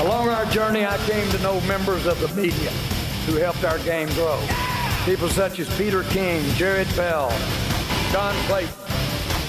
[0.00, 2.70] Along our journey, I came to know members of the media
[3.26, 4.40] who helped our game grow.
[5.04, 7.28] People such as Peter King, Jarrett Bell,
[8.10, 8.72] John Clayton,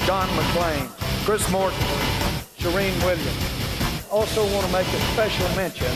[0.05, 0.89] John McClain,
[1.23, 1.79] Chris Morton,
[2.57, 4.09] Charean Williams.
[4.11, 5.87] Also want to make a special mention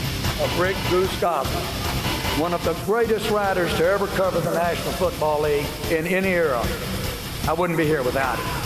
[0.41, 1.61] of Rick Goose Gosselin,
[2.39, 6.65] one of the greatest writers to ever cover the National Football League in any era.
[7.45, 8.64] I wouldn't be here without him.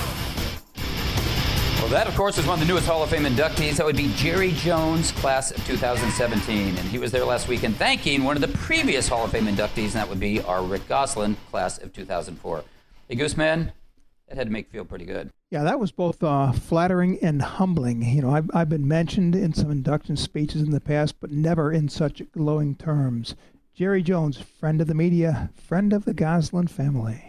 [1.90, 3.78] That, of course, is one of the newest Hall of Fame inductees.
[3.78, 6.78] That would be Jerry Jones, class of 2017.
[6.78, 9.86] And he was there last weekend thanking one of the previous Hall of Fame inductees,
[9.86, 12.64] and that would be our Rick Gosselin, class of 2004.
[13.08, 13.72] Hey, Gooseman,
[14.28, 15.32] that had to make you feel pretty good.
[15.50, 18.04] Yeah, that was both uh, flattering and humbling.
[18.04, 21.72] You know, I've, I've been mentioned in some induction speeches in the past, but never
[21.72, 23.34] in such glowing terms.
[23.74, 27.26] Jerry Jones, friend of the media, friend of the Gosselin family.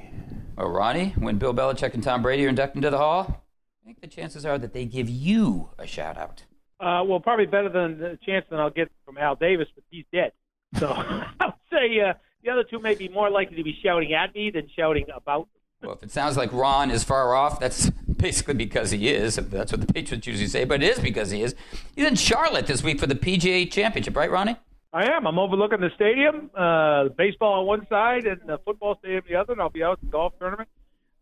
[0.58, 3.42] Oh, Ronnie, when Bill Belichick and Tom Brady are inducted into the Hall,
[3.82, 6.44] I think the chances are that they give you a shout out.
[6.78, 10.04] Uh, well, probably better than the chance than I'll get from Al Davis, but he's
[10.12, 10.32] dead.
[10.78, 14.12] So I would say uh, the other two may be more likely to be shouting
[14.12, 15.48] at me than shouting about.
[15.82, 19.36] Well, if it sounds like Ron is far off, that's basically because he is.
[19.36, 21.54] That's what the Patriots usually say, but it is because he is.
[21.96, 24.56] He's in Charlotte this week for the PGA Championship, right, Ronnie?
[24.92, 25.26] I am.
[25.26, 29.52] I'm overlooking the stadium, uh, baseball on one side and the football stadium the other,
[29.52, 30.68] and I'll be out at the golf tournament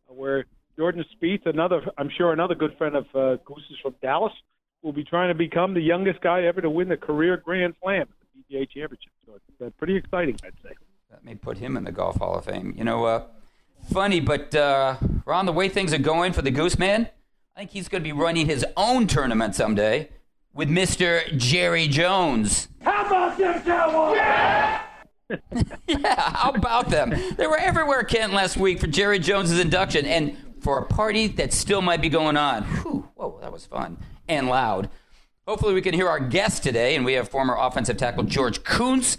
[0.08, 0.46] where
[0.78, 4.32] Jordan Spieth, another, I'm sure another good friend of uh, Goose's from Dallas,
[4.82, 8.02] will be trying to become the youngest guy ever to win the career Grand Slam
[8.02, 8.08] at
[8.48, 9.10] the PGA Championship.
[9.26, 10.70] So it's uh, pretty exciting, I'd say.
[11.10, 12.74] That may put him in the Golf Hall of Fame.
[12.78, 13.24] You know, uh,
[13.92, 17.08] funny, but uh, Ron, the way things are going for the Goose Man,
[17.56, 20.10] I think he's going to be running his own tournament someday
[20.54, 21.36] with Mr.
[21.36, 22.68] Jerry Jones.
[22.82, 24.16] How about them Cowboys?
[24.16, 24.82] Yeah!
[25.88, 27.10] yeah, how about them?
[27.36, 30.36] They were everywhere, Kent, last week for Jerry Jones's induction, and
[30.68, 32.62] for a party that still might be going on.
[32.62, 33.96] Whew, whoa, that was fun
[34.28, 34.90] and loud.
[35.46, 39.16] Hopefully, we can hear our guest today, and we have former offensive tackle George Kunz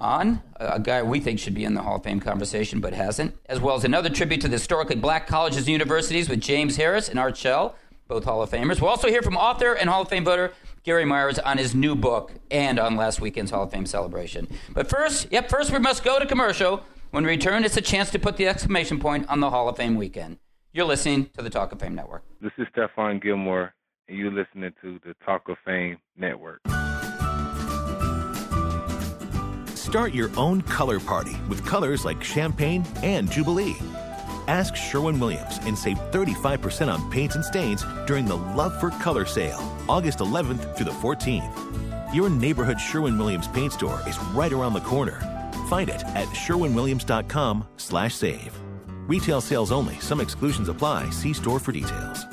[0.00, 3.36] on, a guy we think should be in the Hall of Fame conversation but hasn't,
[3.46, 7.08] as well as another tribute to the historically black colleges and universities with James Harris
[7.08, 7.76] and Art Shell,
[8.08, 8.80] both Hall of Famers.
[8.80, 11.94] We'll also hear from author and Hall of Fame voter Gary Myers on his new
[11.94, 14.48] book and on last weekend's Hall of Fame celebration.
[14.74, 16.82] But first, yep, first we must go to commercial.
[17.12, 19.76] When we return, it's a chance to put the exclamation point on the Hall of
[19.76, 20.38] Fame weekend.
[20.74, 22.24] You're listening to the Talk of Fame Network.
[22.42, 23.72] This is Stephon Gilmore,
[24.06, 26.60] and you're listening to the Talk of Fame Network.
[29.74, 33.76] Start your own color party with colors like champagne and jubilee.
[34.46, 39.24] Ask Sherwin Williams and save 35% on paints and stains during the Love for Color
[39.24, 42.14] sale, August 11th through the 14th.
[42.14, 45.18] Your neighborhood Sherwin Williams paint store is right around the corner.
[45.70, 48.67] Find it at sherwinwilliams.com/save.
[49.08, 49.98] Retail sales only.
[50.00, 51.10] Some exclusions apply.
[51.10, 52.26] See store for details.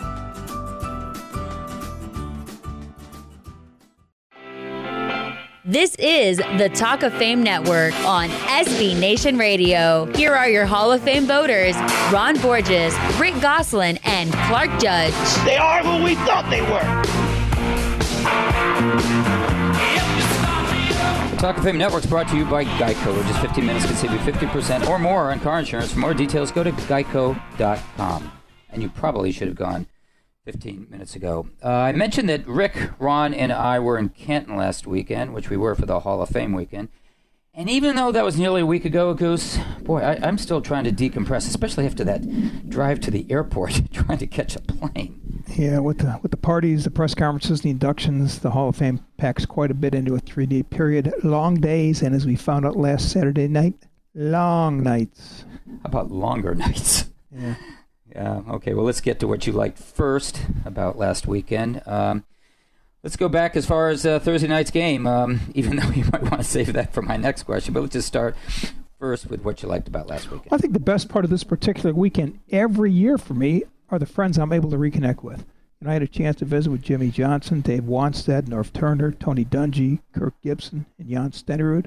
[5.68, 10.06] This is the Talk of Fame Network on SB Nation Radio.
[10.14, 11.76] Here are your Hall of Fame voters
[12.12, 15.14] Ron Borges, Rick Gosselin, and Clark Judge.
[15.44, 16.76] They are who we thought they were.
[21.38, 23.96] Talk of Fame Network is brought to you by Geico, where just 15 minutes can
[23.96, 25.92] save you 50% or more on car insurance.
[25.92, 28.32] For more details, go to geico.com.
[28.70, 29.86] And you probably should have gone
[30.46, 31.48] 15 minutes ago.
[31.64, 35.58] Uh, I mentioned that Rick, Ron, and I were in Canton last weekend, which we
[35.58, 36.90] were for the Hall of Fame weekend.
[37.58, 40.84] And even though that was nearly a week ago, Goose, boy, I, am still trying
[40.84, 45.44] to decompress, especially after that drive to the airport trying to catch a plane.
[45.56, 49.00] Yeah, with the with the parties, the press conferences, the inductions, the Hall of Fame
[49.16, 51.14] packs quite a bit into a three-day period.
[51.24, 53.76] Long days, and as we found out last Saturday night,
[54.14, 55.46] long nights.
[55.66, 57.10] How about longer nights?
[57.32, 57.56] Yeah.
[58.14, 58.42] Yeah.
[58.50, 58.74] Okay.
[58.74, 61.82] Well, let's get to what you liked first about last weekend.
[61.86, 62.26] Um,
[63.06, 65.08] let's go back as far as uh, Thursday night's game.
[65.08, 67.94] Um, even though you might want to save that for my next question, but let's
[67.94, 68.36] just start
[69.00, 70.52] first with what you liked about last weekend.
[70.52, 74.06] I think the best part of this particular weekend every year for me are the
[74.06, 75.46] friends I'm able to reconnect with.
[75.80, 79.46] And I had a chance to visit with Jimmy Johnson, Dave Wannstedt, Norv Turner, Tony
[79.46, 81.86] Dungy, Kirk Gibson, and Jan Stenerud.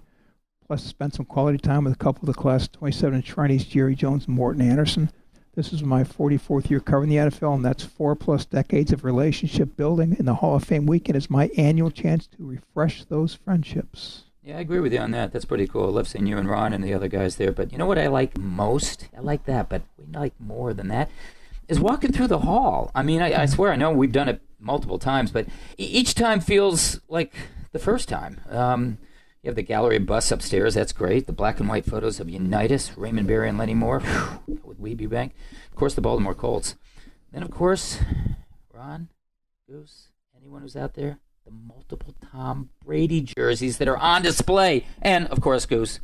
[0.67, 4.27] Plus, spent some quality time with a couple of the class 27 trainees, Jerry Jones
[4.27, 5.11] and Morten Andersen.
[5.59, 9.77] This is my 44th year covering the NFL, and that's four plus decades of relationship
[9.77, 10.15] building.
[10.17, 14.27] And the Hall of Fame weekend is my annual chance to refresh those friendships.
[14.41, 15.33] Yeah, I agree with you on that.
[15.33, 15.87] That's pretty cool.
[15.87, 17.51] I love seeing you and Ron and the other guys there.
[17.51, 19.09] But you know what I like most?
[19.17, 21.11] I like that, but we like more than that.
[21.67, 22.93] Is walking through the hall.
[22.95, 26.39] I mean, I, I swear, I know we've done it multiple times, but each time
[26.39, 27.35] feels like
[27.73, 28.41] the first time.
[28.49, 28.99] Um,
[29.49, 30.75] have the gallery bus upstairs.
[30.75, 31.27] That's great.
[31.27, 35.01] The black and white photos of Unitas, Raymond Berry, and Lenny Moore whew, with Weeb
[35.01, 35.33] Ewbank.
[35.71, 36.77] Of course, the Baltimore Colts.
[37.33, 37.99] Then, of course,
[38.73, 39.09] Ron,
[39.69, 44.87] Goose, anyone who's out there, the multiple Tom Brady jerseys that are on display.
[45.03, 46.01] And, of course, Goose,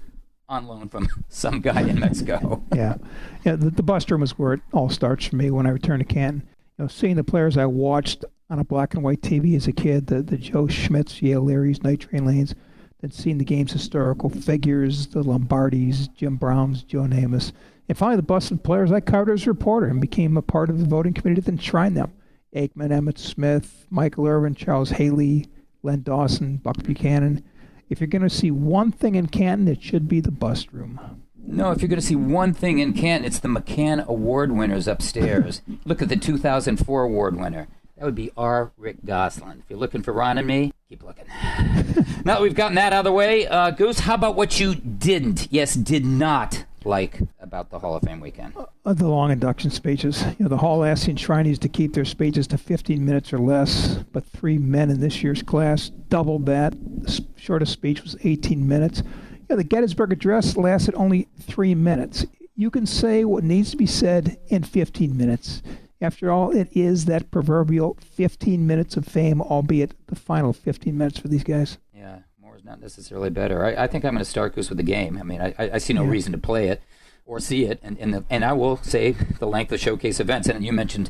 [0.49, 2.62] on loan from some guy in Mexico.
[2.75, 2.96] yeah,
[3.44, 3.56] yeah.
[3.56, 6.05] The, the bus room is where it all starts for me when I return to
[6.05, 6.46] Canton.
[6.79, 9.73] You know, seeing the players I watched on a black and white TV as a
[9.73, 12.55] kid, the the Joe Schmidts, Yale Larys, Night Train Lanes,
[13.04, 17.52] then seeing the game's historical figures, the Lombardis, Jim Browns, Joe Namath,
[17.86, 20.78] and finally the busted players I covered as a reporter and became a part of
[20.78, 22.14] the voting committee that enshrined them.
[22.56, 25.48] Aikman, Emmitt Smith, Michael Irvin, Charles Haley,
[25.82, 27.44] Len Dawson, Buck Buchanan.
[27.90, 30.98] If you're going to see one thing in Canton, it should be the bust room.
[31.46, 34.88] No, if you're going to see one thing in Canton, it's the McCann Award winners
[34.88, 35.60] upstairs.
[35.84, 37.68] Look at the 2004 award winner.
[37.98, 38.72] That would be R.
[38.78, 39.60] Rick Gosselin.
[39.60, 41.25] If you're looking for Ron and me, keep looking.
[42.25, 44.75] now that we've gotten that out of the way, uh, Goose, how about what you
[44.75, 48.55] didn't, yes, did not like about the Hall of Fame weekend?
[48.56, 50.23] Uh, the long induction speeches.
[50.38, 53.96] You know, the Hall asked enshrinees to keep their speeches to 15 minutes or less,
[54.12, 56.75] but three men in this year's class doubled that.
[57.02, 59.02] The shortest speech was 18 minutes.
[59.32, 62.26] You know, the Gettysburg Address lasted only three minutes.
[62.55, 65.61] You can say what needs to be said in 15 minutes.
[66.00, 71.19] After all, it is that proverbial 15 minutes of fame, albeit the final 15 minutes
[71.19, 71.79] for these guys.
[71.94, 73.64] Yeah, more is not necessarily better.
[73.64, 75.17] I, I think I'm going to start Goose with the game.
[75.19, 76.11] I mean, I, I see no Yeah.
[76.11, 76.82] reason to play it
[77.26, 80.46] or see it, and and, the, and I will say the length of showcase events.
[80.46, 81.08] And you mentioned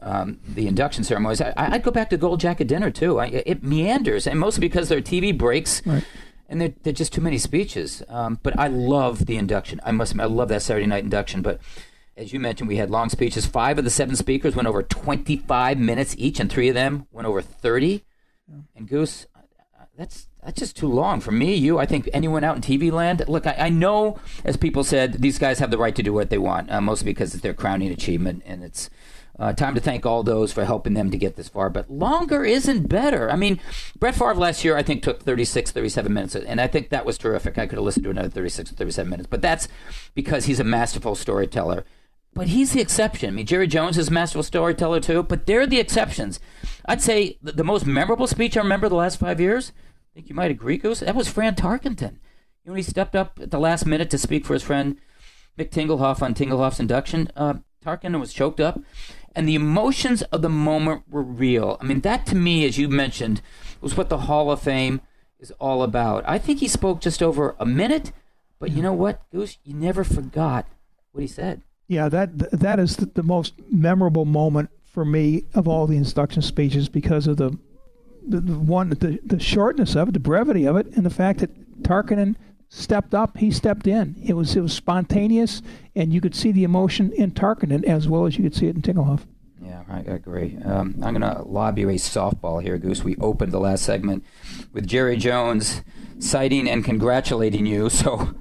[0.00, 1.40] um, the induction ceremonies.
[1.40, 3.20] I, I'd go back to Gold Jacket Dinner too.
[3.20, 5.80] I, it meanders, and mostly because there are TV breaks.
[5.86, 6.04] Right.
[6.48, 8.02] And there, there are just too many speeches.
[8.08, 9.80] Um, but I love the induction.
[9.84, 11.40] I must I love that Saturday night induction.
[11.42, 11.60] But
[12.22, 13.46] as you mentioned, we had long speeches.
[13.46, 17.26] Five of the seven speakers went over 25 minutes each, and three of them went
[17.26, 18.04] over 30.
[18.76, 21.54] And Goose, uh, that's that's just too long for me.
[21.54, 23.24] You, I think anyone out in TV land.
[23.28, 26.30] Look, I, I know, as people said, these guys have the right to do what
[26.30, 28.90] they want, uh, mostly because it's their crowning achievement, and it's
[29.38, 31.70] uh, time to thank all those for helping them to get this far.
[31.70, 33.30] But longer isn't better.
[33.30, 33.60] I mean,
[33.98, 37.18] Brett Favre last year, I think, took 36, 37 minutes, and I think that was
[37.18, 37.58] terrific.
[37.58, 39.68] I could have listened to another 36 or 37 minutes, but that's
[40.14, 41.84] because he's a masterful storyteller.
[42.34, 43.28] But he's the exception.
[43.28, 46.40] I mean, Jerry Jones is a masterful storyteller too, but they're the exceptions.
[46.86, 49.72] I'd say the, the most memorable speech I remember the last five years,
[50.12, 52.18] I think you might agree, Goose, that was Fran Tarkenton.
[52.64, 54.98] You know, he stepped up at the last minute to speak for his friend
[55.58, 57.30] Mick Tingelhoff on Tingelhoff's induction.
[57.36, 58.80] Uh, Tarkenton was choked up,
[59.34, 61.76] and the emotions of the moment were real.
[61.80, 63.42] I mean, that to me, as you mentioned,
[63.80, 65.00] was what the Hall of Fame
[65.38, 66.24] is all about.
[66.26, 68.12] I think he spoke just over a minute,
[68.58, 69.58] but you know what, Goose?
[69.64, 70.66] You never forgot
[71.10, 71.62] what he said.
[71.92, 76.88] Yeah, that that is the, most memorable moment for me of all the induction speeches
[76.88, 77.58] because of the
[78.26, 81.40] the, the one the, the shortness of it, the brevity of it, and the fact
[81.40, 82.36] that Tarkenton
[82.70, 84.16] stepped up, he stepped in.
[84.24, 85.60] It was it was spontaneous,
[85.94, 88.74] and you could see the emotion in Tarkenton as well as you could see it
[88.74, 89.26] in Tingelhoff.
[89.60, 90.56] Yeah, I agree.
[90.64, 93.04] Um, I'm going to lob you a softball here, Goose.
[93.04, 94.24] We opened the last segment
[94.72, 95.82] with Jerry Jones
[96.18, 97.90] citing and congratulating you.
[98.02, 98.34] So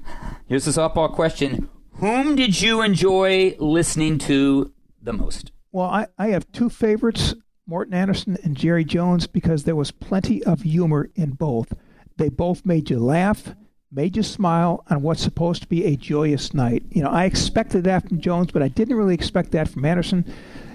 [0.47, 4.71] here's the softball question Whom did you enjoy listening to
[5.01, 5.51] the most?
[5.71, 7.35] Well, I, I have two favorites,
[7.67, 11.73] Morten Andersen and Jerry Jones, because there was plenty of humor in both.
[12.17, 13.55] They both made you laugh,
[13.91, 16.83] made you smile on what's supposed to be a joyous night.
[16.89, 20.25] You know, I expected that from Jones, but I didn't really expect that from Anderson.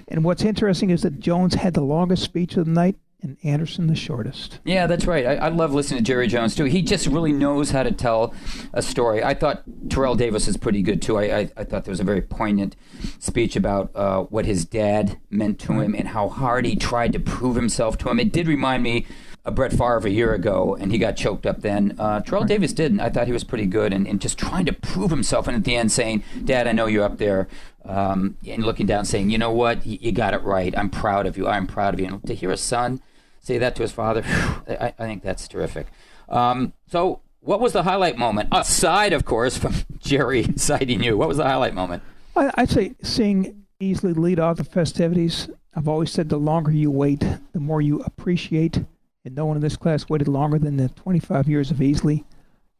[0.07, 3.87] And what's interesting is that Jones had the longest speech of the night and Andersen
[3.87, 4.59] the shortest.
[4.63, 5.25] Yeah, that's right.
[5.25, 6.65] I, I love listening to Jerry Jones too.
[6.65, 8.33] He just really knows how to tell
[8.73, 9.23] a story.
[9.23, 11.17] I thought Terrell Davis is pretty good too.
[11.17, 12.75] I, I, I thought there was a very poignant
[13.19, 17.19] speech about uh, what his dad meant to him and how hard he tried to
[17.19, 18.19] prove himself to him.
[18.19, 19.07] It did remind me
[19.45, 21.95] of Brett Favre a year ago, and he got choked up then.
[21.97, 22.99] Uh, Terrell Davis didn't.
[22.99, 25.47] I thought he was pretty good and, and just trying to prove himself.
[25.47, 27.47] And at the end, saying, "Dad, I know you're up there,"
[27.85, 29.87] um, and looking down, saying, "You know what?
[29.87, 30.77] You, you got it right.
[30.77, 31.47] I'm proud of you.
[31.47, 33.01] I'm proud of you." And to hear a son
[33.47, 34.23] say that to his father,
[34.67, 35.87] I, I think that's terrific.
[36.27, 38.49] Um, so, what was the highlight moment?
[38.51, 42.03] Aside, of course, from Jerry citing you, what was the highlight moment?
[42.35, 45.49] I, I'd say seeing Easley lead off the festivities.
[45.73, 47.23] I've always said the longer you wait,
[47.53, 48.83] the more you appreciate.
[49.23, 52.23] And no one in this class waited longer than the 25 years of Easley.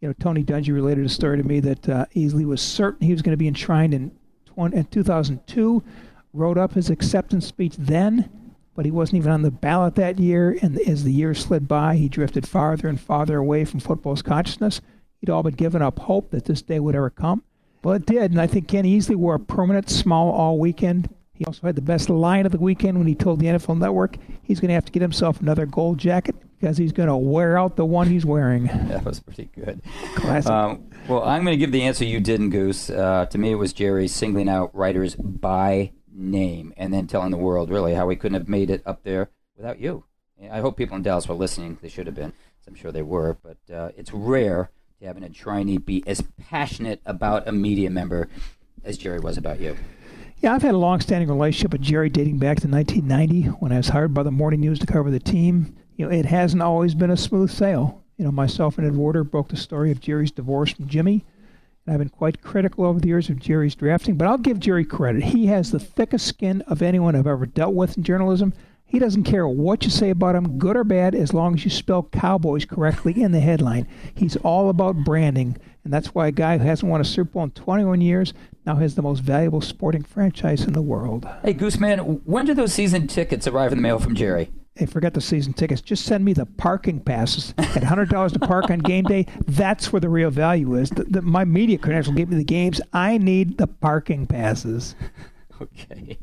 [0.01, 3.13] You know, Tony Dungy related a story to me that uh, Easley was certain he
[3.13, 4.12] was going to be enshrined in
[4.57, 5.83] in 2002,
[6.33, 8.27] wrote up his acceptance speech then,
[8.77, 10.55] but he wasn't even on the ballot that year.
[10.62, 14.81] And as the years slid by, he drifted farther and farther away from football's consciousness.
[15.19, 17.43] He'd all but given up hope that this day would ever come.
[17.84, 21.10] Well, it did, and I think Ken Easley wore a permanent small all weekend.
[21.34, 24.17] He also had the best line of the weekend when he told the NFL Network
[24.43, 27.57] he's going to have to get himself another gold jacket because he's going to wear
[27.57, 28.67] out the one he's wearing.
[28.88, 29.81] That was pretty good.
[30.15, 30.51] Classic.
[30.51, 32.91] Um, well, I'm going to give the answer you didn't, Goose.
[32.91, 37.38] Uh, to me, it was Jerry singling out writers by name and then telling the
[37.38, 40.03] world really how we couldn't have made it up there without you.
[40.51, 41.77] I hope people in Dallas were listening.
[41.81, 42.33] They should have been.
[42.67, 43.38] I'm sure they were.
[43.41, 44.69] But uh, it's rare
[45.00, 48.27] to have an attorney be as passionate about a media member
[48.83, 49.77] as Jerry was about you.
[50.39, 53.89] Yeah, I've had a long-standing relationship with Jerry dating back to 1990 when I was
[53.89, 55.75] hired by the Morning News to cover the team.
[55.95, 58.03] You know, it hasn't always been a smooth sail.
[58.17, 61.25] You know, myself and Ed Werder broke the story of Jerry's divorce from Jimmy.
[61.88, 64.84] And I've been quite critical over the years of Jerry's drafting, but I'll give Jerry
[64.84, 65.24] credit.
[65.24, 68.53] He has the thickest skin of anyone I've ever dealt with in journalism.
[68.86, 71.72] He doesn't care what you say about him, good or bad, as long as you
[71.72, 73.88] spell Cowboys correctly in the headline.
[74.13, 77.44] He's all about branding, and that's why a guy who hasn't won a Super Bowl
[77.44, 78.34] in 21 years
[78.65, 81.25] now has the most valuable sporting franchise in the world.
[81.41, 84.51] Hey, Gooseman, when do those season tickets arrive in the mail from Jerry?
[84.77, 85.81] Hey, forget the season tickets.
[85.81, 89.25] Just send me the parking passes at $100 to park on game day.
[89.48, 90.91] That's where the real value is.
[90.91, 92.79] The, the, my media credential gave me the games.
[92.93, 94.96] I need the parking passes.
[95.60, 96.17] Okay.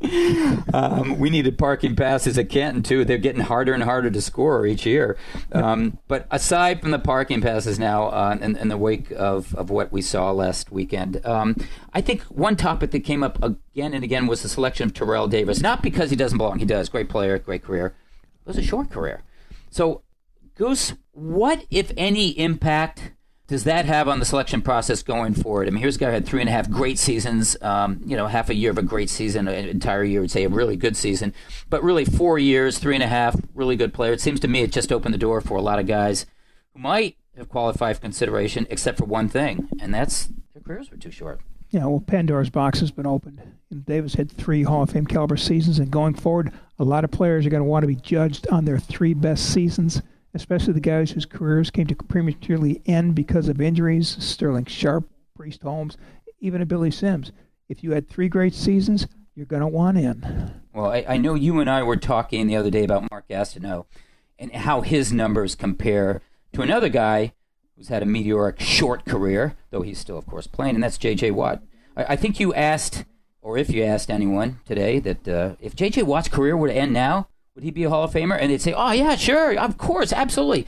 [0.72, 3.04] Um, we needed parking passes at Canton too.
[3.04, 5.16] They're getting harder and harder to score each year.
[5.50, 9.70] Um, but aside from the parking passes now, uh, in, in, the wake of, of
[9.70, 11.56] what we saw last weekend, um,
[11.92, 15.26] I think one topic that came up again and again was the selection of Terrell
[15.26, 15.60] Davis.
[15.60, 16.60] Not because he doesn't belong.
[16.60, 16.88] He does.
[16.88, 17.96] Great player, great career.
[18.44, 19.22] It was a short career.
[19.70, 20.02] So,
[20.54, 23.12] Goose, what, if any, impact
[23.46, 25.68] does that have on the selection process going forward?
[25.68, 28.16] I mean, here's a guy who had three and a half great seasons, um, you
[28.16, 30.76] know, half a year of a great season, an entire year would say a really
[30.76, 31.34] good season,
[31.68, 34.12] but really four years, three and a half, really good player.
[34.12, 36.24] It seems to me it just opened the door for a lot of guys
[36.72, 40.96] who might have qualified for consideration, except for one thing, and that's their careers were
[40.96, 41.40] too short.
[41.74, 43.42] Yeah, well, Pandora's box has been opened.
[43.70, 47.10] And Davis had three Hall of Fame caliber seasons, and going forward, a lot of
[47.10, 50.00] players are going to want to be judged on their three best seasons
[50.34, 55.62] especially the guys whose careers came to prematurely end because of injuries Sterling Sharpe, Priest
[55.62, 55.96] Holmes,
[56.40, 57.32] even a Billy Sims.
[57.68, 60.60] If you had three great seasons, you're going to want in.
[60.72, 63.86] Well, I, I, know you and I were talking the other day about Mark Gastineau
[64.38, 66.20] and how his numbers compare
[66.52, 67.32] to another guy
[67.76, 71.32] who's had a meteoric short career, though he's still, of course, playing, and that's J.J.
[71.32, 71.62] Watt.
[71.96, 73.04] I, I think you asked,
[73.42, 76.02] or if you asked anyone today, that uh, if J.J.
[76.02, 78.38] Watt's career were to end now, would he be a Hall of Famer?
[78.40, 80.66] And they'd say, oh, yeah, sure, of course, absolutely.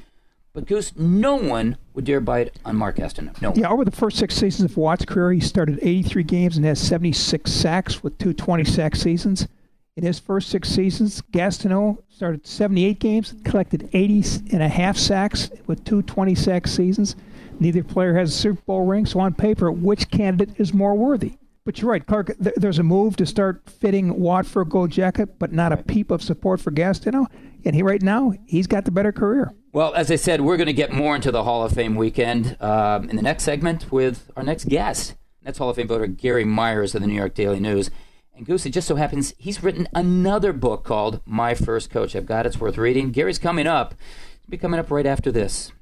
[0.53, 3.41] But Goose, no one would dare bite on Mark Gastineau.
[3.43, 3.53] No.
[3.55, 6.81] Yeah, over the first six seasons of Watt's career, he started 83 games and has
[6.81, 9.49] 76 sacks with two 20 sack seasons.
[9.97, 15.51] In his first six seasons, Gastineau started 78 games, collected 80 and a half sacks
[15.67, 17.17] with two 20 sack seasons.
[17.59, 21.39] Neither player has a Super Bowl ring, so on paper, which candidate is more worthy?
[21.65, 22.37] But you're right, Clark.
[22.43, 25.79] Th- there's a move to start fitting Watt for a gold jacket, but not a
[25.79, 27.27] peep of support for Gastineau.
[27.65, 29.55] And he right now he's got the better career.
[29.73, 32.59] Well, as I said, we're going to get more into the Hall of Fame weekend
[32.61, 35.15] um, in the next segment with our next guest.
[35.43, 37.91] That's Hall of Fame voter Gary Myers of the New York Daily News.
[38.37, 42.15] And Goose, it just so happens he's written another book called My First Coach.
[42.15, 42.45] I've got.
[42.45, 43.11] It's worth reading.
[43.11, 43.95] Gary's coming up.
[44.43, 45.73] He'll be coming up right after this.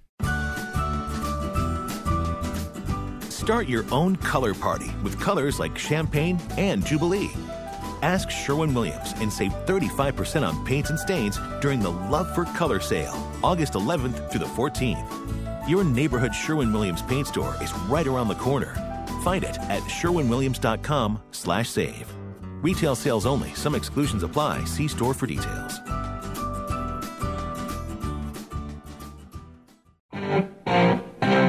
[3.28, 7.32] Start your own color party with colors like Champagne and Jubilee.
[8.02, 12.78] Ask Sherwin Williams and save 35% on paints and stains during the Love for Color
[12.80, 15.68] sale, August 11th through the 14th.
[15.68, 18.75] Your neighborhood Sherwin Williams paint store is right around the corner.
[19.25, 22.24] Find it at sherwinwilliams.com/save.
[22.64, 23.52] Retail sales only.
[23.52, 24.64] Some exclusions apply.
[24.64, 25.80] See store for details.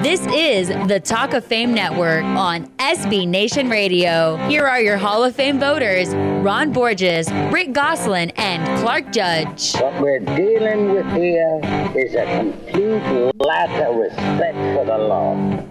[0.03, 4.35] This is the Talk of Fame Network on SB Nation Radio.
[4.49, 9.73] Here are your Hall of Fame voters Ron Borges, Rick Gosselin, and Clark Judge.
[9.75, 11.61] What we're dealing with here
[11.95, 15.63] is a complete lack of respect for the law.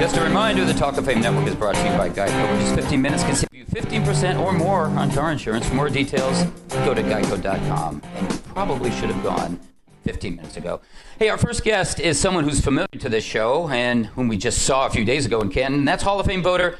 [0.00, 2.72] Just a reminder, the Talk of Fame Network is brought to you by Geico, is
[2.72, 5.68] 15 minutes can save you 15% or more on car insurance.
[5.68, 8.00] For more details, go to geico.com.
[8.14, 9.60] And you probably should have gone
[10.04, 10.80] 15 minutes ago.
[11.18, 14.62] Hey, our first guest is someone who's familiar to this show and whom we just
[14.62, 15.84] saw a few days ago in Canton.
[15.84, 16.78] That's Hall of Fame voter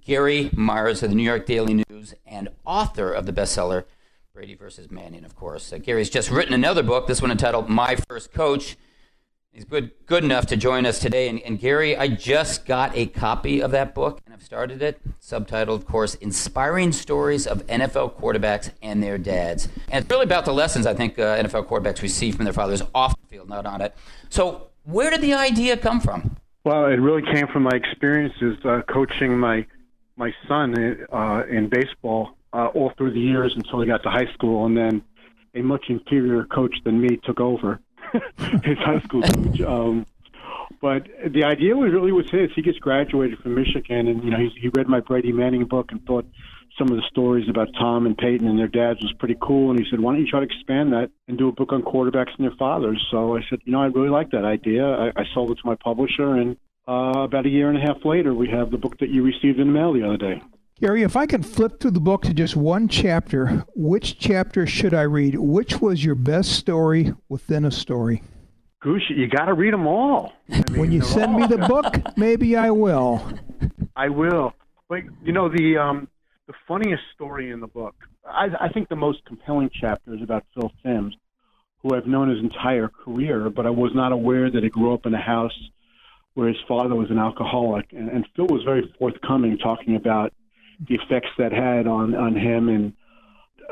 [0.00, 3.84] Gary Myers of the New York Daily News and author of the bestseller
[4.32, 5.74] Brady versus Manning, of course.
[5.74, 8.78] Uh, Gary's just written another book, this one entitled My First Coach.
[9.52, 11.28] He's good, good enough to join us today.
[11.28, 14.98] And, and, Gary, I just got a copy of that book, and I've started it,
[15.20, 19.68] subtitled, of course, Inspiring Stories of NFL Quarterbacks and Their Dads.
[19.90, 22.80] And it's really about the lessons I think uh, NFL quarterbacks receive from their fathers
[22.94, 23.94] off the field, not on it.
[24.30, 26.38] So, where did the idea come from?
[26.64, 29.66] Well, it really came from my experiences uh, coaching my
[30.16, 34.32] my son uh, in baseball uh, all through the years until he got to high
[34.32, 35.02] school, and then
[35.54, 37.80] a much inferior coach than me took over
[38.64, 39.60] his high school coach.
[39.60, 40.06] Um,
[40.80, 42.50] but the idea was really was his.
[42.54, 45.92] He just graduated from Michigan, and you know he, he read my Brady Manning book
[45.92, 46.26] and thought
[46.78, 49.70] some of the stories about Tom and Peyton and their dads was pretty cool.
[49.70, 51.82] And he said, "Why don't you try to expand that and do a book on
[51.82, 55.08] quarterbacks and their fathers?" So I said, "You know, I really like that idea." I,
[55.14, 56.56] I sold it to my publisher, and
[56.88, 59.60] uh, about a year and a half later, we have the book that you received
[59.60, 60.42] in the mail the other day.
[60.82, 64.92] Gary, if I could flip through the book to just one chapter, which chapter should
[64.92, 65.36] I read?
[65.36, 68.24] Which was your best story within a story?
[68.80, 70.32] Goose, you got to read them all.
[70.50, 71.38] I mean, when you send all...
[71.38, 73.24] me the book, maybe I will.
[73.94, 74.54] I will.
[74.88, 76.08] But you know the um,
[76.48, 77.94] the funniest story in the book.
[78.26, 81.14] I, I think the most compelling chapter is about Phil Simms,
[81.78, 85.06] who I've known his entire career, but I was not aware that he grew up
[85.06, 85.56] in a house
[86.34, 90.32] where his father was an alcoholic, and, and Phil was very forthcoming, talking about
[90.88, 92.92] the effects that had on on him and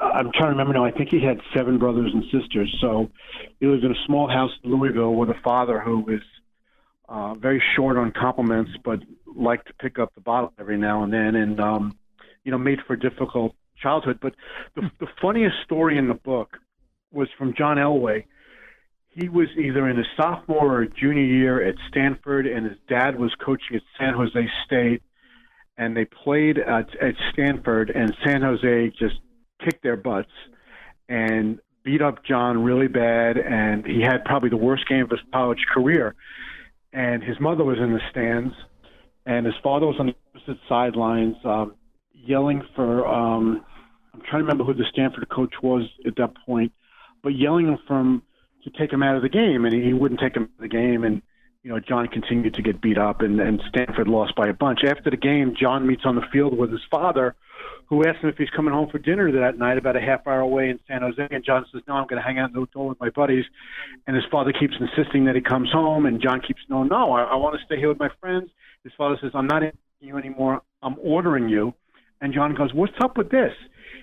[0.01, 0.85] I'm trying to remember now.
[0.85, 2.75] I think he had seven brothers and sisters.
[2.81, 3.11] So
[3.59, 6.21] he lived in a small house in Louisville with a father who was
[7.09, 11.13] uh, very short on compliments, but liked to pick up the bottle every now and
[11.13, 11.99] then, and um,
[12.45, 14.19] you know, made for a difficult childhood.
[14.23, 14.35] But
[14.75, 16.57] the, the funniest story in the book
[17.13, 18.25] was from John Elway.
[19.09, 23.35] He was either in his sophomore or junior year at Stanford, and his dad was
[23.45, 25.03] coaching at San Jose State
[25.77, 29.17] and they played at, at Stanford, and San Jose just
[29.65, 30.31] kicked their butts
[31.09, 35.21] and beat up John really bad, and he had probably the worst game of his
[35.33, 36.15] college career.
[36.93, 38.55] And his mother was in the stands,
[39.27, 41.75] and his father was on the opposite sidelines, um,
[42.13, 43.07] yelling for.
[43.07, 43.65] Um,
[44.13, 46.73] I'm trying to remember who the Stanford coach was at that point,
[47.23, 48.23] but yelling for him
[48.65, 50.77] to take him out of the game, and he wouldn't take him out of the
[50.77, 51.23] game, and
[51.63, 54.81] you know, John continued to get beat up, and, and Stanford lost by a bunch.
[54.87, 57.35] After the game, John meets on the field with his father,
[57.87, 60.41] who asks him if he's coming home for dinner that night, about a half hour
[60.41, 61.27] away in San Jose.
[61.31, 63.45] And John says, "No, I'm going to hang out in the hotel with my buddies."
[64.07, 67.25] And his father keeps insisting that he comes home, and John keeps, "No, no, I,
[67.25, 68.51] I want to stay here with my friends."
[68.85, 70.63] His father says, "I'm not asking you anymore.
[70.83, 71.75] I'm ordering you."
[72.23, 73.53] And John goes, "What's up with this?"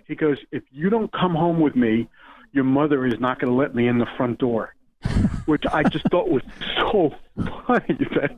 [0.06, 2.08] He goes, "If you don't come home with me,
[2.52, 4.76] your mother is not going to let me in the front door."
[5.46, 6.44] Which I just thought was
[6.78, 7.12] so
[7.68, 8.38] funny that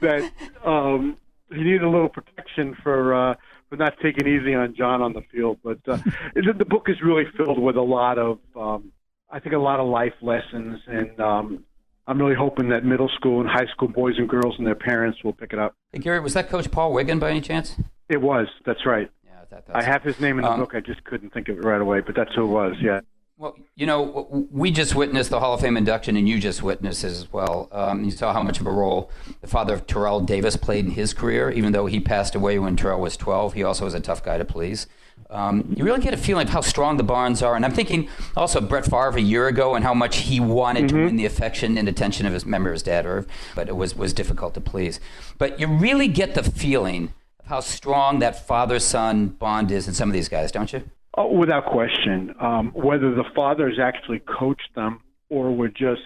[0.00, 0.30] that
[0.64, 1.16] um,
[1.50, 3.34] he needed a little protection for uh,
[3.68, 5.58] for not taking easy on John on the field.
[5.62, 5.98] But uh,
[6.34, 8.92] the book is really filled with a lot of um,
[9.30, 11.64] I think a lot of life lessons, and um,
[12.06, 15.22] I'm really hoping that middle school and high school boys and girls and their parents
[15.22, 15.74] will pick it up.
[15.92, 17.76] Hey Gary, was that Coach Paul Wiggin by any chance?
[18.08, 18.46] It was.
[18.64, 19.10] That's right.
[19.24, 20.74] Yeah, that, I have his name in the um, book.
[20.74, 22.76] I just couldn't think of it right away, but that's who it was.
[22.80, 23.00] Yeah.
[23.40, 27.04] Well, you know, we just witnessed the Hall of Fame induction, and you just witnessed
[27.04, 27.68] it as well.
[27.70, 30.90] Um, you saw how much of a role the father of Terrell Davis played in
[30.90, 33.54] his career, even though he passed away when Terrell was 12.
[33.54, 34.88] He also was a tough guy to please.
[35.30, 37.54] Um, you really get a feeling of how strong the Barnes are.
[37.54, 40.96] And I'm thinking also Brett Favre a year ago and how much he wanted mm-hmm.
[40.96, 43.94] to win the affection and attention of his member, his dad, Irv, but it was,
[43.94, 44.98] was difficult to please.
[45.36, 49.94] But you really get the feeling of how strong that father son bond is in
[49.94, 50.82] some of these guys, don't you?
[51.20, 52.32] Oh, without question.
[52.38, 56.02] Um, whether the fathers actually coached them or would just,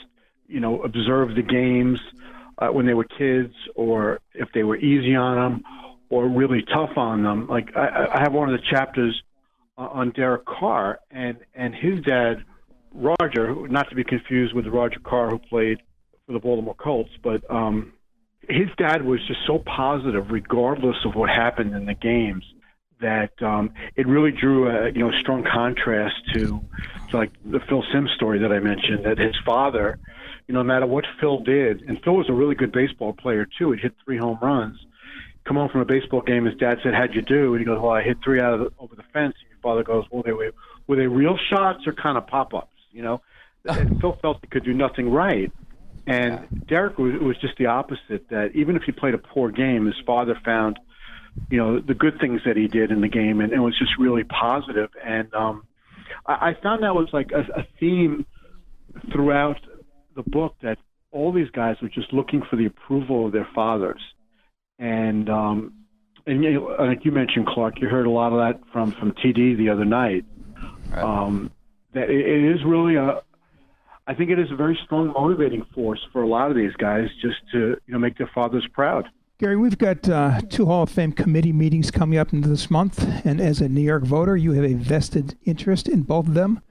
[0.47, 2.01] you know, observe the games
[2.57, 5.65] uh, when they were kids, or if they were easy on them
[6.09, 7.47] or really tough on them.
[7.47, 9.23] Like I, I have one of the chapters
[9.77, 12.45] uh, on Derek Carr and and his dad,
[12.95, 15.83] Roger, not to be confused with Roger Carr who played
[16.27, 17.93] for the Baltimore Colts, but um,
[18.49, 22.45] his dad was just so positive, regardless of what happened in the games
[23.03, 26.61] that um, it really drew a you know strong contrast to,
[27.11, 29.05] to like the Phil Simms story that I mentioned.
[29.05, 29.99] That his father,
[30.49, 33.47] you know, no matter what Phil did, and Phil was a really good baseball player
[33.59, 33.73] too.
[33.73, 34.79] He hit three home runs.
[35.45, 37.81] Come home from a baseball game, his dad said, "How'd you do?" And he goes,
[37.81, 40.23] "Well, I hit three out of the, over the fence." And your father goes, "Well,
[40.23, 40.53] they were
[40.87, 43.21] were they real shots or kind of pop ups?" You know,
[43.69, 45.53] and Phil felt he could do nothing right.
[46.05, 48.29] And Derek was, was just the opposite.
[48.31, 50.79] That even if he played a poor game, his father found
[51.51, 53.93] you know the good things that he did in the game, and it was just
[53.99, 54.91] really positive.
[55.05, 55.67] And um,
[56.27, 58.27] I, I found that was like a, a theme
[59.13, 59.59] throughout
[60.15, 60.79] the book that
[61.11, 64.01] all these guys were just looking for the approval of their fathers,
[64.79, 65.73] and um,
[66.27, 69.13] and you know, like you mentioned, Clark, you heard a lot of that from from
[69.13, 70.25] TD the other night.
[70.91, 71.03] Right.
[71.03, 71.51] Um,
[71.95, 73.23] that it, it is really a
[74.07, 77.09] I think it is a very strong motivating force for a lot of these guys
[77.21, 79.09] just to you know make their fathers proud.
[79.43, 83.05] Gary, we've got uh, two Hall of Fame committee meetings coming up into this month,
[83.27, 86.63] and as a New York voter, you have a vested interest in both of them.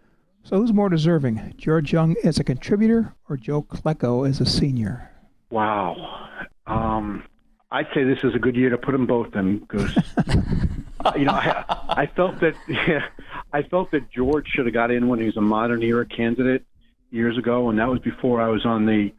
[0.43, 5.11] So, who's more deserving, George Young as a contributor or Joe Klecko as a senior?
[5.49, 6.29] Wow.
[6.65, 7.25] Um,
[7.71, 9.93] I'd say this is a good year to put them both in, because,
[11.17, 13.05] you know, I, I felt that yeah,
[13.51, 16.65] I felt that George should have got in when he was a modern era candidate
[17.09, 19.11] years ago, and that was before I was on the,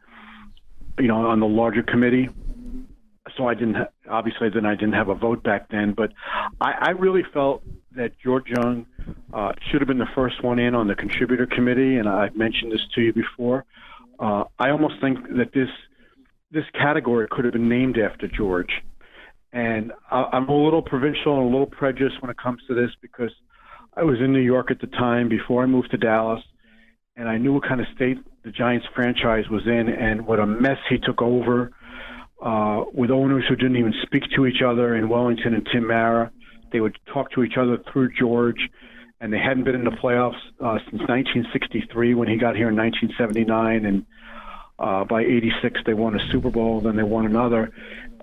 [0.97, 2.29] you know, on the larger committee
[3.37, 3.77] so I didn't
[4.09, 6.11] obviously then I didn't have a vote back then, but
[6.59, 7.63] I, I really felt
[7.95, 8.85] that George Young
[9.33, 12.71] uh, should have been the first one in on the contributor committee, and I've mentioned
[12.71, 13.65] this to you before.
[14.19, 15.69] Uh, I almost think that this
[16.51, 18.71] this category could have been named after George,
[19.53, 22.91] and I, I'm a little provincial and a little prejudiced when it comes to this
[23.01, 23.31] because
[23.95, 26.41] I was in New York at the time before I moved to Dallas,
[27.15, 30.45] and I knew what kind of state the Giants franchise was in and what a
[30.45, 31.71] mess he took over
[32.43, 36.29] uh, with owners who didn't even speak to each other in Wellington and Tim Mara.
[36.73, 38.69] They would talk to each other through George,
[39.21, 42.75] and they hadn't been in the playoffs uh, since 1963 when he got here in
[42.75, 44.05] 1979, and
[44.77, 47.71] uh, by 86 they won a Super Bowl, then they won another.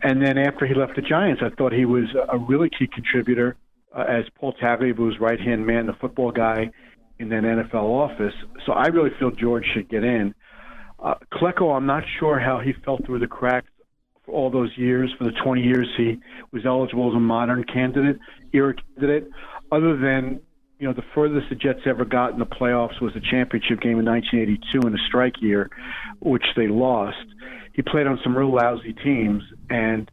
[0.02, 3.56] And then after he left the Giants, I thought he was a really key contributor
[3.96, 6.70] uh, as Paul Tagliabue's right-hand man, the football guy
[7.18, 8.34] in that NFL office.
[8.66, 10.34] So I really feel George should get in.
[10.98, 13.68] Uh, Klecko, I'm not sure how he fell through the cracks
[14.30, 16.18] all those years, for the 20 years he
[16.52, 18.18] was eligible as a modern candidate,
[18.52, 19.30] era candidate,
[19.72, 20.40] other than
[20.78, 23.98] you know the furthest the Jets ever got in the playoffs was the championship game
[23.98, 25.70] in 1982 in a strike year,
[26.20, 27.18] which they lost.
[27.74, 30.10] He played on some real lousy teams, and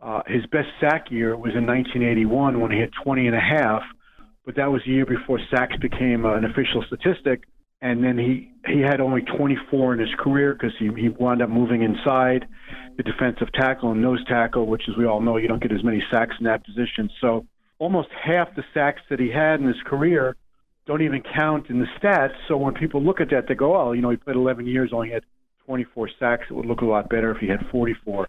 [0.00, 3.82] uh, his best sack year was in 1981 when he had 20 and a half.
[4.44, 7.42] But that was a year before sacks became uh, an official statistic,
[7.82, 11.50] and then he he had only 24 in his career because he he wound up
[11.50, 12.46] moving inside
[12.96, 15.84] the defensive tackle and nose tackle, which, as we all know, you don't get as
[15.84, 17.10] many sacks in that position.
[17.20, 17.46] So
[17.78, 20.36] almost half the sacks that he had in his career
[20.86, 22.34] don't even count in the stats.
[22.48, 24.90] So when people look at that, they go, "Oh, you know, he played 11 years,
[24.92, 25.24] only had
[25.66, 26.44] 24 sacks.
[26.48, 28.26] It would look a lot better if he had 44."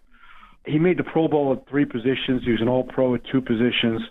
[0.66, 2.44] He made the Pro Bowl at three positions.
[2.44, 4.02] He was an All-Pro at two positions.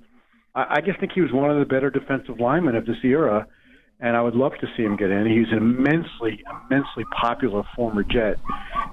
[0.56, 3.46] I, I just think he was one of the better defensive linemen of this era
[4.00, 5.26] and I would love to see him get in.
[5.26, 8.38] He's an immensely, immensely popular former Jet,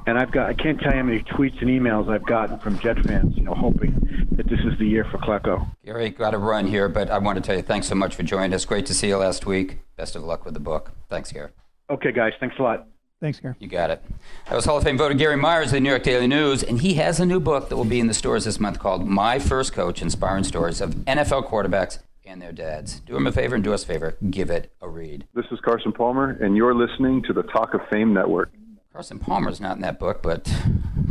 [0.06, 2.78] and I've got I can't tell you how many tweets and emails I've gotten from
[2.78, 5.66] Jet fans, you know, hoping that this is the year for Klecko.
[5.84, 8.22] Gary, got to run here, but I want to tell you thanks so much for
[8.22, 8.64] joining us.
[8.64, 9.78] Great to see you last week.
[9.96, 10.92] Best of luck with the book.
[11.08, 11.50] Thanks, Gary.
[11.90, 12.88] Okay, guys, thanks a lot.
[13.20, 13.54] Thanks, Gary.
[13.58, 14.02] You got it.
[14.48, 16.80] That was Hall of Fame voter Gary Myers of the New York Daily News, and
[16.80, 19.38] he has a new book that will be in the stores this month called My
[19.38, 23.00] First Coach Inspiring Stories of NFL Quarterbacks and their dads.
[23.00, 24.16] Do them a favor and do us a favor.
[24.30, 25.26] Give it a read.
[25.34, 28.50] This is Carson Palmer, and you're listening to the Talk of Fame Network.
[28.92, 30.44] Carson Palmer's not in that book, but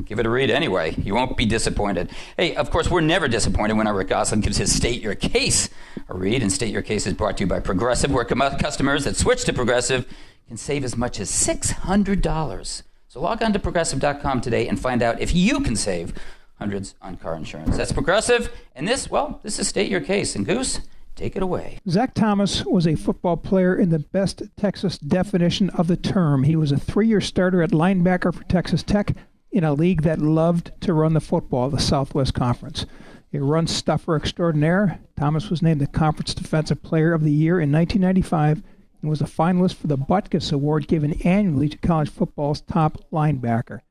[0.06, 0.96] give it a read anyway.
[0.98, 2.12] You won't be disappointed.
[2.38, 5.70] Hey, of course, we're never disappointed when our Rick Gosselin gives his State Your Case
[6.08, 6.42] a read.
[6.42, 9.54] And State Your Case is brought to you by Progressive, where customers that switch to
[9.54, 10.08] Progressive
[10.48, 12.84] can save as much as $600.
[13.10, 16.14] So log on to progressive.com today and find out if you can save
[16.58, 17.76] hundreds on car insurance.
[17.76, 18.50] That's Progressive.
[18.76, 20.36] And this, well, this is State Your Case.
[20.38, 20.80] And Goose,
[21.16, 21.80] Take it away.
[21.88, 26.44] Zach Thomas was a football player in the best Texas definition of the term.
[26.44, 29.16] He was a three year starter at linebacker for Texas Tech
[29.52, 32.86] in a league that loved to run the football, the Southwest Conference.
[33.34, 37.72] A run stuffer extraordinaire, Thomas was named the Conference Defensive Player of the Year in
[37.72, 38.64] 1995
[39.02, 43.82] and was a finalist for the Butkus Award given annually to college football's top linebacker.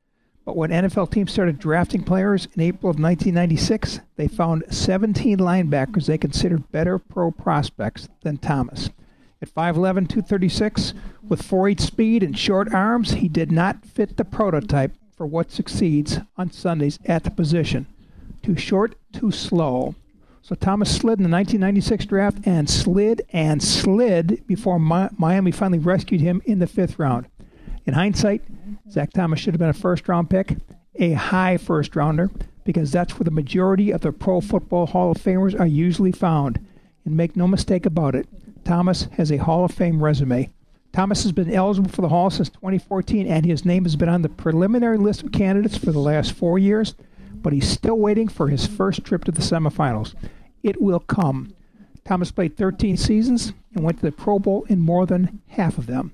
[0.45, 6.05] But when NFL teams started drafting players in April of 1996, they found 17 linebackers
[6.05, 8.89] they considered better pro prospects than Thomas.
[9.41, 10.93] At 5'11, 236,
[11.27, 16.19] with 4'8 speed and short arms, he did not fit the prototype for what succeeds
[16.37, 17.85] on Sundays at the position.
[18.41, 19.95] Too short, too slow.
[20.41, 26.19] So Thomas slid in the 1996 draft and slid and slid before Miami finally rescued
[26.19, 27.27] him in the fifth round.
[27.85, 28.41] In hindsight,
[28.89, 30.55] Zach Thomas should have been a first round pick,
[30.95, 32.31] a high first rounder,
[32.63, 36.65] because that's where the majority of the Pro Football Hall of Famers are usually found.
[37.05, 38.27] And make no mistake about it,
[38.63, 40.49] Thomas has a Hall of Fame resume.
[40.93, 44.21] Thomas has been eligible for the Hall since 2014, and his name has been on
[44.21, 46.95] the preliminary list of candidates for the last four years,
[47.33, 50.13] but he's still waiting for his first trip to the semifinals.
[50.61, 51.53] It will come.
[52.05, 55.87] Thomas played 13 seasons and went to the Pro Bowl in more than half of
[55.87, 56.13] them.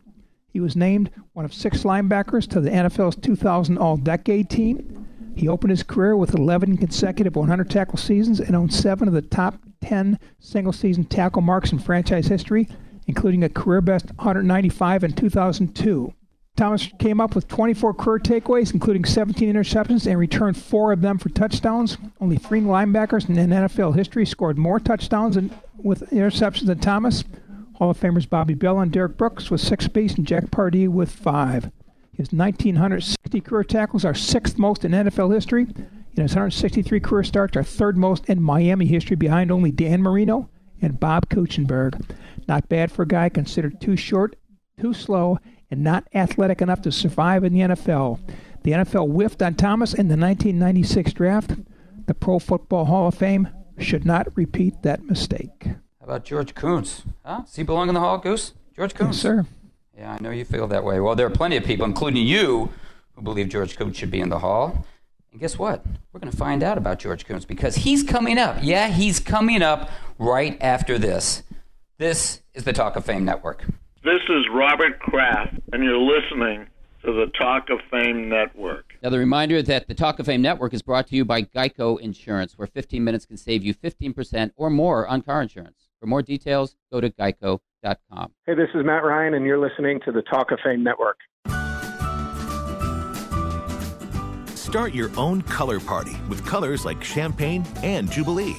[0.51, 5.07] He was named one of six linebackers to the NFL's 2000 All Decade team.
[5.35, 9.21] He opened his career with 11 consecutive 100 tackle seasons and owned seven of the
[9.21, 12.67] top 10 single season tackle marks in franchise history,
[13.07, 16.13] including a career best 195 in 2002.
[16.57, 21.17] Thomas came up with 24 career takeaways, including 17 interceptions, and returned four of them
[21.17, 21.97] for touchdowns.
[22.19, 25.37] Only three linebackers in NFL history scored more touchdowns
[25.77, 27.23] with interceptions than Thomas.
[27.79, 31.09] Hall of Famers Bobby Bell and Derrick Brooks with six apiece, and Jack Pardee with
[31.09, 31.71] five.
[32.11, 37.55] His 1,960 career tackles are sixth most in NFL history, and his 163 career starts
[37.55, 40.49] are third most in Miami history, behind only Dan Marino
[40.81, 42.01] and Bob Kuechenberg.
[42.49, 44.35] Not bad for a guy considered too short,
[44.77, 45.39] too slow,
[45.71, 48.19] and not athletic enough to survive in the NFL.
[48.63, 51.51] The NFL whiffed on Thomas in the 1996 draft.
[52.07, 55.69] The Pro Football Hall of Fame should not repeat that mistake.
[56.09, 57.03] How about George Kunz?
[57.23, 57.41] Huh?
[57.41, 58.53] Does he belong in the Hall, Goose?
[58.75, 59.09] George Kunz?
[59.09, 59.45] Yes, sir.
[59.95, 60.99] Yeah, I know you feel that way.
[60.99, 62.71] Well, there are plenty of people, including you,
[63.13, 64.87] who believe George Kunz should be in the Hall.
[65.31, 65.85] And guess what?
[66.11, 68.57] We're going to find out about George Kunz because he's coming up.
[68.59, 71.43] Yeah, he's coming up right after this.
[71.99, 73.65] This is the Talk of Fame Network.
[74.03, 76.65] This is Robert Kraft, and you're listening
[77.05, 78.93] to the Talk of Fame Network.
[79.03, 81.99] Now, the reminder that the Talk of Fame Network is brought to you by Geico
[81.99, 85.78] Insurance, where 15 minutes can save you 15% or more on car insurance.
[85.99, 88.31] For more details, go to geico.com.
[88.45, 91.17] Hey, this is Matt Ryan, and you're listening to the Talk of Fame Network.
[94.55, 98.55] Start your own color party with colors like Champagne and Jubilee.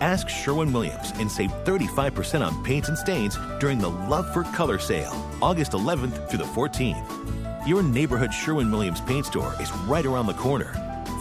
[0.00, 4.78] Ask Sherwin Williams and save 35% on paints and stains during the Love for Color
[4.78, 7.66] sale, August 11th through the 14th.
[7.66, 10.72] Your neighborhood Sherwin Williams paint store is right around the corner.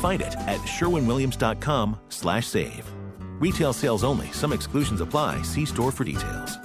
[0.02, 3.01] Find it at sherwinwilliams.com/save.
[3.42, 4.30] Retail sales only.
[4.38, 5.42] Some exclusions apply.
[5.42, 6.62] See store for details.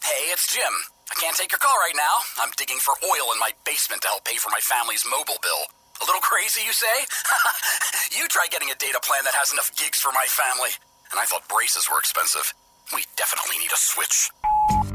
[0.00, 0.72] Hey, it's Jim.
[1.12, 2.24] I can't take your call right now.
[2.40, 5.68] I'm digging for oil in my basement to help pay for my family's mobile bill.
[6.00, 7.04] A little crazy, you say?
[8.16, 10.72] you try getting a data plan that has enough gigs for my family.
[11.12, 12.54] And I thought braces were expensive.
[12.94, 14.30] We definitely need a switch.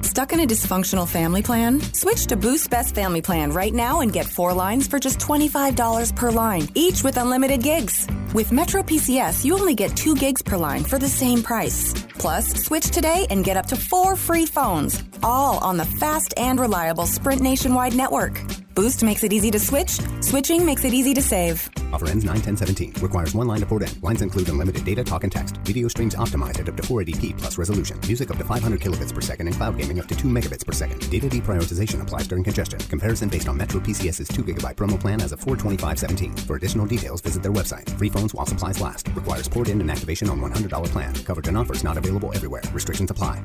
[0.01, 1.79] Stuck in a dysfunctional family plan?
[1.93, 6.15] Switch to Boost Best Family Plan right now and get four lines for just $25
[6.15, 8.07] per line, each with unlimited gigs.
[8.33, 11.93] With Metro PCS, you only get two gigs per line for the same price.
[12.17, 16.59] Plus, switch today and get up to four free phones, all on the fast and
[16.59, 18.41] reliable Sprint nationwide network.
[18.75, 19.99] Boost makes it easy to switch.
[20.21, 21.69] Switching makes it easy to save.
[21.91, 22.93] Offer ends 9 10 17.
[23.01, 24.01] Requires one line to port in.
[24.01, 25.57] Lines include unlimited data, talk, and text.
[25.57, 27.99] Video streams optimized at up to 480p plus resolution.
[28.07, 30.71] Music up to 500 kilobits per second and cloud gaming up to 2 megabits per
[30.71, 31.07] second.
[31.11, 32.79] Data deprioritization applies during congestion.
[32.79, 36.35] Comparison based on Metro PCS's 2 gigabyte promo plan as of 42517.
[36.47, 37.87] For additional details, visit their website.
[37.99, 39.07] Free phones while supplies last.
[39.09, 41.13] Requires port in and activation on $100 plan.
[41.13, 42.63] Coverage and offers not available everywhere.
[42.73, 43.43] Restrictions apply.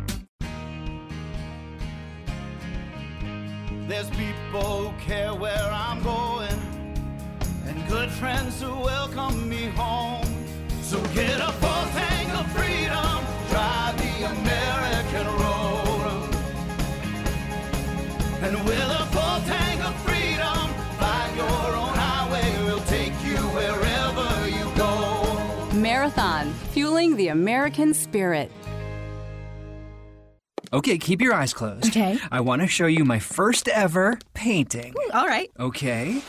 [3.88, 4.17] There's people who
[5.08, 6.60] care where I'm going,
[7.66, 10.28] and good friends who welcome me home.
[10.82, 13.18] So get a full tank of freedom,
[13.48, 16.28] drive the American road.
[18.42, 20.68] And with a full tank of freedom,
[21.00, 25.72] find your own highway, we'll take you wherever you go.
[25.72, 28.52] Marathon, fueling the American spirit.
[30.72, 31.86] Okay, keep your eyes closed.
[31.86, 32.18] Okay.
[32.30, 34.94] I want to show you my first ever painting.
[34.98, 35.50] Ooh, all right.
[35.58, 36.20] Okay.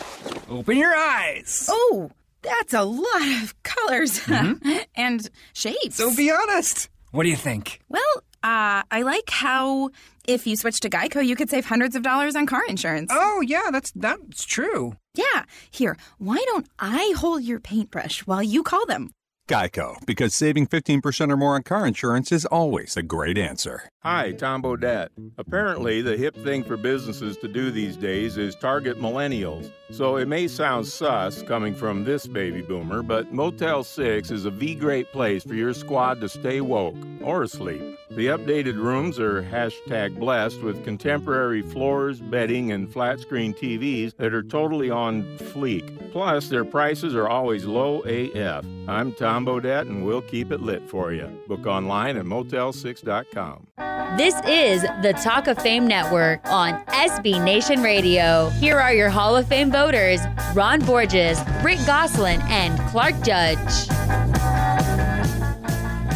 [0.50, 1.66] Open your eyes.
[1.70, 4.22] Oh, that's a lot of colors
[4.96, 5.96] and shapes.
[5.98, 6.90] So be honest.
[7.12, 7.82] What do you think?
[7.90, 8.02] Well,
[8.44, 9.90] uh, I like how
[10.28, 13.12] if you switch to Geico, you could save hundreds of dollars on car insurance.
[13.14, 14.96] Oh, yeah, that's that's true.
[15.16, 15.44] Yeah.
[15.72, 19.10] Here, why don't I hold your paintbrush while you call them?
[19.50, 23.90] Geico, because saving 15% or more on car insurance is always a great answer.
[24.02, 25.10] Hi, Tom Bodett.
[25.38, 29.74] Apparently, the hip thing for businesses to do these days is target millennials.
[29.92, 34.52] So it may sound sus coming from this baby boomer, but Motel 6 is a
[34.52, 37.82] V great place for your squad to stay woke or asleep.
[38.12, 44.34] The updated rooms are hashtag blessed with contemporary floors, bedding, and flat screen TVs that
[44.34, 46.12] are totally on fleek.
[46.14, 48.64] Plus, their prices are always low AF.
[48.88, 51.28] I'm Tom Bodett, and we'll keep it lit for you.
[51.50, 53.89] Book online at motel6.com.
[54.18, 58.50] This is the Talk of Fame Network on SB Nation Radio.
[58.50, 60.20] Here are your Hall of Fame voters
[60.54, 63.88] Ron Borges, Rick Gosselin, and Clark Judge.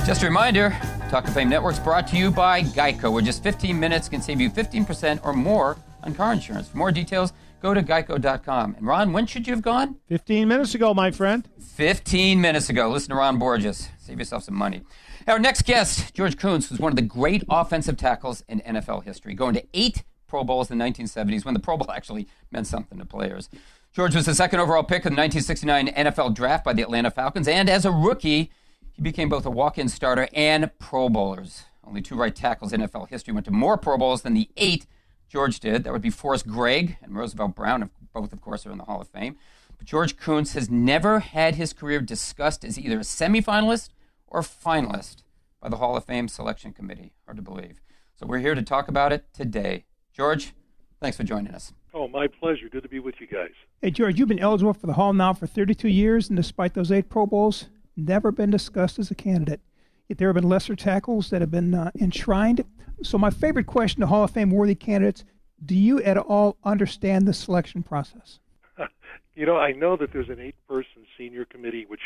[0.05, 0.77] Just a reminder
[1.09, 4.21] Talk of Fame Network is brought to you by Geico, where just 15 minutes can
[4.21, 6.67] save you 15% or more on car insurance.
[6.67, 8.75] For more details, go to geico.com.
[8.77, 9.97] And Ron, when should you have gone?
[10.07, 11.47] 15 minutes ago, my friend.
[11.75, 12.89] 15 minutes ago.
[12.89, 13.89] Listen to Ron Borges.
[13.99, 14.81] Save yourself some money.
[15.25, 19.33] Our next guest, George Kunz, was one of the great offensive tackles in NFL history,
[19.33, 22.99] going to eight Pro Bowls in the 1970s when the Pro Bowl actually meant something
[22.99, 23.49] to players.
[23.93, 27.47] George was the second overall pick of the 1969 NFL draft by the Atlanta Falcons,
[27.47, 28.51] and as a rookie,
[28.91, 31.63] he became both a walk in starter and Pro Bowlers.
[31.85, 34.87] Only two right tackles in NFL history went to more Pro Bowls than the eight
[35.29, 35.85] George did.
[35.85, 37.89] That would be Forrest Gregg and Roosevelt Brown.
[38.13, 39.37] Both, of course, are in the Hall of Fame.
[39.77, 43.89] But George Kunz has never had his career discussed as either a semifinalist
[44.33, 45.23] or finalist
[45.61, 47.13] by the Hall of Fame Selection Committee.
[47.25, 47.79] Hard to believe.
[48.15, 49.85] So we're here to talk about it today.
[50.11, 50.53] George,
[50.99, 51.71] thanks for joining us.
[51.93, 52.67] Oh, my pleasure.
[52.69, 53.51] Good to be with you guys.
[53.81, 56.91] Hey, George, you've been eligible for the Hall now for 32 years, and despite those
[56.91, 59.61] eight Pro Bowls, never been discussed as a candidate.
[60.09, 62.65] Yet there have been lesser tackles that have been uh, enshrined.
[63.03, 65.23] So, my favorite question to Hall of Fame worthy candidates
[65.63, 68.39] do you at all understand the selection process?
[69.35, 72.01] you know, I know that there's an eight person senior committee, which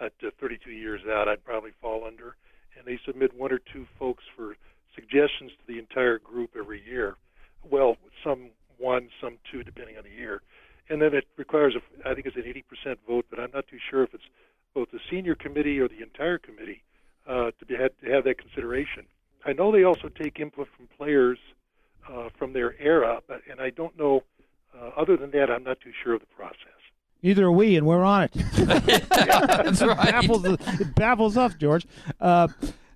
[0.00, 2.36] at uh, 32 years out, I'd probably fall under,
[2.76, 4.56] and they submit one or two folks for
[4.94, 7.16] suggestions to the entire group every year.
[7.68, 10.42] Well, some one, some two, depending on the year.
[10.88, 12.42] And then it requires, a, I think it's an
[12.86, 14.24] 80% vote, but I'm not too sure if it's
[14.74, 16.82] both the senior committee or the entire committee
[17.28, 19.04] uh, to, be, to have that consideration.
[19.44, 21.38] I know they also take input from players
[22.10, 24.22] uh, from their era, but and I don't know.
[24.74, 26.79] Uh, other than that, I'm not too sure of the process.
[27.22, 28.32] Neither are we, and we're on it.
[28.54, 30.08] That's right.
[30.08, 31.86] It baffles, it baffles us, George.
[32.20, 32.48] Uh,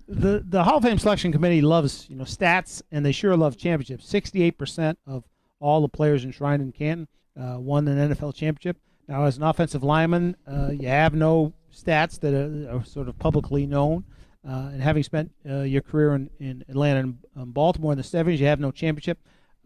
[0.07, 3.57] the the Hall of Fame selection committee loves you know stats, and they sure love
[3.57, 4.07] championships.
[4.07, 5.23] Sixty-eight percent of
[5.59, 7.07] all the players enshrined in Canton
[7.39, 8.77] uh, won an NFL championship.
[9.07, 13.17] Now, as an offensive lineman, uh, you have no stats that are, are sort of
[13.19, 14.05] publicly known.
[14.47, 18.03] Uh, and having spent uh, your career in, in Atlanta and um, Baltimore in the
[18.03, 19.17] 70s, you have no championship.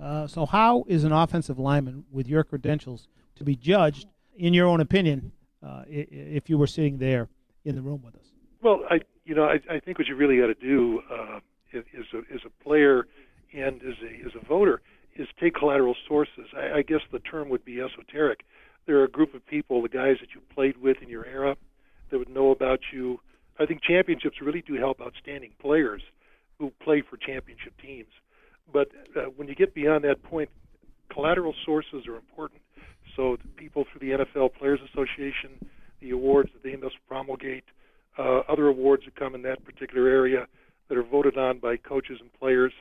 [0.01, 4.67] Uh, so, how is an offensive lineman with your credentials to be judged, in your
[4.67, 5.31] own opinion,
[5.65, 7.27] uh, if you were sitting there
[7.65, 8.27] in the room with us?
[8.61, 11.39] Well, I, you know, I, I think what you really got to do uh,
[11.71, 13.07] is, a, is a player
[13.53, 14.81] and as a, as a voter
[15.15, 16.45] is take collateral sources.
[16.55, 18.45] I, I guess the term would be esoteric.
[18.85, 21.55] There are a group of people, the guys that you played with in your era,
[22.09, 23.19] that would know about you
[23.59, 26.01] I think championships really do help outstanding players
[26.57, 28.09] who play for championship teams.
[28.71, 30.49] But uh, when you get beyond that point,
[31.11, 32.61] collateral sources are important.
[33.15, 35.51] So people through the NFL Players Association,
[35.99, 37.65] the awards that they must promulgate,
[38.17, 40.47] uh, other awards that come in that particular area
[40.87, 42.73] that are voted on by coaches and players.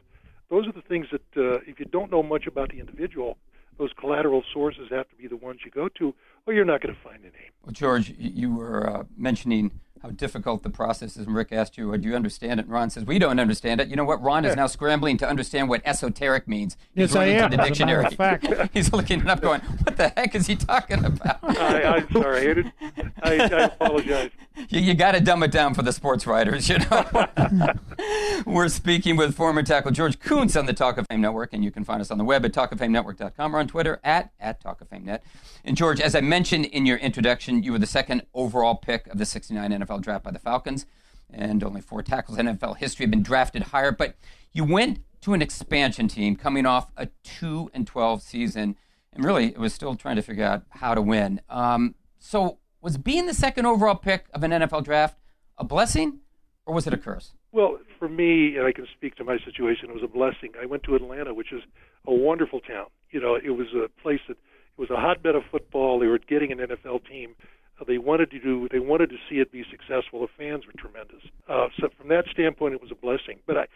[0.51, 3.37] Those are the things that, uh, if you don't know much about the individual,
[3.79, 6.15] those collateral sources have to be the ones you go to,
[6.47, 7.53] or you're not going to find a name.
[7.65, 9.71] Well, George, you were uh, mentioning
[10.03, 11.27] how difficult the process is.
[11.27, 12.65] And Rick asked you, do you understand it?
[12.65, 13.89] And Ron says, we don't understand it.
[13.89, 14.23] You know what?
[14.23, 16.77] Ron is now scrambling to understand what esoteric means.
[16.95, 17.51] He's yes, I am.
[17.51, 18.69] To the dictionary.
[18.73, 21.39] He's looking it up going, what the heck is he talking about?
[21.43, 22.73] I, am sorry.
[22.91, 24.31] I, I, I apologize.
[24.69, 27.27] You, you got to dumb it down for the sports writers, you know.
[28.47, 31.71] We're speaking with former tackle George Kunz on the Talk of Fame Network, and you
[31.71, 34.89] can find us on the web at talkoffamenetwork.com or on Twitter at, at Talk of
[34.89, 35.23] Fame Net.
[35.69, 39.19] And George, as I mentioned in your introduction, you were the second overall pick of
[39.19, 40.87] the 69 NFL draft by the Falcons,
[41.31, 43.93] and only four tackles in NFL history have been drafted higher.
[43.93, 44.17] But
[44.55, 48.77] you went to an expansion team coming off a 2 and 12 season,
[49.13, 51.43] and really it was still trying to figure out how to win.
[51.51, 55.19] Um, so, was being the second overall pick of an NFL draft
[55.59, 56.21] a blessing,
[56.65, 57.35] or was it a curse?
[57.53, 60.53] Well, for me, and I can speak to my situation, it was a blessing.
[60.59, 61.61] I went to Atlanta, which is
[62.07, 62.87] a wonderful town.
[63.11, 64.39] You know, it was a place that
[64.79, 65.99] was a hotbed of football.
[65.99, 67.35] They were getting an NFL team.
[67.81, 68.69] Uh, they wanted to do.
[68.71, 70.21] They wanted to see it be successful.
[70.21, 71.23] The fans were tremendous.
[71.49, 73.41] Uh, so from that standpoint, it was a blessing.
[73.47, 73.67] But I,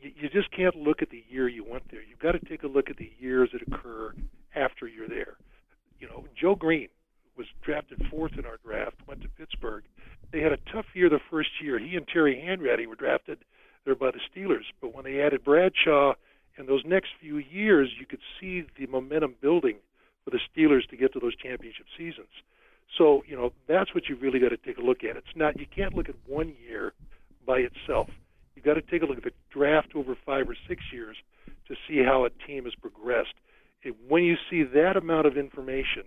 [0.00, 2.02] you, you just can't look at the year you went there.
[2.02, 4.14] You've got to take a look at the years that occur
[4.54, 5.36] after you're there.
[5.98, 6.88] You know, Joe Greene
[7.36, 8.96] was drafted fourth in our draft.
[9.06, 9.84] Went to Pittsburgh.
[10.32, 11.78] They had a tough year the first year.
[11.78, 13.38] He and Terry Hanratty were drafted
[13.84, 14.64] there by the Steelers.
[14.80, 16.14] But when they added Bradshaw
[16.58, 19.76] in those next few years, you could see the momentum building
[20.26, 22.26] for the Steelers to get to those championship seasons.
[22.98, 25.16] So, you know, that's what you really got to take a look at.
[25.16, 26.92] It's not you can't look at one year
[27.46, 28.10] by itself.
[28.56, 31.16] You got to take a look at the draft over 5 or 6 years
[31.68, 33.34] to see how a team has progressed.
[33.84, 36.02] And when you see that amount of information,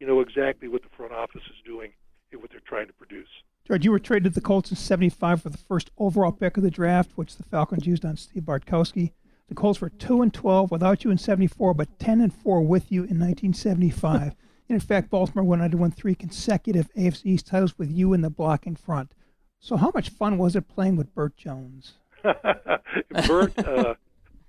[0.00, 1.92] you know exactly what the front office is doing
[2.30, 3.28] and what they're trying to produce.
[3.66, 6.62] George, you were traded to the Colts in 75 for the first overall pick of
[6.62, 9.12] the draft, which the Falcons used on Steve Bartkowski.
[9.52, 12.90] The Colts were 2 and 12 without you in 74, but 10 and 4 with
[12.90, 14.22] you in 1975.
[14.22, 14.34] and
[14.70, 18.22] in fact, Baltimore went on to win three consecutive AFC East titles with you in
[18.22, 19.12] the block in front.
[19.60, 21.98] So, how much fun was it playing with Bert Jones?
[22.22, 23.96] Bert, uh,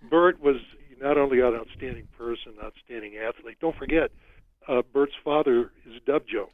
[0.10, 0.56] Bert was
[1.02, 3.58] not only an outstanding person, outstanding athlete.
[3.60, 4.10] Don't forget,
[4.70, 6.52] uh, Bert's father is Dub Jones.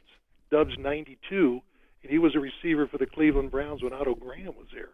[0.50, 1.62] Dub's 92,
[2.02, 4.90] and he was a receiver for the Cleveland Browns when Otto Graham was there.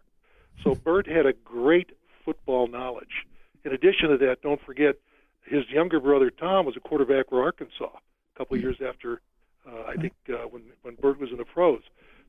[0.63, 1.89] So Bert had a great
[2.23, 3.25] football knowledge.
[3.67, 4.95] In addition to that, don't forget
[5.43, 9.19] his younger brother Tom was a quarterback for Arkansas a couple of years after
[9.67, 11.81] uh, I think uh, when when Bert was in the pros.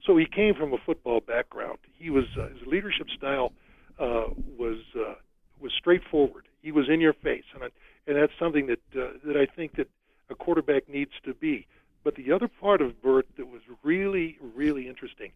[0.05, 1.79] So he came from a football background.
[1.97, 3.53] He was uh, his leadership style
[4.01, 4.25] uh,
[4.59, 5.15] was uh,
[5.61, 6.49] was straightforward.
[6.61, 7.69] He was in your face, and I,
[8.09, 9.89] and that's something that uh, that I think that
[10.31, 11.69] a quarterback needs to be.
[12.03, 15.31] But the other part of Bert that was really really interesting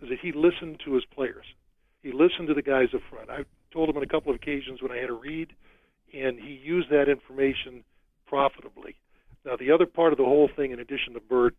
[0.00, 1.46] is that he listened to his players.
[2.04, 3.28] He listened to the guys up front.
[3.28, 3.42] I
[3.72, 5.52] told him on a couple of occasions when I had a read,
[6.12, 7.84] and he used that information
[8.26, 8.96] profitably.
[9.44, 11.54] Now, the other part of the whole thing, in addition to Bert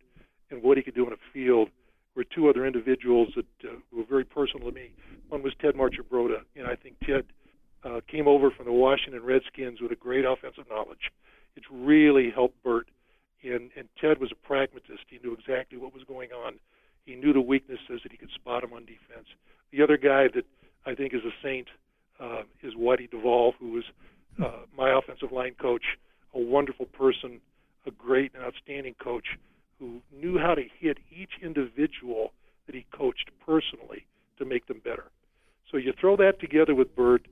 [0.50, 1.68] and what he could do in a field,
[2.16, 4.90] were two other individuals that uh, were very personal to me.
[5.28, 7.24] One was Ted Marchibroda, and I think Ted
[7.84, 11.10] uh, came over from the Washington Redskins with a great offensive knowledge.
[11.56, 12.88] It's really helped Bert,
[13.42, 15.04] and and Ted was a pragmatist.
[15.08, 16.54] He knew exactly what was going on.
[17.04, 19.26] He knew the weaknesses that he could spot them on defense.
[19.72, 20.44] The other guy that
[20.84, 21.68] I think is a saint
[22.20, 23.84] uh, is Whitey Dovell, who was
[24.42, 25.82] uh, my offensive line coach,
[26.34, 27.40] a wonderful person,
[27.86, 29.24] a great and outstanding coach
[29.78, 32.32] who knew how to hit each individual
[32.66, 34.06] that he coached personally
[34.38, 35.06] to make them better.
[35.70, 37.26] So you throw that together with Bert,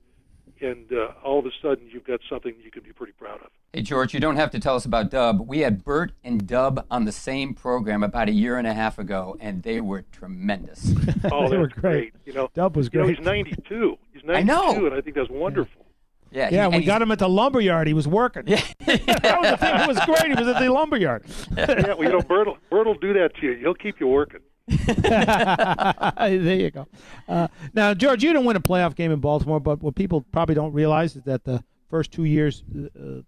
[0.60, 3.50] and uh, all of a sudden you've got something you can be pretty proud of.
[3.74, 5.46] Hey, George, you don't have to tell us about Dub.
[5.46, 8.98] We had Bert and Dub on the same program about a year and a half
[8.98, 10.90] ago, and they were tremendous.
[11.30, 12.14] Oh, They were that's great.
[12.24, 13.18] You know, Dub was You know, great.
[13.18, 13.98] he's 92.
[14.14, 14.86] He's 92, I know.
[14.86, 15.84] and I think that's wonderful.
[16.30, 17.86] Yeah, Yeah, he- we got him at the lumberyard.
[17.86, 18.44] He was working.
[18.46, 19.80] Yeah, that was the thing.
[19.80, 20.28] It was great.
[20.38, 21.24] He was at the lumberyard.
[21.56, 23.54] yeah, well, you know, Bert will, Bert will do that to you.
[23.58, 24.40] He'll keep you working.
[24.68, 26.86] there you go.
[27.28, 30.54] Uh, now, George, you didn't win a playoff game in Baltimore, but what people probably
[30.54, 32.62] don't realize is that the first two years,
[32.98, 33.20] uh,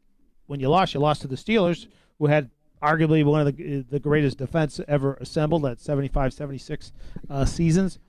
[0.51, 1.87] when you lost, you lost to the Steelers,
[2.19, 2.51] who had
[2.83, 6.93] arguably one of the the greatest defense ever assembled at 75 76
[7.31, 8.01] uh, seasons.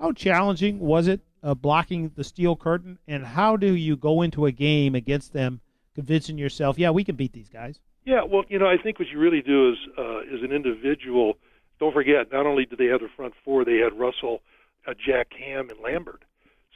[0.00, 4.46] How challenging was it uh, blocking the steel curtain, and how do you go into
[4.46, 5.60] a game against them,
[5.94, 7.78] convincing yourself, yeah, we can beat these guys?
[8.06, 11.34] Yeah, well, you know, I think what you really do is, uh, as an individual,
[11.78, 14.40] don't forget, not only did they have the front four, they had Russell,
[14.86, 16.24] uh, Jack Ham, and Lambert.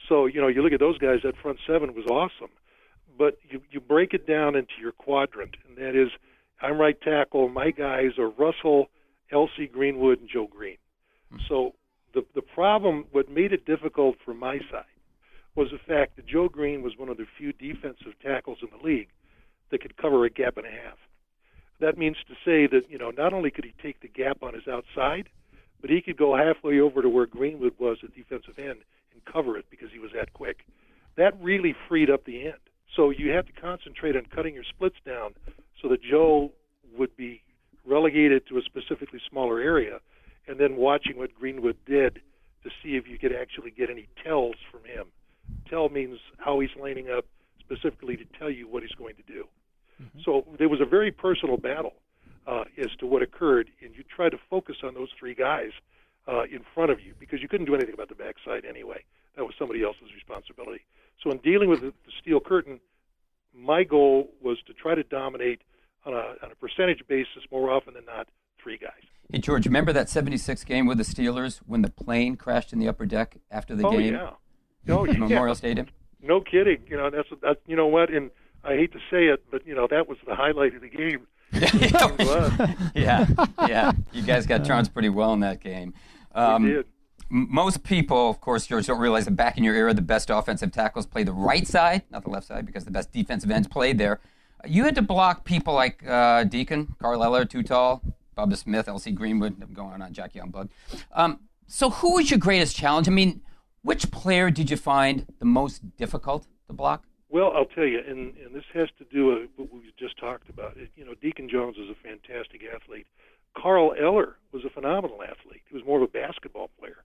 [0.07, 2.51] So, you know, you look at those guys, that front seven was awesome.
[3.17, 6.09] But you, you break it down into your quadrant, and that is,
[6.61, 8.89] I'm right tackle, my guys are Russell,
[9.31, 9.67] L.C.
[9.67, 10.77] Greenwood, and Joe Greene.
[11.31, 11.37] Hmm.
[11.47, 11.73] So
[12.13, 14.85] the, the problem, what made it difficult for my side,
[15.55, 18.85] was the fact that Joe Greene was one of the few defensive tackles in the
[18.85, 19.09] league
[19.71, 20.97] that could cover a gap and a half.
[21.79, 24.53] That means to say that, you know, not only could he take the gap on
[24.53, 25.29] his outside,
[25.81, 28.79] but he could go halfway over to where Greenwood was at defensive end
[29.13, 30.65] and cover it because he was that quick.
[31.17, 32.55] That really freed up the end.
[32.95, 35.33] So you had to concentrate on cutting your splits down
[35.81, 36.51] so that Joe
[36.97, 37.41] would be
[37.85, 39.99] relegated to a specifically smaller area
[40.47, 42.21] and then watching what Greenwood did
[42.63, 45.07] to see if you could actually get any tells from him.
[45.69, 47.25] Tell means how he's lining up
[47.59, 49.45] specifically to tell you what he's going to do.
[50.23, 51.93] So there was a very personal battle
[52.45, 55.71] uh, as to what occurred, and you tried to focus on those three guys
[56.27, 59.03] uh, in front of you because you couldn't do anything about the backside anyway.
[59.35, 60.81] That was somebody else's responsibility.
[61.23, 62.79] So in dealing with the, steel curtain,
[63.53, 65.61] my goal was to try to dominate
[66.05, 68.27] on a, on a percentage basis more often than not
[68.61, 68.91] three guys.
[69.31, 72.87] Hey, George, remember that 76 game with the Steelers when the plane crashed in the
[72.87, 74.13] upper deck after the oh game?
[74.13, 74.31] yeah,
[74.89, 75.17] oh yeah.
[75.17, 75.87] Memorial Stadium?
[76.21, 76.81] No kidding.
[76.87, 77.57] You know that's that.
[77.67, 78.09] You know what?
[78.09, 78.31] And
[78.63, 81.27] I hate to say it, but you know that was the highlight of the game.
[82.95, 83.27] Yeah,
[83.67, 83.91] yeah.
[84.11, 85.93] You guys got trounced pretty well in that game.
[86.33, 86.85] Um, we did.
[87.29, 91.05] Most people, of course, don't realize that back in your era, the best offensive tackles
[91.05, 94.19] played the right side, not the left side, because the best defensive ends played there.
[94.65, 98.01] You had to block people like uh, Deacon, Carl Eller, Too Tall,
[98.37, 99.11] Bubba Smith, L.C.
[99.11, 100.69] Greenwood, I'm going on Jack Youngblood.
[101.11, 103.07] Um, so, who was your greatest challenge?
[103.07, 103.41] I mean,
[103.81, 107.03] which player did you find the most difficult to block?
[107.29, 110.49] Well, I'll tell you, and, and this has to do with what we just talked
[110.49, 110.77] about.
[110.77, 113.05] It, you know, Deacon Jones is a fantastic athlete.
[113.55, 115.61] Carl Eller was a phenomenal athlete.
[115.67, 116.97] He was more of a basketball player.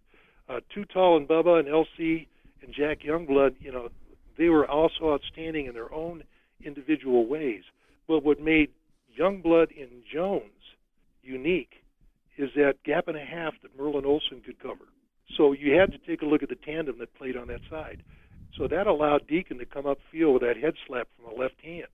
[0.52, 2.26] Uh, Too Tall and Bubba and LC
[2.62, 3.88] and Jack Youngblood, you know,
[4.36, 6.24] they were also outstanding in their own
[6.62, 7.62] individual ways.
[8.06, 8.70] But what made
[9.18, 10.42] Youngblood and Jones
[11.22, 11.82] unique
[12.36, 14.84] is that gap and a half that Merlin Olsen could cover.
[15.36, 18.02] So you had to take a look at the tandem that played on that side.
[18.58, 21.86] So that allowed Deacon to come upfield with that head slap from the left hand,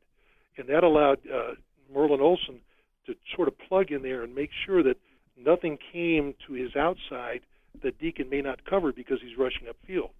[0.56, 1.54] and that allowed uh,
[1.94, 2.60] Merlin Olsen
[3.06, 4.96] to sort of plug in there and make sure that
[5.40, 7.42] nothing came to his outside
[7.82, 10.10] that Deacon may not cover because he's rushing upfield.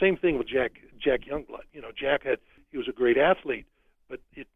[0.00, 1.64] Same thing with Jack Jack Youngblood.
[1.72, 2.38] You know, Jack had
[2.70, 3.66] he was a great athlete,
[4.08, 4.48] but it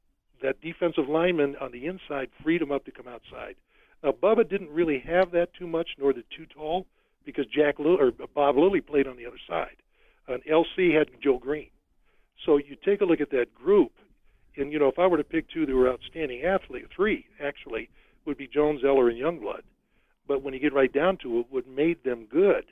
[0.43, 3.57] that defensive lineman on the inside freed him up to come outside.
[4.03, 6.87] Now Bubba didn't really have that too much, nor the Too Tall,
[7.25, 9.77] because Jack Lill- or Bob Lilly played on the other side.
[10.27, 11.71] And LC had Joe Greene.
[12.45, 13.93] So you take a look at that group,
[14.57, 17.89] and you know if I were to pick two that were outstanding athletes, three actually
[18.25, 19.63] would be Jones, Eller, and Youngblood.
[20.29, 22.67] But when you get right down to it, what made them good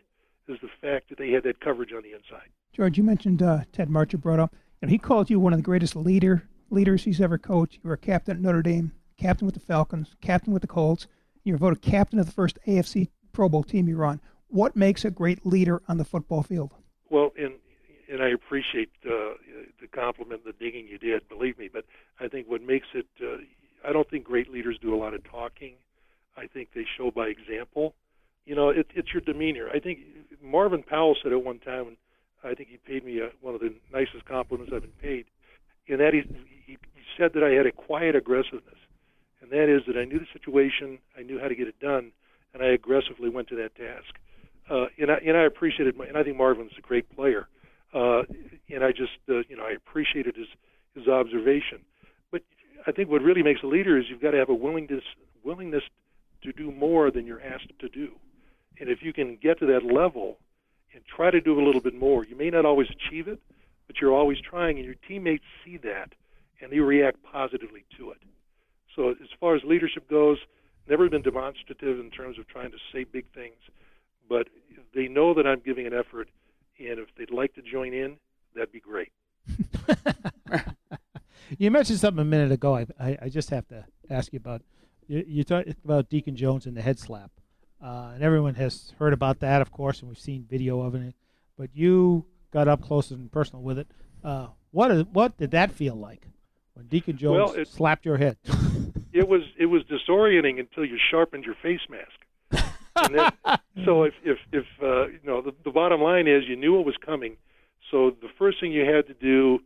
[0.47, 2.51] is the fact that they had that coverage on the inside.
[2.73, 4.51] George, you mentioned uh, Ted Marchibroda,
[4.83, 7.81] and he called you one of the greatest leader leaders he's ever coached.
[7.83, 11.07] You were a captain at Notre Dame, captain with the Falcons, captain with the Colts.
[11.43, 14.21] You were voted captain of the first AFC Pro Bowl team you were on.
[14.49, 16.75] What makes a great leader on the football field?
[17.09, 17.55] Well, and
[18.09, 19.35] and I appreciate uh,
[19.81, 21.29] the compliment, the digging you did.
[21.29, 21.85] Believe me, but
[22.21, 23.39] I think what makes it, uh,
[23.85, 25.75] I don't think great leaders do a lot of talking.
[26.37, 27.95] I think they show by example.
[28.45, 29.69] You know, it, it's your demeanor.
[29.75, 30.01] I think
[30.43, 31.97] Marvin Powell said at one time, and
[32.45, 35.25] I think he paid me a, one of the nicest compliments I've been paid,
[35.87, 36.23] in that he,
[36.67, 38.79] he he said that I had a quiet aggressiveness,
[39.41, 42.13] and that is that I knew the situation, I knew how to get it done,
[42.55, 44.15] and I aggressively went to that task.
[44.71, 47.49] Uh, and I and I appreciated, my, and I think Marvin's a great player.
[47.95, 48.23] Uh,
[48.69, 50.49] and I just, uh, you know, I appreciated his
[50.95, 51.81] his observation.
[52.31, 52.43] But
[52.87, 55.05] I think what really makes a leader is you've got to have a willingness
[55.45, 55.85] willingness
[56.47, 58.13] to do more than you're asked to do.
[58.81, 60.39] And if you can get to that level
[60.95, 63.41] and try to do a little bit more, you may not always achieve it,
[63.87, 66.13] but you're always trying, and your teammates see that
[66.61, 68.19] and they react positively to it.
[68.95, 70.39] So as far as leadership goes,
[70.89, 73.57] never been demonstrative in terms of trying to say big things,
[74.29, 74.49] but
[74.95, 76.29] they know that I'm giving an effort,
[76.79, 78.17] and if they'd like to join in,
[78.55, 79.13] that'd be great.
[81.59, 82.75] you mentioned something a minute ago.
[82.75, 84.63] I, I, I just have to ask you about.
[85.09, 87.31] You, you talked about Deacon Jones and the head slap,
[87.83, 91.15] uh, and everyone has heard about that, of course, and we've seen video of it.
[91.59, 93.89] But you got up close and personal with it.
[94.25, 96.27] Uh, what is, what did that feel like
[96.75, 98.37] when Deacon Jones Well, it- slapped your head?
[99.13, 102.67] it was it was disorienting until you sharpened your face mask.
[102.97, 103.33] And then,
[103.85, 106.87] so if if if uh, you know the, the bottom line is you knew it
[106.87, 107.37] was coming,
[107.91, 109.61] so the first thing you had to do,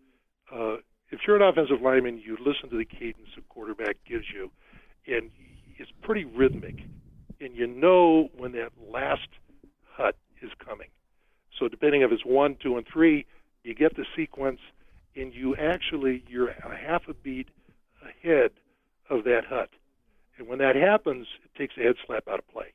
[0.54, 0.76] uh,
[1.10, 4.50] if you're an offensive lineman, you listen to the cadence the quarterback gives you,
[5.06, 5.30] and
[5.78, 6.76] it's pretty rhythmic,
[7.40, 9.28] and you know when that last
[9.84, 10.88] hut is coming.
[11.58, 13.26] So depending if it's one, two, and three,
[13.62, 14.60] you get the sequence,
[15.16, 17.48] and you actually you're a half a beat
[18.02, 18.52] ahead
[19.08, 19.70] of that hut.
[20.38, 22.72] And when that happens, it takes a head slap out of play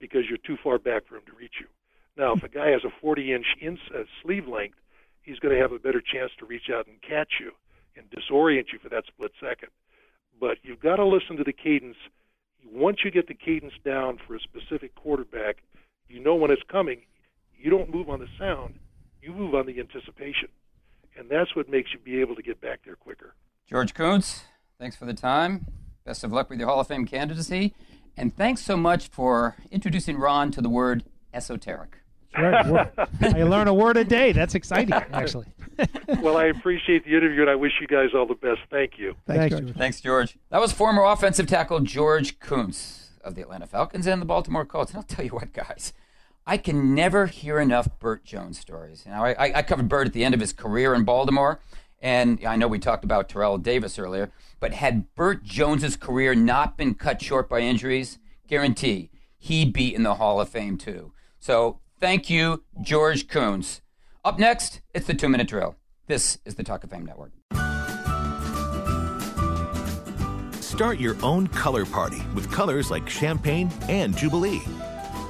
[0.00, 1.66] because you're too far back for him to reach you.
[2.16, 4.78] Now, if a guy has a 40 inch in, uh, sleeve length,
[5.22, 7.52] he's going to have a better chance to reach out and catch you
[7.96, 9.68] and disorient you for that split second.
[10.40, 11.96] But you've got to listen to the cadence.
[12.70, 15.62] Once you get the cadence down for a specific quarterback,
[16.08, 17.02] you know when it's coming.
[17.58, 18.78] You don't move on the sound,
[19.22, 20.48] you move on the anticipation.
[21.18, 23.34] And that's what makes you be able to get back there quicker.
[23.66, 24.42] George Kunz,
[24.78, 25.66] thanks for the time.
[26.04, 27.74] Best of luck with your Hall of Fame candidacy.
[28.16, 31.96] And thanks so much for introducing Ron to the word esoteric.
[32.38, 32.90] Right,
[33.22, 34.32] I learn a word a day.
[34.32, 35.46] That's exciting, actually.
[36.20, 38.60] well, I appreciate the interview, and I wish you guys all the best.
[38.70, 39.14] Thank you.
[39.26, 39.74] Thanks, George.
[39.76, 40.38] Thanks, George.
[40.50, 44.92] That was former offensive tackle George Kunz of the Atlanta Falcons and the Baltimore Colts.
[44.92, 45.92] And I'll tell you what, guys,
[46.46, 49.02] I can never hear enough Bert Jones stories.
[49.04, 51.60] You know, I, I- I covered Bert at the end of his career in Baltimore,
[52.00, 56.76] and I know we talked about Terrell Davis earlier, but had Bert Jones's career not
[56.76, 58.18] been cut short by injuries,
[58.48, 61.12] guarantee he'd be in the Hall of Fame too.
[61.38, 63.80] So thank you, George Kunz.
[64.26, 65.76] Up next, it's the two minute drill.
[66.08, 67.30] This is the Talk of Fame Network.
[70.60, 74.62] Start your own color party with colors like Champagne and Jubilee.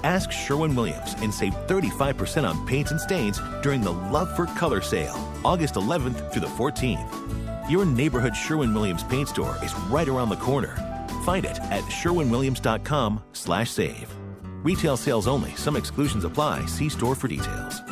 [0.03, 4.81] Ask Sherwin Williams and save 35% on paints and stains during the Love for Color
[4.81, 7.71] sale, August 11th through the 14th.
[7.71, 10.75] Your neighborhood Sherwin Williams paint store is right around the corner.
[11.27, 14.17] Find it at sherwinwilliams.com/save.
[14.63, 15.55] Retail sales only.
[15.55, 16.65] Some exclusions apply.
[16.65, 17.83] See store for details.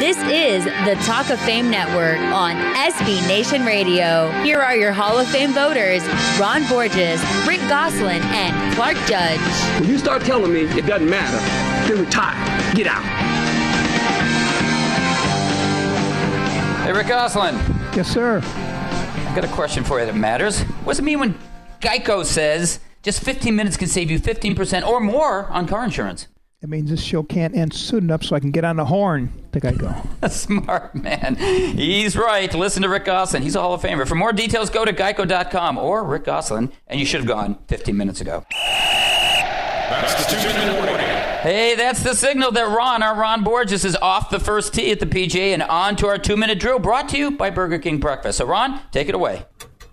[0.00, 4.30] This is the Talk of Fame Network on SB Nation Radio.
[4.42, 6.02] Here are your Hall of Fame voters
[6.40, 9.38] Ron Borges, Rick Gosselin, and Clark Judge.
[9.78, 11.36] When you start telling me it doesn't matter,
[11.86, 12.34] then retire.
[12.74, 13.02] Get out.
[16.86, 17.56] Hey, Rick Gosselin.
[17.94, 18.40] Yes, sir.
[18.42, 20.62] I've got a question for you that matters.
[20.62, 21.38] What does it mean when
[21.82, 26.26] Geico says just 15 minutes can save you 15% or more on car insurance?
[26.62, 29.32] It means this show can't end soon enough so I can get on the horn.
[29.50, 29.94] Think I go.
[30.28, 31.36] Smart man.
[31.36, 32.52] He's right.
[32.52, 33.42] Listen to Rick Gosselin.
[33.42, 34.06] He's a Hall of Famer.
[34.06, 37.96] For more details, go to geico.com or Rick Gosselin, and you should have gone 15
[37.96, 38.44] minutes ago.
[38.50, 40.96] That's the two minute warning.
[41.40, 45.00] Hey, that's the signal that Ron, our Ron Borges, is off the first tee at
[45.00, 47.98] the PGA and on to our two minute drill brought to you by Burger King
[47.98, 48.36] Breakfast.
[48.36, 49.46] So, Ron, take it away.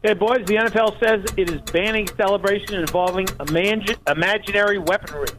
[0.03, 5.29] Hey, boys, the NFL says it is banning celebration involving imag- imaginary weaponry.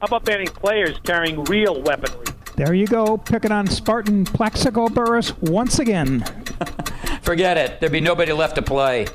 [0.00, 2.26] How about banning players carrying real weaponry?
[2.56, 6.20] There you go, picking on Spartan Plaxico Burress once again.
[7.22, 7.80] Forget it.
[7.80, 9.06] There'd be nobody left to play.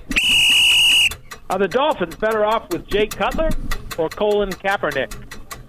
[1.50, 3.50] Are the Dolphins better off with Jay Cutler
[3.98, 5.14] or Colin Kaepernick?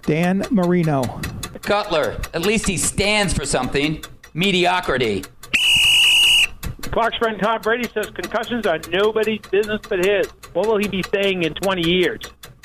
[0.03, 1.03] Dan Marino.
[1.61, 2.19] Cutler.
[2.33, 4.03] At least he stands for something.
[4.33, 5.23] Mediocrity.
[6.81, 10.27] Clark's friend Tom Brady says concussions are nobody's business but his.
[10.53, 12.21] What will he be saying in 20 years?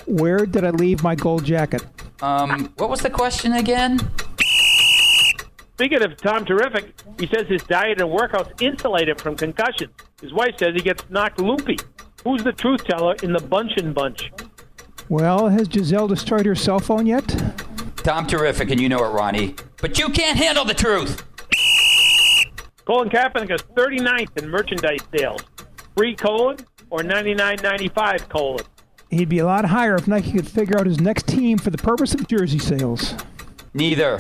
[0.08, 1.84] Where did I leave my gold jacket?
[2.22, 4.00] Um, what was the question again?
[5.74, 9.92] Speaking of Tom Terrific, he says his diet and workouts insulate him from concussions.
[10.20, 11.76] His wife says he gets knocked loopy.
[12.24, 14.32] Who's the truth teller in the Bunchin Bunch?
[15.08, 17.26] Well, has Gisele destroyed her cell phone yet?
[17.98, 19.54] Tom Terrific, and you know it, Ronnie.
[19.80, 21.22] But you can't handle the truth.
[22.86, 25.42] Colin Kaepernick is 39th in merchandise sales.
[25.96, 26.56] Free colon
[26.90, 28.64] or 99.95 colon?
[29.10, 31.78] He'd be a lot higher if Nike could figure out his next team for the
[31.78, 33.14] purpose of jersey sales.
[33.72, 34.18] Neither.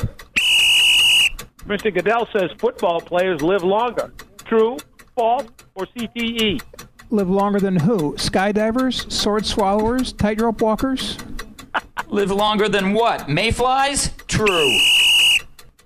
[1.66, 1.92] Mr.
[1.92, 4.12] Goodell says football players live longer.
[4.44, 4.78] True,
[5.14, 6.62] false, or CTE?
[7.10, 8.14] Live longer than who?
[8.14, 11.18] Skydivers, sword swallowers, tightrope walkers?
[12.08, 13.28] Live longer than what?
[13.28, 14.12] Mayflies?
[14.26, 14.78] True.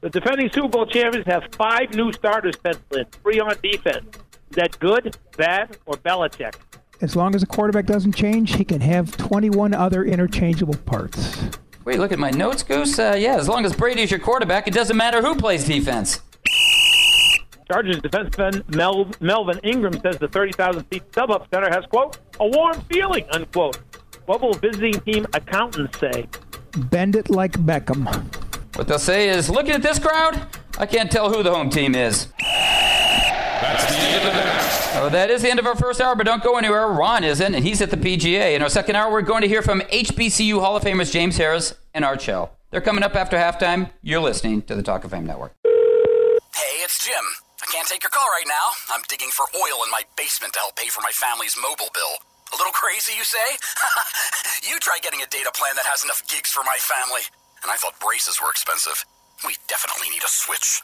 [0.00, 4.04] The defending Super Bowl champions have five new starters penciled in, three on defense.
[4.50, 6.54] Is that good, bad, or Belichick?
[7.02, 11.42] As long as the quarterback doesn't change, he can have 21 other interchangeable parts.
[11.84, 12.96] Wait, look at my notes, Goose.
[12.96, 16.20] Uh, yeah, as long as Brady's your quarterback, it doesn't matter who plays defense.
[17.68, 22.80] Chargers defenseman Mel- Melvin Ingram says the 30,000 seat StubHub Center has, quote, a warm
[22.82, 23.78] feeling, unquote.
[24.26, 26.28] What will visiting team accountants say?
[26.76, 28.06] Bend it like Beckham.
[28.76, 30.40] What they'll say is, looking at this crowd,
[30.78, 32.28] I can't tell who the home team is.
[32.38, 32.60] That's the
[33.64, 33.81] end of that.
[34.94, 36.86] Oh, that is the end of our first hour, but don't go anywhere.
[36.86, 38.54] Ron isn't, and he's at the PGA.
[38.54, 41.74] In our second hour, we're going to hear from HBCU Hall of Famers James Harris
[41.94, 42.54] and Art Shell.
[42.70, 43.90] They're coming up after halftime.
[44.02, 45.54] You're listening to the Talk of Fame Network.
[45.64, 47.24] Hey, it's Jim.
[47.62, 48.94] I can't take your call right now.
[48.94, 52.22] I'm digging for oil in my basement to help pay for my family's mobile bill.
[52.52, 53.56] A little crazy, you say?
[54.68, 57.22] you try getting a data plan that has enough gigs for my family.
[57.62, 59.04] And I thought braces were expensive.
[59.44, 60.82] We definitely need a switch.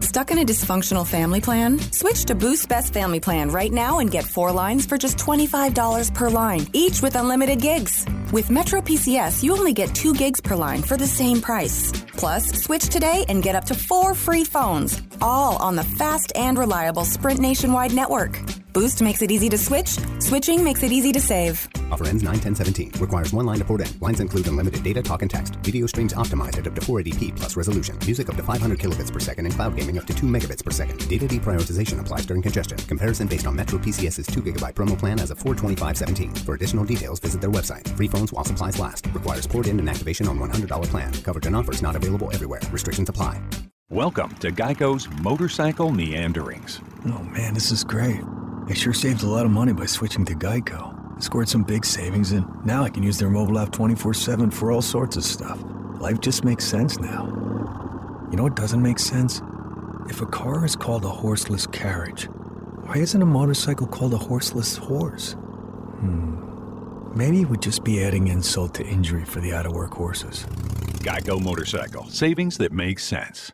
[0.00, 1.78] Stuck in a dysfunctional family plan?
[1.92, 6.12] Switch to Boost Best Family Plan right now and get four lines for just $25
[6.12, 8.04] per line, each with unlimited gigs.
[8.32, 11.92] With Metro PCS, you only get two gigs per line for the same price.
[12.16, 16.58] Plus, switch today and get up to four free phones, all on the fast and
[16.58, 18.40] reliable Sprint nationwide network.
[18.74, 21.68] Boost makes it easy to switch, switching makes it easy to save.
[21.92, 22.90] Offer ends 9 10 17.
[22.98, 24.00] Requires one line to port in.
[24.00, 25.54] Lines include unlimited data, talk, and text.
[25.62, 27.96] Video streams optimized at up to 480p plus resolution.
[28.04, 30.72] Music up to 500 kilobits per second and cloud gaming up to 2 megabits per
[30.72, 31.08] second.
[31.08, 32.76] Data deprioritization applies during congestion.
[32.78, 36.34] Comparison based on Metro PCS's 2 gigabyte promo plan as of 42517.
[36.44, 37.86] For additional details, visit their website.
[37.96, 39.06] Free phones while supplies last.
[39.12, 41.12] Requires port in and activation on $100 plan.
[41.22, 42.60] Coverage and offers not available everywhere.
[42.72, 43.40] Restrictions apply.
[43.88, 46.80] Welcome to Geico's Motorcycle Meanderings.
[47.06, 48.24] Oh man, this is great.
[48.66, 51.16] I sure saved a lot of money by switching to Geico.
[51.16, 54.50] I scored some big savings, and now I can use their mobile app 24 7
[54.50, 55.62] for all sorts of stuff.
[56.00, 57.26] Life just makes sense now.
[58.30, 59.42] You know what doesn't make sense?
[60.08, 62.24] If a car is called a horseless carriage,
[62.84, 65.32] why isn't a motorcycle called a horseless horse?
[65.32, 66.34] Hmm.
[67.14, 70.44] Maybe it would just be adding insult to injury for the out of work horses.
[71.04, 72.06] Geico Motorcycle.
[72.06, 73.52] Savings that make sense.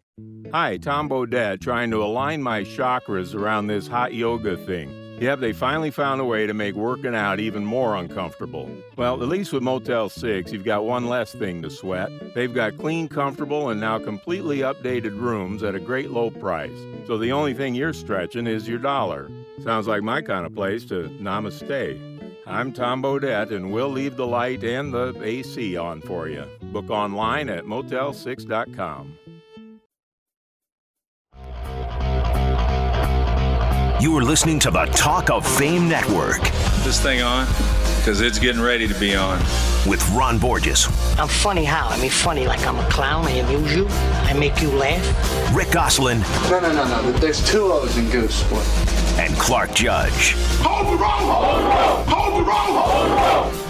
[0.52, 4.99] Hi, Tom Bodett, trying to align my chakras around this hot yoga thing.
[5.20, 8.70] Yep, they finally found a way to make working out even more uncomfortable.
[8.96, 12.10] Well, at least with Motel 6, you've got one less thing to sweat.
[12.34, 16.78] They've got clean, comfortable, and now completely updated rooms at a great low price.
[17.06, 19.30] So the only thing you're stretching is your dollar.
[19.62, 22.06] Sounds like my kind of place to namaste.
[22.46, 26.46] I'm Tom Bodett, and we'll leave the light and the AC on for you.
[26.72, 29.18] Book online at motel6.com.
[34.00, 36.40] You are listening to the Talk of Fame Network
[36.84, 37.46] This thing on?
[37.98, 39.38] Because it's getting ready to be on.
[39.86, 40.86] with Ron Borges,
[41.18, 41.88] I'm funny how?
[41.88, 43.26] I mean, funny like I'm a clown.
[43.26, 43.86] I amuse you.
[43.90, 45.54] I make you laugh.
[45.54, 46.20] Rick Gosselin,
[46.50, 47.12] No, no, no, no.
[47.12, 48.36] There's two O's in Goose.
[48.36, 48.64] Sport.
[49.18, 50.34] And Clark Judge.
[50.62, 52.04] Hold the wrong hole!
[52.14, 53.69] Hold the wrong hole!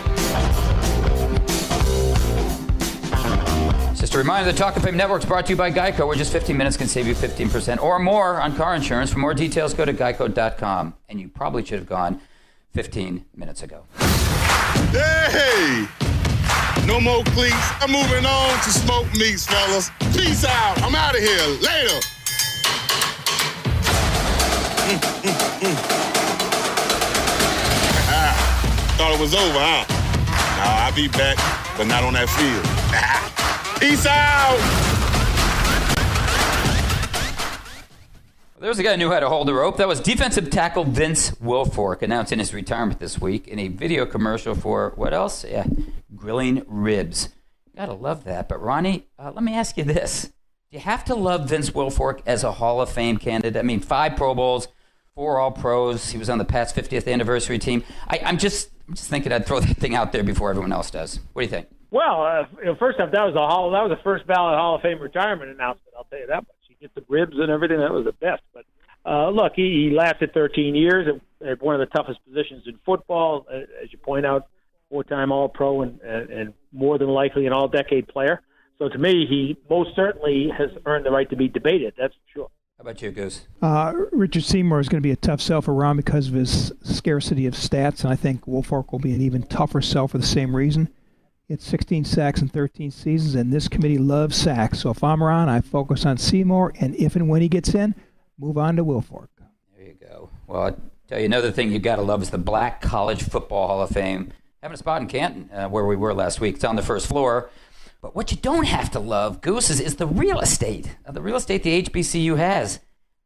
[4.11, 6.17] Just a reminder, the Talk of Fame Network is brought to you by Geico, where
[6.17, 9.13] just 15 minutes can save you 15% or more on car insurance.
[9.13, 10.95] For more details, go to geico.com.
[11.09, 12.21] And you probably should have gone
[12.73, 13.85] 15 minutes ago.
[14.91, 15.87] Hey!
[16.89, 17.55] No more cleats.
[17.79, 19.93] I'm moving on to smoked meats, fellas.
[20.13, 20.83] Peace out.
[20.83, 21.47] I'm out of here.
[21.63, 22.01] Later.
[28.99, 29.85] Thought it was over, huh?
[30.59, 31.37] Nah, I'll be back,
[31.77, 33.40] but not on that field.
[33.81, 34.59] Peace out.
[38.61, 39.79] There's a guy who knew how to hold a rope.
[39.79, 44.55] That was defensive tackle Vince Wilfork announcing his retirement this week in a video commercial
[44.55, 45.47] for what else?
[45.47, 45.65] Yeah,
[46.15, 47.31] grilling ribs.
[47.75, 48.51] Gotta love that.
[48.51, 50.25] But Ronnie, uh, let me ask you this:
[50.71, 53.59] Do you have to love Vince Wilfork as a Hall of Fame candidate?
[53.59, 54.69] I mean, five Pro Bowls,
[55.15, 56.11] four All Pros.
[56.11, 57.83] He was on the Pats' 50th anniversary team.
[58.09, 60.91] I, I'm just, I'm just thinking I'd throw that thing out there before everyone else
[60.91, 61.19] does.
[61.33, 61.69] What do you think?
[61.91, 63.71] Well, uh, you know, first off, that was a hall.
[63.73, 65.95] That was the first ballot Hall of Fame retirement announcement.
[65.97, 66.57] I'll tell you that much.
[66.69, 67.79] He get the ribs and everything.
[67.79, 68.43] That was the best.
[68.55, 68.65] But
[69.05, 72.79] uh, look, he, he lasted 13 years at, at one of the toughest positions in
[72.85, 74.47] football, uh, as you point out,
[74.89, 78.41] four-time All-Pro and, and, and more than likely an All-Decade player.
[78.79, 81.95] So to me, he most certainly has earned the right to be debated.
[81.99, 82.51] That's for sure.
[82.79, 83.47] How about you, Goose?
[83.61, 86.73] Uh, Richard Seymour is going to be a tough sell for Ron because of his
[86.83, 90.27] scarcity of stats, and I think Wilfork will be an even tougher sell for the
[90.27, 90.89] same reason.
[91.51, 94.79] It's 16 sacks in 13 seasons, and this committee loves sacks.
[94.79, 97.97] So if I'm Ron, I focus on Seymour, and if and when he gets in,
[98.39, 99.27] move on to Wilfork.
[99.77, 100.31] There you go.
[100.47, 100.75] Well, I
[101.09, 103.91] tell you another thing you got to love is the Black College Football Hall of
[103.91, 104.33] Fame.
[104.63, 106.55] Having a spot in Canton, uh, where we were last week.
[106.55, 107.51] It's on the first floor.
[108.01, 110.99] But what you don't have to love, Goose, is, is the real estate.
[111.05, 112.79] Uh, the real estate the HBCU has.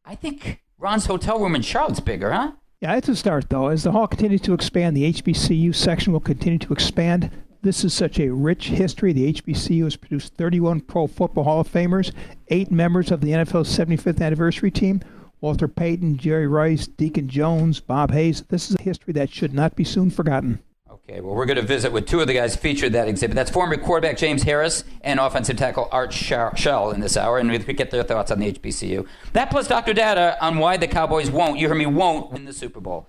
[0.02, 2.52] I think Ron's hotel room in Charlotte's bigger, huh?
[2.80, 3.68] Yeah, it's a start, though.
[3.68, 7.30] As the hall continues to expand, the HBCU section will continue to expand.
[7.64, 9.14] This is such a rich history.
[9.14, 12.12] The HBCU has produced 31 Pro Football Hall of Famers,
[12.48, 15.00] eight members of the NFL's 75th anniversary team,
[15.40, 18.42] Walter Payton, Jerry Rice, Deacon Jones, Bob Hayes.
[18.42, 20.58] This is a history that should not be soon forgotten.
[20.90, 23.34] Okay, well, we're going to visit with two of the guys featured that exhibit.
[23.34, 27.58] That's former quarterback James Harris and offensive tackle Art Shell in this hour, and we
[27.58, 29.06] get their thoughts on the HBCU.
[29.32, 29.94] That plus Dr.
[29.94, 33.08] Data on why the Cowboys won't, you hear me, won't win the Super Bowl.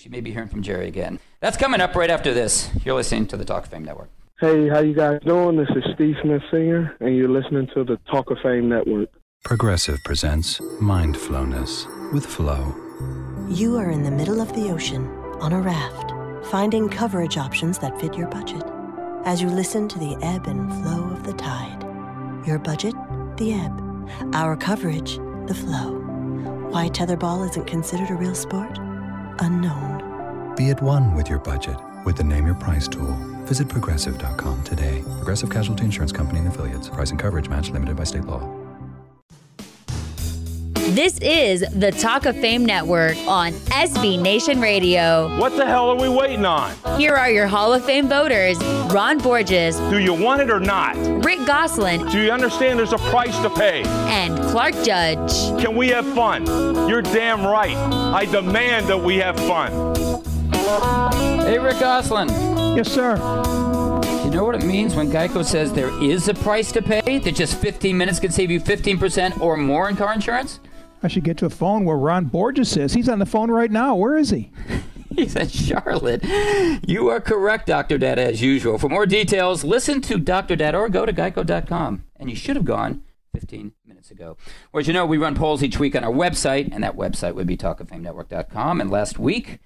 [0.00, 1.18] You may be hearing from Jerry again.
[1.40, 2.70] That's coming up right after this.
[2.82, 4.08] You're listening to the Talk of Fame Network.
[4.40, 5.56] Hey, how you guys doing?
[5.56, 9.10] This is Steve Smith Singer, and you're listening to the Talk of Fame Network.
[9.44, 12.74] Progressive presents Mindfulness with Flow.
[13.50, 15.06] You are in the middle of the ocean
[15.40, 16.12] on a raft,
[16.46, 18.64] finding coverage options that fit your budget.
[19.26, 21.82] As you listen to the ebb and flow of the tide,
[22.46, 22.94] your budget,
[23.36, 25.98] the ebb, our coverage, the flow.
[26.70, 28.78] Why tetherball isn't considered a real sport?
[29.40, 30.54] Unknown.
[30.56, 33.12] Be at one with your budget with the Name Your Price tool.
[33.44, 35.02] Visit progressive.com today.
[35.18, 36.88] Progressive Casualty Insurance Company and affiliates.
[36.88, 38.61] Price and coverage match limited by state law.
[40.94, 45.34] This is the Talk of Fame Network on SB Nation Radio.
[45.38, 46.74] What the hell are we waiting on?
[46.98, 48.58] Here are your Hall of Fame voters
[48.92, 49.78] Ron Borges.
[49.88, 50.94] Do you want it or not?
[51.24, 52.06] Rick Gosselin.
[52.10, 53.84] Do you understand there's a price to pay?
[53.86, 55.32] And Clark Judge.
[55.62, 56.44] Can we have fun?
[56.86, 57.74] You're damn right.
[57.74, 59.94] I demand that we have fun.
[61.40, 62.28] Hey, Rick Gosselin.
[62.76, 63.16] Yes, sir.
[64.26, 67.18] You know what it means when Geico says there is a price to pay?
[67.18, 70.60] That just 15 minutes can save you 15% or more in car insurance?
[71.02, 72.94] I should get to a phone where Ron Borges is.
[72.94, 73.94] He's on the phone right now.
[73.94, 74.52] Where is he?
[75.16, 76.24] He's in Charlotte.
[76.86, 77.98] You are correct, Dr.
[77.98, 78.78] Data, as usual.
[78.78, 80.56] For more details, listen to Dr.
[80.56, 82.04] Data or go to geico.com.
[82.16, 83.02] And you should have gone
[83.34, 84.36] 15 minutes ago.
[84.74, 87.46] As you know, we run polls each week on our website, and that website would
[87.46, 88.80] be talkoffamenetwork.com.
[88.80, 89.58] And last week,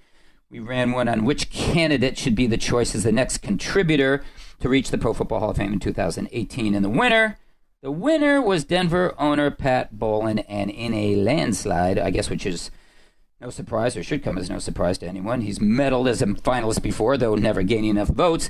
[0.49, 4.23] we ran one on which candidate should be the choice as the next contributor
[4.59, 6.73] to reach the Pro Football Hall of Fame in 2018.
[6.73, 7.37] And the winner
[7.81, 12.71] the winner was Denver owner Pat Bowlen, and in a landslide, I guess, which is
[13.39, 15.41] no surprise or should come as no surprise to anyone.
[15.41, 18.49] He's medaled as a finalist before, though never gaining enough votes.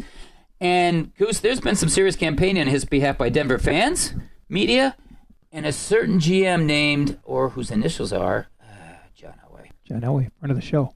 [0.60, 4.14] And Goose, there's been some serious campaigning on his behalf by Denver fans,
[4.50, 4.96] media,
[5.52, 8.66] and a certain GM named, or whose initials are, uh,
[9.14, 9.70] John Elway.
[9.86, 10.94] John Elway, friend of the show.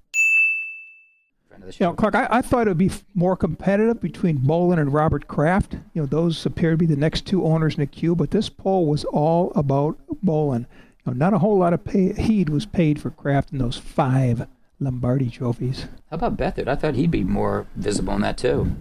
[1.48, 1.61] Friend of the show.
[1.80, 5.28] You know, Clark, I, I thought it would be more competitive between Bowlen and Robert
[5.28, 5.74] Kraft.
[5.94, 8.50] You know, those appear to be the next two owners in the queue, but this
[8.50, 10.68] poll was all about Bowlen.
[11.06, 13.78] You know, not a whole lot of pay, heed was paid for Kraft in those
[13.78, 14.48] five
[14.80, 15.88] Lombardi trophies.
[16.10, 16.68] How about Beathard?
[16.68, 18.72] I thought he'd be more visible in that, too.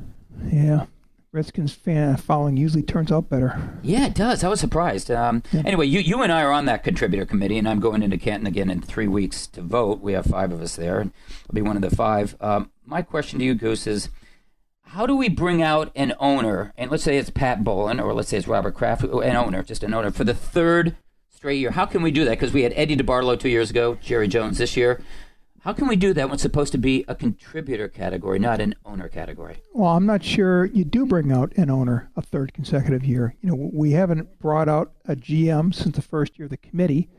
[0.50, 0.86] Yeah.
[1.32, 3.78] Redskins fan following usually turns out better.
[3.82, 4.42] Yeah, it does.
[4.42, 5.12] I was surprised.
[5.12, 5.62] Um, Yeah.
[5.64, 8.48] Anyway, you, you and I are on that contributor committee, and I'm going into Canton
[8.48, 10.00] again in three weeks to vote.
[10.00, 11.12] We have five of us there, and
[11.48, 12.34] I'll be one of the five.
[12.40, 14.08] Um, my question to you, Goose, is
[14.86, 18.30] how do we bring out an owner, and let's say it's Pat Bowlen, or let's
[18.30, 20.96] say it's Robert Kraft, an owner, just an owner, for the third
[21.32, 21.70] straight year?
[21.70, 22.32] How can we do that?
[22.32, 25.00] Because we had Eddie DeBartolo two years ago, Jerry Jones this year.
[25.62, 28.74] How can we do that when it's supposed to be a contributor category, not an
[28.86, 29.58] owner category?
[29.74, 33.34] Well, I'm not sure you do bring out an owner a third consecutive year.
[33.42, 37.10] You know, we haven't brought out a GM since the first year of the committee,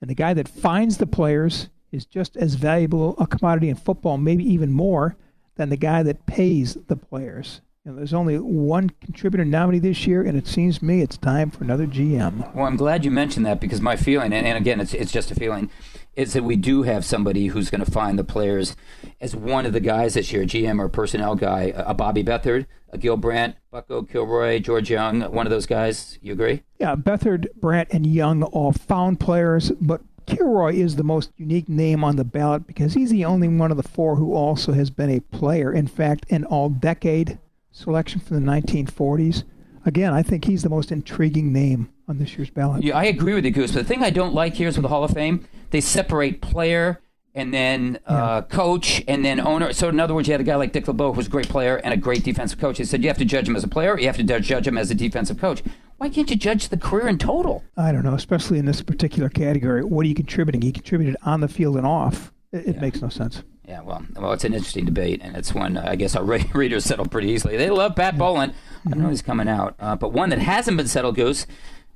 [0.00, 4.16] and the guy that finds the players is just as valuable a commodity in football,
[4.16, 5.16] maybe even more,
[5.56, 7.62] than the guy that pays the players.
[7.84, 11.16] You know, there's only one contributor nominee this year, and it seems to me it's
[11.16, 12.54] time for another GM.
[12.54, 15.32] Well, I'm glad you mentioned that because my feeling, and, and again, it's, it's just
[15.32, 15.68] a feeling,
[16.14, 18.76] is that we do have somebody who's going to find the players
[19.20, 22.94] as one of the guys this year, GM or personnel guy, a Bobby Beathard, a
[22.94, 26.18] uh, Gil Brandt, Bucko Kilroy, George Young, one of those guys.
[26.20, 26.62] You agree?
[26.78, 32.04] Yeah, Beathard, Brandt, and Young all found players, but Kilroy is the most unique name
[32.04, 35.10] on the ballot because he's the only one of the four who also has been
[35.10, 35.72] a player.
[35.72, 37.38] In fact, an all decade
[37.70, 39.44] selection from the 1940s.
[39.84, 42.84] Again, I think he's the most intriguing name on this year's ballot.
[42.84, 43.72] Yeah, I agree with you, Goose.
[43.72, 46.42] But the thing I don't like here is with the Hall of Fame, they separate
[46.42, 47.00] player
[47.34, 49.72] and then uh, coach and then owner.
[49.72, 51.48] So in other words, you had a guy like Dick LeBeau who was a great
[51.48, 52.76] player and a great defensive coach.
[52.76, 54.76] They said you have to judge him as a player, you have to judge him
[54.76, 55.62] as a defensive coach.
[55.96, 57.64] Why can't you judge the career in total?
[57.78, 59.82] I don't know, especially in this particular category.
[59.82, 60.60] What are you contributing?
[60.60, 62.30] He contributed on the field and off.
[62.52, 63.42] It, it makes no sense.
[63.66, 66.84] Yeah, well, well, it's an interesting debate, and it's one uh, I guess our readers
[66.84, 67.56] settle pretty easily.
[67.56, 68.52] They love Pat Bowlen.
[68.84, 71.46] I don't know he's coming out, uh, but one that hasn't been settled, Goose,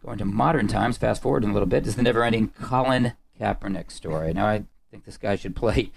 [0.07, 0.97] going to modern times.
[0.97, 4.33] Fast forward a little bit, is the never-ending Colin Kaepernick story.
[4.33, 5.91] Now, I think this guy should play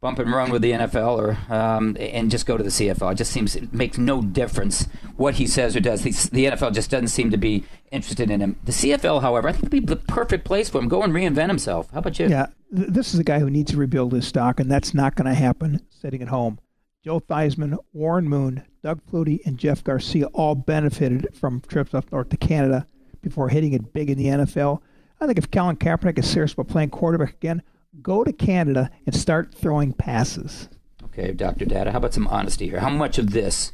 [0.00, 3.12] bump and run with the NFL or um, and just go to the CFL.
[3.12, 6.02] It just seems it makes no difference what he says or does.
[6.02, 8.56] The, the, NFL just doesn't seem to be interested in him.
[8.64, 10.88] The CFL, however, I think would be the perfect place for him.
[10.88, 11.88] Go and reinvent himself.
[11.92, 12.28] How about you?
[12.28, 15.14] Yeah, th- this is a guy who needs to rebuild his stock, and that's not
[15.14, 16.58] going to happen sitting at home.
[17.04, 22.28] Joe Theismann, Warren Moon, Doug Flutie, and Jeff Garcia all benefited from trips up north
[22.30, 22.86] to Canada
[23.22, 24.80] before hitting it big in the NFL.
[25.20, 27.62] I think if Colin Kaepernick is serious about playing quarterback again,
[28.02, 30.68] go to Canada and start throwing passes.
[31.04, 31.64] Okay, Dr.
[31.64, 32.80] Data, how about some honesty here?
[32.80, 33.72] How much of this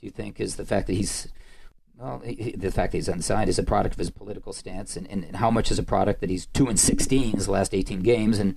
[0.00, 1.28] do you think is the fact that he's,
[1.96, 5.06] well, he, the fact that he's unsigned is a product of his political stance, and,
[5.08, 8.38] and, how much is a product that he's 2 and 16 his last 18 games,
[8.38, 8.56] and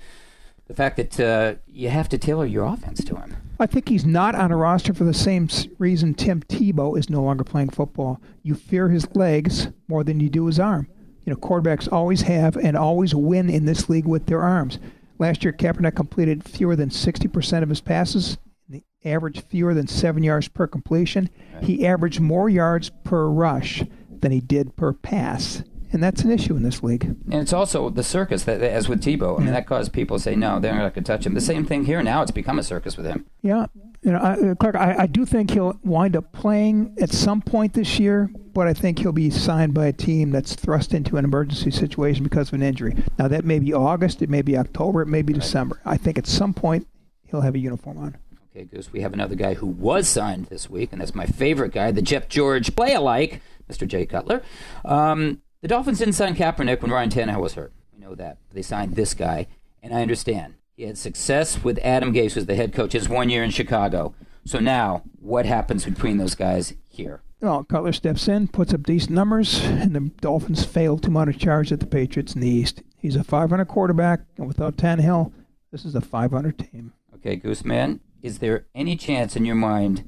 [0.65, 3.35] the fact that uh, you have to tailor your offense to him?
[3.57, 5.47] I think he's not on a roster for the same
[5.79, 8.19] reason Tim Tebow is no longer playing football.
[8.43, 10.87] You fear his legs more than you do his arm.
[11.23, 14.77] You know, quarterbacks always have and always win in this league with their arms.
[15.17, 18.37] Last year, Kaepernick completed fewer than 60% of his passes,
[18.67, 21.29] the average fewer than seven yards per completion.
[21.61, 23.83] He averaged more yards per rush
[24.19, 25.63] than he did per pass.
[25.95, 27.05] And that's an issue in this league.
[27.05, 29.35] And it's also the circus, that, as with Tebow.
[29.35, 29.53] I mean, yeah.
[29.53, 31.33] that caused people to say, no, they're not going to touch him.
[31.33, 32.21] The same thing here now.
[32.21, 33.25] It's become a circus with him.
[33.41, 33.67] Yeah
[34.05, 37.41] you know, I, uh, Clark, I, I do think he'll wind up playing at some
[37.41, 41.17] point this year, but I think he'll be signed by a team that's thrust into
[41.17, 42.95] an emergency situation because of an injury.
[43.17, 45.41] Now, that may be August, it may be October, it may be right.
[45.41, 45.81] December.
[45.83, 46.87] I think at some point
[47.23, 48.17] he'll have a uniform on.
[48.55, 51.73] Okay, Goose, we have another guy who was signed this week, and that's my favorite
[51.73, 53.87] guy, the Jeff George play alike, Mr.
[53.87, 54.43] Jay Cutler.
[54.85, 57.73] Um, the Dolphins didn't sign Kaepernick when Ryan Tannehill was hurt.
[57.91, 58.37] We know that.
[58.53, 59.47] They signed this guy,
[59.81, 60.53] and I understand.
[60.77, 64.13] He had success with Adam Gase, who's the head coach, his one year in Chicago.
[64.45, 67.23] So now, what happens between those guys here?
[67.41, 71.33] Well, Cutler steps in, puts up decent numbers, and the Dolphins fail to mount a
[71.33, 72.83] charge at the Patriots in the East.
[72.99, 75.33] He's a 500 quarterback, and without Tannehill,
[75.71, 76.93] this is a 500 team.
[77.15, 80.07] Okay, Gooseman, is there any chance in your mind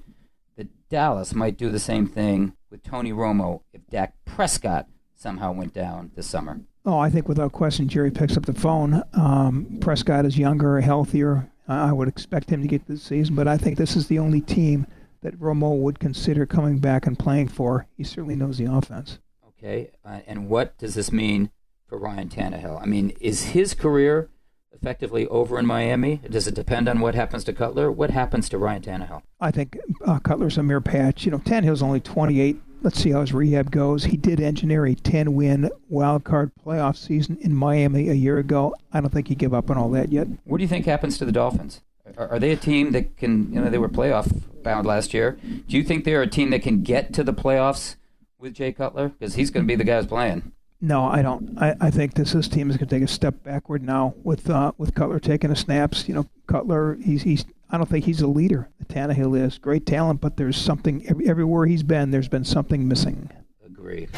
[0.56, 4.88] that Dallas might do the same thing with Tony Romo if Dak Prescott
[5.18, 6.62] somehow went down this summer?
[6.86, 9.04] Oh, I think without question, Jerry picks up the phone.
[9.14, 11.52] Um, Prescott is younger, healthier.
[11.68, 14.40] I would expect him to get this season, but I think this is the only
[14.40, 14.88] team
[15.22, 17.88] that Romo would consider coming back and playing for.
[17.98, 19.20] He certainly knows the offense.
[19.50, 21.50] Okay, uh, and what does this mean
[21.88, 22.82] for Ryan Tannehill?
[22.82, 24.30] I mean, is his career
[24.72, 26.22] effectively over in Miami?
[26.30, 27.92] Does it depend on what happens to Cutler?
[27.92, 29.24] What happens to Ryan Tannehill?
[29.42, 31.26] I think uh, Cutler's a mere patch.
[31.26, 34.06] You know, Tannehill's only 28 let's see how his rehab goes.
[34.06, 38.76] He did engineer a 10 win wild card playoff season in Miami a year ago.
[38.94, 40.28] I don't think he give up on all that yet.
[40.46, 41.82] What do you think happens to the Dolphins?
[42.18, 45.38] Are, are they a team that can, you know, they were playoff bound last year.
[45.68, 47.96] Do you think they're a team that can get to the playoffs
[48.38, 49.10] with Jay Cutler?
[49.10, 50.52] Because he's going to be the guy who's playing.
[50.80, 51.58] No, I don't.
[51.58, 54.48] I, I think this, this team is going to take a step backward now with
[54.48, 56.08] uh, with Cutler taking the snaps.
[56.08, 58.70] You know, Cutler, he's he's I don't think he's a leader.
[58.86, 62.12] Tannehill is great talent, but there's something everywhere he's been.
[62.12, 63.30] There's been something missing.
[63.66, 64.10] Agreed.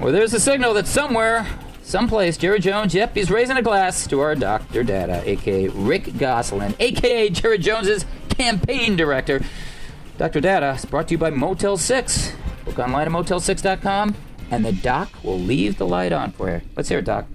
[0.00, 1.46] Well, there's a signal that somewhere,
[1.82, 4.82] someplace, Jerry Jones, yep, he's raising a glass to our Dr.
[4.82, 9.40] Data, aka Rick Gosselin, aka Jerry Jones's campaign director.
[10.18, 10.40] Dr.
[10.40, 12.32] Data is brought to you by Motel 6.
[12.64, 14.14] Book online at motel6.com,
[14.50, 16.60] and the doc will leave the light on for you.
[16.76, 17.26] Let's hear it, Doc.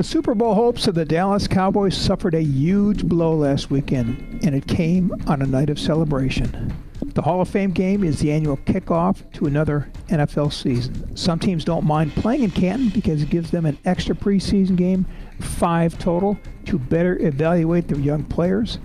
[0.00, 4.54] The Super Bowl hopes of the Dallas Cowboys suffered a huge blow last weekend, and
[4.54, 6.72] it came on a night of celebration.
[7.02, 11.14] The Hall of Fame game is the annual kickoff to another NFL season.
[11.18, 15.04] Some teams don't mind playing in Canton because it gives them an extra preseason game,
[15.38, 18.78] five total, to better evaluate their young players.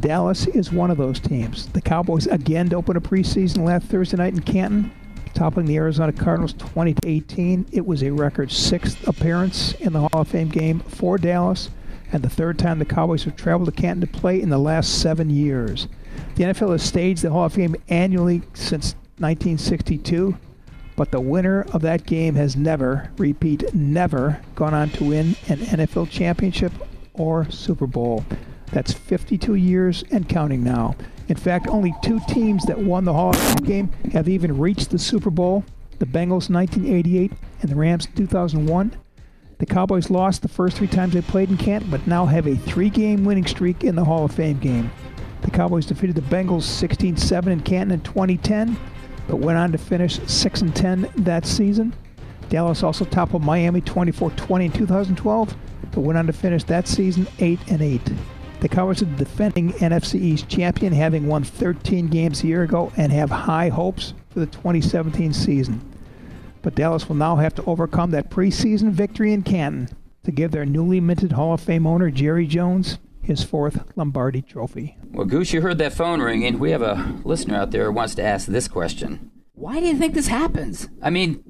[0.00, 1.66] Dallas is one of those teams.
[1.66, 4.90] The Cowboys again opened a preseason last Thursday night in Canton
[5.34, 7.66] toppling the Arizona Cardinals 20 to 18.
[7.72, 11.70] It was a record sixth appearance in the Hall of Fame game for Dallas,
[12.12, 15.00] and the third time the Cowboys have traveled to Canton to play in the last
[15.00, 15.88] seven years.
[16.36, 20.36] The NFL has staged the Hall of Fame annually since 1962,
[20.96, 25.58] but the winner of that game has never, repeat, never gone on to win an
[25.58, 26.72] NFL championship
[27.14, 28.24] or Super Bowl.
[28.72, 30.96] That's 52 years and counting now.
[31.32, 34.90] In fact, only two teams that won the Hall of Fame game have even reached
[34.90, 35.64] the Super Bowl
[35.98, 38.94] the Bengals 1988 and the Rams 2001.
[39.56, 42.54] The Cowboys lost the first three times they played in Canton, but now have a
[42.54, 44.90] three game winning streak in the Hall of Fame game.
[45.40, 48.76] The Cowboys defeated the Bengals 16 7 in Canton in 2010,
[49.26, 51.94] but went on to finish 6 10 that season.
[52.50, 55.56] Dallas also toppled Miami 24 20 in 2012,
[55.92, 58.02] but went on to finish that season 8 8.
[58.62, 62.92] The Cowboys are the defending NFC East champion, having won 13 games a year ago,
[62.96, 65.80] and have high hopes for the 2017 season.
[66.62, 69.88] But Dallas will now have to overcome that preseason victory in Canton
[70.22, 74.96] to give their newly minted Hall of Fame owner, Jerry Jones, his fourth Lombardi trophy.
[75.10, 76.60] Well, Goose, you heard that phone ringing.
[76.60, 79.96] We have a listener out there who wants to ask this question Why do you
[79.96, 80.88] think this happens?
[81.02, 81.42] I mean,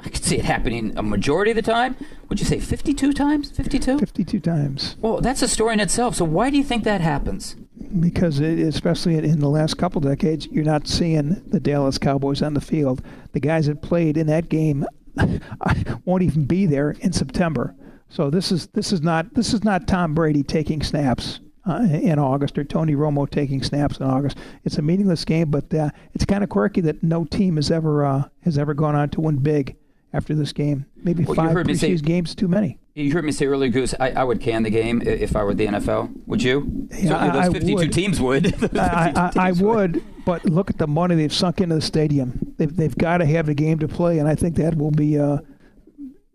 [0.00, 1.96] I could see it happening a majority of the time.
[2.28, 3.50] Would you say 52 times?
[3.50, 3.98] 52?
[3.98, 4.96] 52 times.
[5.00, 6.14] Well, that's a story in itself.
[6.14, 7.56] So why do you think that happens?
[8.00, 12.54] Because, it, especially in the last couple decades, you're not seeing the Dallas Cowboys on
[12.54, 13.02] the field.
[13.32, 14.86] The guys that played in that game
[16.04, 17.74] won't even be there in September.
[18.08, 22.18] So this is this is not this is not Tom Brady taking snaps uh, in
[22.18, 24.38] August or Tony Romo taking snaps in August.
[24.64, 28.04] It's a meaningless game, but uh, it's kind of quirky that no team has ever
[28.04, 29.76] uh, has ever gone on to win big
[30.12, 30.86] after this game.
[30.96, 32.78] Maybe well, five preseason games too many.
[32.94, 33.94] You heard me say earlier, Goose.
[34.00, 36.26] I, I, would can the game if I were the NFL.
[36.26, 36.88] Would you?
[36.98, 37.92] Yeah, those 52 would.
[37.92, 38.46] teams would.
[38.76, 42.54] I, teams I, would, but look at the money they've sunk into the stadium.
[42.56, 45.16] They've, they've got to have a game to play, and I think that will be
[45.16, 45.38] uh,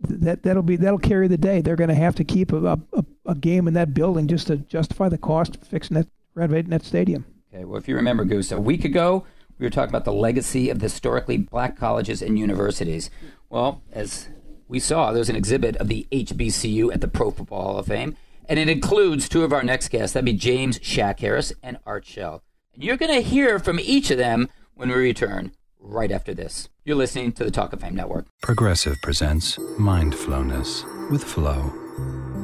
[0.02, 1.60] that that'll be that'll carry the day.
[1.60, 4.58] They're going to have to keep a, a, a, game in that building just to
[4.58, 7.26] justify the cost of fixing that, renovating that stadium.
[7.54, 7.66] Okay.
[7.66, 9.26] Well, if you remember, Goose, a week ago
[9.60, 13.10] we were talking about the legacy of the historically black colleges and universities.
[13.54, 14.30] Well, as
[14.68, 18.18] we saw, there's an exhibit of the HBCU at the Pro Football Hall of Fame,
[18.50, 20.16] and it includes two of our next guests.
[20.16, 22.42] That'd be James Shaq Harris and Art Shell.
[22.74, 26.68] And you're going to hear from each of them when we return right after this.
[26.84, 28.26] You're listening to the Talk of Fame Network.
[28.42, 31.72] Progressive presents Mindfulness with Flow.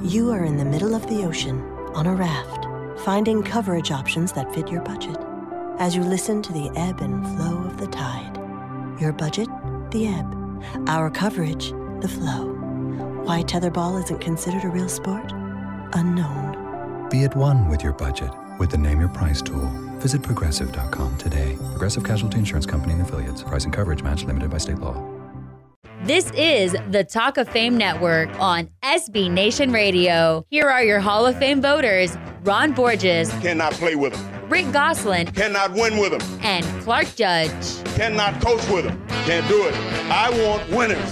[0.03, 1.59] You are in the middle of the ocean
[1.95, 2.67] on a raft,
[3.03, 5.17] finding coverage options that fit your budget.
[5.79, 8.37] As you listen to the ebb and flow of the tide,
[9.01, 9.49] your budget,
[9.89, 10.38] the ebb,
[10.87, 12.55] our coverage, the flow.
[13.23, 15.31] Why tetherball isn't considered a real sport?
[15.93, 17.07] Unknown.
[17.09, 19.67] Be at one with your budget with the Name Your Price tool.
[19.99, 21.55] Visit progressive.com today.
[21.71, 23.43] Progressive Casualty Insurance Company and affiliates.
[23.43, 24.95] Price and coverage match limited by state law.
[26.03, 30.45] This is the Talk of Fame Network on SB Nation Radio.
[30.49, 33.29] Here are your Hall of Fame voters Ron Borges.
[33.41, 34.38] Cannot play with him.
[34.49, 35.27] Rick Gosselin.
[35.27, 36.39] Cannot win with him.
[36.41, 37.83] And Clark Judge.
[37.95, 38.99] Cannot coach with him.
[39.25, 39.75] Can't do it.
[40.09, 41.11] I want winners.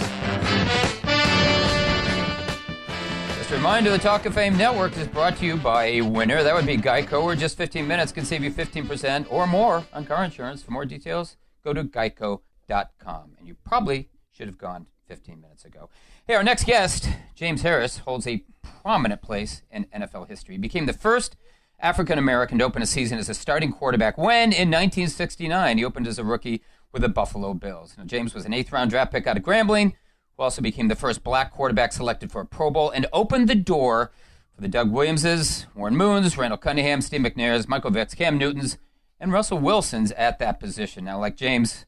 [3.38, 6.42] Just a reminder the Talk of Fame Network is brought to you by a winner.
[6.42, 10.06] That would be Geico, where just 15 minutes can save you 15% or more on
[10.06, 10.64] car insurance.
[10.64, 13.36] For more details, go to geico.com.
[13.38, 15.90] And you probably should have gone 15 minutes ago.
[16.26, 18.44] Hey, our next guest, James Harris, holds a
[18.82, 20.56] prominent place in NFL history.
[20.56, 21.36] He became the first
[21.80, 26.08] African American to open a season as a starting quarterback when, in 1969, he opened
[26.08, 27.94] as a rookie with the Buffalo Bills.
[27.98, 29.94] Now, James was an eighth round draft pick out of Grambling,
[30.36, 33.56] who also became the first black quarterback selected for a Pro Bowl and opened the
[33.56, 34.12] door
[34.56, 38.80] for the Doug Williamses, Warren Moons, Randall Cunningham, Steve McNair's, Michael Vick's, Cam Newton's,
[39.20, 41.06] and Russell Wilson's at that position.
[41.06, 41.86] Now, like James,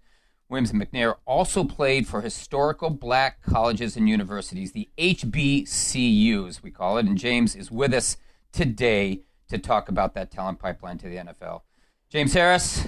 [0.49, 6.99] Williams and McNair also played for historical black colleges and universities, the HBCUs, we call
[6.99, 7.07] it.
[7.07, 8.17] And James is with us
[8.51, 11.61] today to talk about that talent pipeline to the NFL.
[12.09, 12.87] James Harris,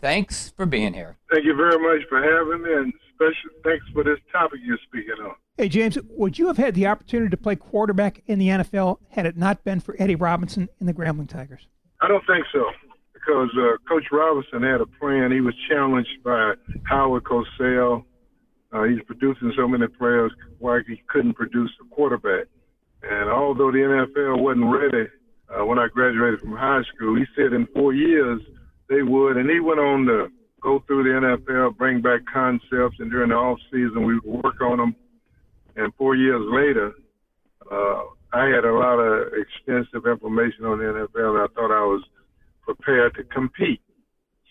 [0.00, 1.16] thanks for being here.
[1.30, 5.14] Thank you very much for having me, and special thanks for this topic you're speaking
[5.24, 5.34] on.
[5.56, 9.26] Hey, James, would you have had the opportunity to play quarterback in the NFL had
[9.26, 11.66] it not been for Eddie Robinson in the Grambling Tigers?
[12.00, 12.64] I don't think so
[13.12, 15.30] because uh, Coach Robinson had a plan.
[15.30, 16.54] He was challenged by
[16.84, 18.04] Howard Cosell.
[18.72, 22.46] Uh, he's producing so many players why he couldn't produce a quarterback.
[23.02, 25.10] And although the NFL wasn't ready
[25.50, 28.40] uh, when I graduated from high school, he said in four years
[28.88, 29.36] they would.
[29.36, 30.28] And he went on to
[30.60, 34.60] go through the NFL, bring back concepts, and during the off season we would work
[34.60, 34.96] on them.
[35.76, 36.92] And four years later,
[37.70, 41.34] uh, I had a lot of extensive information on the NFL.
[41.34, 42.02] And I thought I was
[42.62, 43.80] prepared to compete.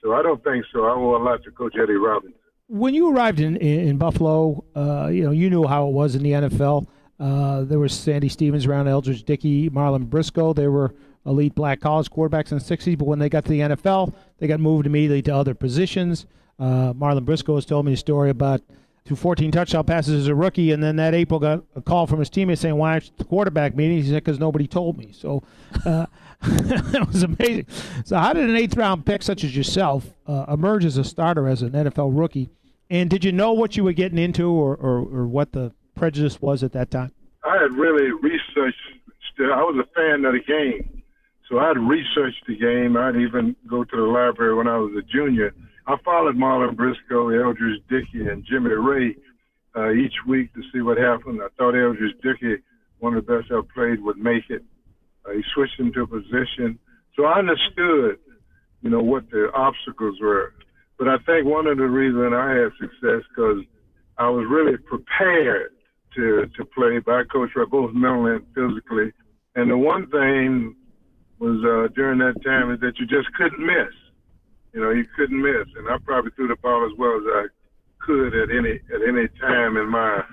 [0.01, 0.85] So I don't think so.
[0.85, 2.39] I owe a lot to Coach Eddie Robinson.
[2.67, 6.23] when you arrived in in, Buffalo, uh, you know you knew how it was in
[6.23, 6.87] the NFL.
[7.19, 10.53] Uh, there was Sandy Stephens around, Eldridge Dickey, Marlin Briscoe.
[10.53, 10.93] They were
[11.25, 14.47] elite black college quarterbacks in the 60s, but when they got to the NFL, they
[14.47, 16.25] got moved immediately to other positions.
[16.57, 18.61] Uh, Marlin Briscoe has told me a story about
[19.05, 22.19] two 14 touchdown passes as a rookie, and then that April got a call from
[22.19, 25.43] his teammate saying, "Why aren't the quarterback meeting?" He said, "Because nobody told me." So
[25.85, 26.05] uh,
[26.41, 27.67] that was amazing.
[28.05, 31.47] So how did an eighth round pick such as yourself uh, emerge as a starter
[31.47, 32.49] as an NFL rookie?
[32.89, 36.41] And did you know what you were getting into, or, or, or what the prejudice
[36.41, 37.11] was at that time?
[37.43, 38.79] I had really researched.
[39.37, 41.03] I was a fan of the game,
[41.49, 42.97] so I'd researched the game.
[42.97, 45.53] I'd even go to the library when I was a junior.
[45.87, 49.15] I followed Marlin Briscoe, Eldridge Dickey, and Jimmy Raye
[49.75, 51.41] uh, each week to see what happened.
[51.41, 52.61] I thought Eldridge Dickey,
[52.99, 54.63] one of the best I played, would make it.
[55.25, 56.79] Uh, he switched into a position,
[57.15, 58.19] so I understood,
[58.81, 60.53] you know, what the obstacles were.
[60.97, 63.63] But I think one of the reasons I had success because
[64.17, 65.71] I was really prepared
[66.15, 69.11] to to play by Coach Ray, both mentally and physically.
[69.55, 70.75] And the one thing
[71.39, 73.93] was uh, during that time is that you just couldn't miss.
[74.73, 77.45] You know, you couldn't miss, and I probably threw the ball as well as I
[77.99, 80.23] could at any at any time in my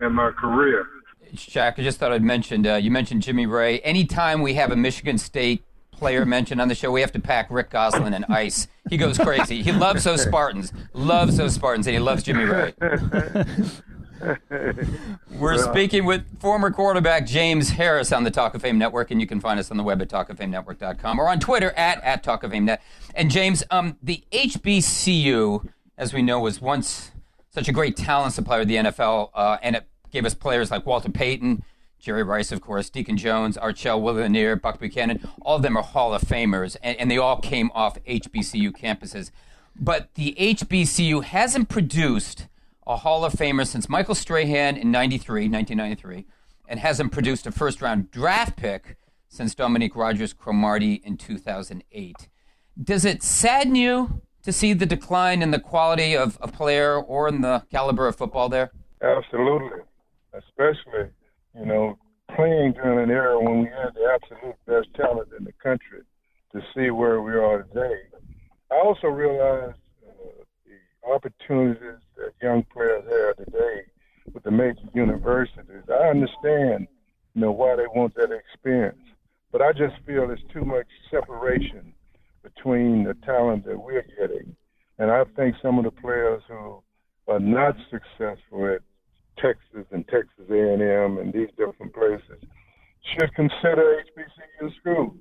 [0.00, 0.86] in my career.
[1.34, 3.80] Shaq, I just thought I'd mention uh, you mentioned Jimmy Raye.
[3.80, 7.48] Anytime we have a Michigan State player mentioned on the show, we have to pack
[7.50, 8.66] Rick Gosselin and ice.
[8.88, 9.62] He goes crazy.
[9.62, 12.74] He loves those Spartans, loves those Spartans, and he loves Jimmy Raye.
[15.38, 19.26] We're speaking with former quarterback James Harris on the Talk of Fame Network, and you
[19.26, 22.50] can find us on the web at talkoffamenetwork.com or on Twitter at, at Talk of
[22.50, 22.82] Fame Net.
[23.14, 27.12] And James, um, the HBCU, as we know, was once
[27.50, 30.86] such a great talent supplier of the NFL, uh, and it gave us players like
[30.86, 31.62] Walter Payton,
[31.98, 35.28] Jerry Rice, of course, Deacon Jones, Willie Lanier, Buck Buchanan.
[35.42, 39.30] All of them are Hall of Famers, and, and they all came off HBCU campuses.
[39.80, 42.46] But the HBCU hasn't produced–
[42.88, 46.24] a Hall of Famer since Michael Strahan in 93, 1993,
[46.66, 48.96] and hasn't produced a first round draft pick
[49.28, 52.28] since Dominique Rodgers Cromartie in 2008.
[52.82, 57.28] Does it sadden you to see the decline in the quality of a player or
[57.28, 58.70] in the caliber of football there?
[59.02, 59.80] Absolutely.
[60.32, 61.10] Especially,
[61.54, 61.98] you know,
[62.34, 66.00] playing during an era when we had the absolute best talent in the country
[66.52, 68.00] to see where we are today.
[68.70, 69.76] I also realized
[71.12, 73.82] opportunities that young players have today
[74.32, 75.82] with the major universities.
[75.88, 76.88] I understand,
[77.34, 78.98] you know, why they want that experience,
[79.52, 81.92] but I just feel there's too much separation
[82.42, 84.54] between the talent that we're getting,
[84.98, 86.82] and I think some of the players who
[87.26, 88.80] are not successful at
[89.36, 92.42] Texas and Texas A&M and these different places
[93.14, 95.16] should consider HBCU schools.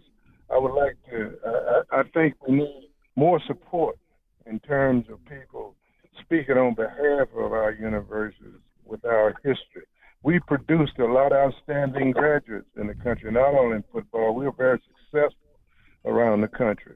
[0.50, 1.34] I would like to.
[1.46, 3.98] I, I think we need more support
[4.46, 5.76] in terms of people
[6.22, 9.84] speaking on behalf of our universities with our history.
[10.24, 14.34] We produced a lot of outstanding graduates in the country, not only in football.
[14.34, 15.60] We were very successful
[16.06, 16.96] around the country.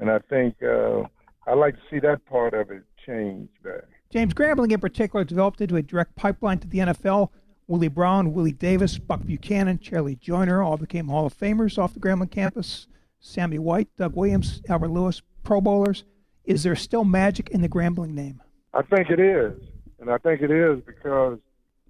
[0.00, 1.02] And I think uh,
[1.46, 3.84] I'd like to see that part of it change back.
[4.10, 7.30] James Grambling, in particular, developed into a direct pipeline to the NFL.
[7.66, 12.00] Willie Brown, Willie Davis, Buck Buchanan, Charlie Joiner all became Hall of Famers off the
[12.00, 12.86] Grambling campus.
[13.20, 16.04] Sammy White, Doug Williams, Albert Lewis, Pro Bowlers.
[16.44, 18.42] Is there still magic in the Grambling name?
[18.74, 19.52] I think it is.
[20.00, 21.38] And I think it is because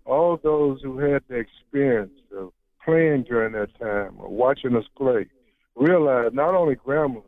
[0.04, 2.52] all those who had the experience of
[2.84, 5.26] playing during that time or watching us play
[5.76, 7.22] realized not only Grambling,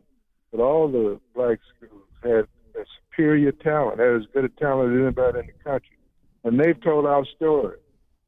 [0.51, 2.45] but all the black schools had
[2.79, 5.97] a superior talent, had as good a talent as anybody in the country.
[6.43, 7.77] And they've told our story.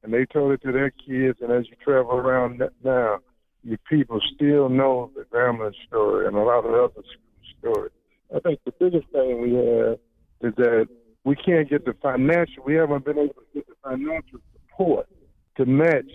[0.04, 1.40] And they told it to their kids.
[1.42, 3.20] And as you travel around now,
[3.64, 7.92] your people still know the Grambling story and a lot of other school stories.
[8.34, 10.00] I think the biggest thing we have
[10.42, 10.88] is that
[11.28, 15.10] we can't get the financial, we haven't been able to get the financial support
[15.58, 16.10] to match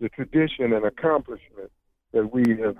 [0.00, 1.68] the tradition and accomplishment
[2.12, 2.76] that we have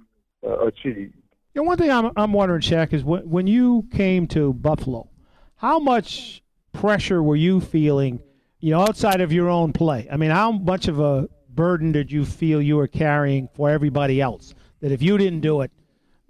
[0.47, 1.17] uh, achieved.
[1.55, 5.11] You know, one thing I'm, I'm wondering, Shaq, is when, when you came to Buffalo,
[5.57, 8.21] how much pressure were you feeling,
[8.61, 10.07] you know, outside of your own play?
[10.11, 14.21] I mean, how much of a burden did you feel you were carrying for everybody
[14.21, 14.55] else?
[14.83, 15.73] That if you didn't do it,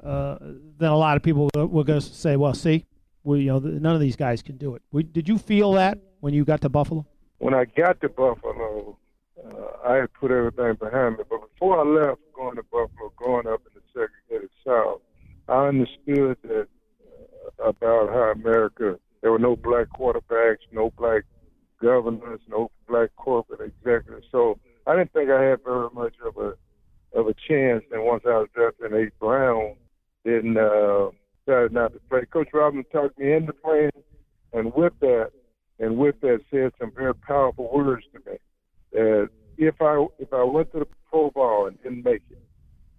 [0.03, 0.39] uh,
[0.79, 2.87] then a lot of people were going to say, well, see,
[3.25, 4.83] we, you know, none of these guys can do it.
[4.93, 7.07] We, did you feel that when you got to Buffalo?
[7.39, 8.97] When I got to Buffalo,
[9.45, 11.25] uh, I had put everything behind me.
[11.29, 15.01] But before I left, going to Buffalo, going up in the segregated South,
[15.49, 16.69] I understood that
[17.61, 18.99] uh, about how America.
[19.21, 21.23] There were no black quarterbacks, no black
[21.81, 24.27] governors, no black corporate executives.
[24.33, 26.55] So I didn't think I had very much of a
[27.17, 27.85] of a chance.
[27.93, 29.77] And once I was drafted in eighth round,
[30.25, 31.11] then uh,
[31.47, 32.25] decided not to play.
[32.27, 33.91] Coach Robinson talked me into playing,
[34.53, 35.31] and with that,
[35.79, 38.39] and with that said some very powerful words to me.
[38.93, 39.29] That
[39.59, 42.43] if I if I went to the Pro Bowl and didn't make it,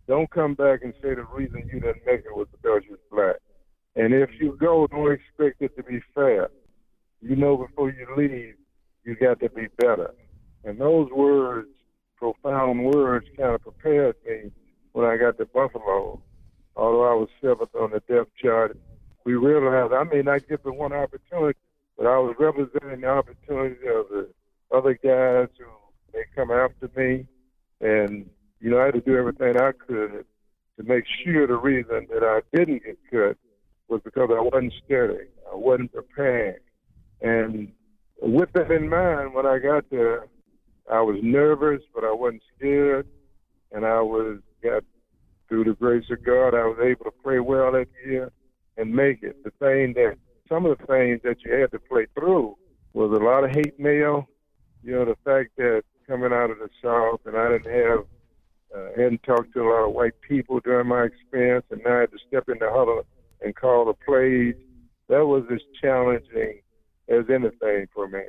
[0.08, 3.38] don't come back and say the reason you didn't make it was because you're black.
[3.96, 6.50] And if you go, don't expect it to be fair.
[7.22, 8.56] You know before you leave,
[9.06, 10.14] you got to be better.
[10.66, 11.70] And those words,
[12.18, 14.52] profound words, kind of prepared me
[14.94, 16.22] when I got to Buffalo.
[16.76, 18.78] Although I was seventh on the depth chart,
[19.26, 21.58] we realized I may not get the one opportunity,
[21.98, 24.30] but I was representing the opportunity of the
[24.72, 25.66] other guys who
[26.12, 27.26] they come after me,
[27.80, 28.30] and
[28.60, 30.26] you know I had to do everything I could
[30.78, 33.38] to make sure the reason that I didn't get cut
[33.88, 36.62] was because I wasn't steady, I wasn't prepared,
[37.22, 37.72] and
[38.22, 40.28] with that in mind, when I got there,
[40.92, 43.06] I was nervous, but I wasn't scared,
[43.72, 44.84] and I was got
[45.48, 48.32] through the grace of God, I was able to play well that year
[48.78, 49.44] and make it.
[49.44, 50.18] The thing that
[50.50, 52.58] some of the things that you had to play through
[52.94, 54.28] was a lot of hate mail.
[54.84, 58.06] You know, the fact that coming out of the South and I didn't have,
[58.76, 62.00] uh, hadn't talked to a lot of white people during my experience, and now I
[62.02, 63.06] had to step in the huddle
[63.42, 64.56] and call the plays.
[65.10, 66.62] That was as challenging
[67.10, 68.24] as anything for me.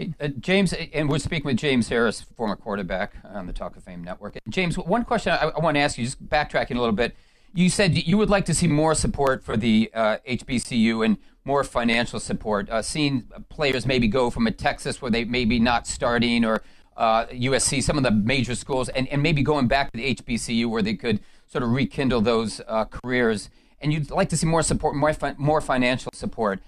[0.00, 3.84] Hey, uh, James, and we're speaking with James Harris, former quarterback on the Talk of
[3.84, 4.38] Fame network.
[4.48, 7.14] James, one question I, I want to ask you, just backtracking a little bit.
[7.52, 11.64] You said you would like to see more support for the uh, HBCU and more
[11.64, 16.46] financial support, uh, seeing players maybe go from a Texas where they maybe not starting
[16.46, 16.62] or
[16.96, 20.64] USC, uh, some of the major schools, and, and maybe going back to the HBCU
[20.70, 23.50] where they could sort of rekindle those uh, careers.
[23.82, 26.60] And you'd like to see more support, more, fi- more financial support.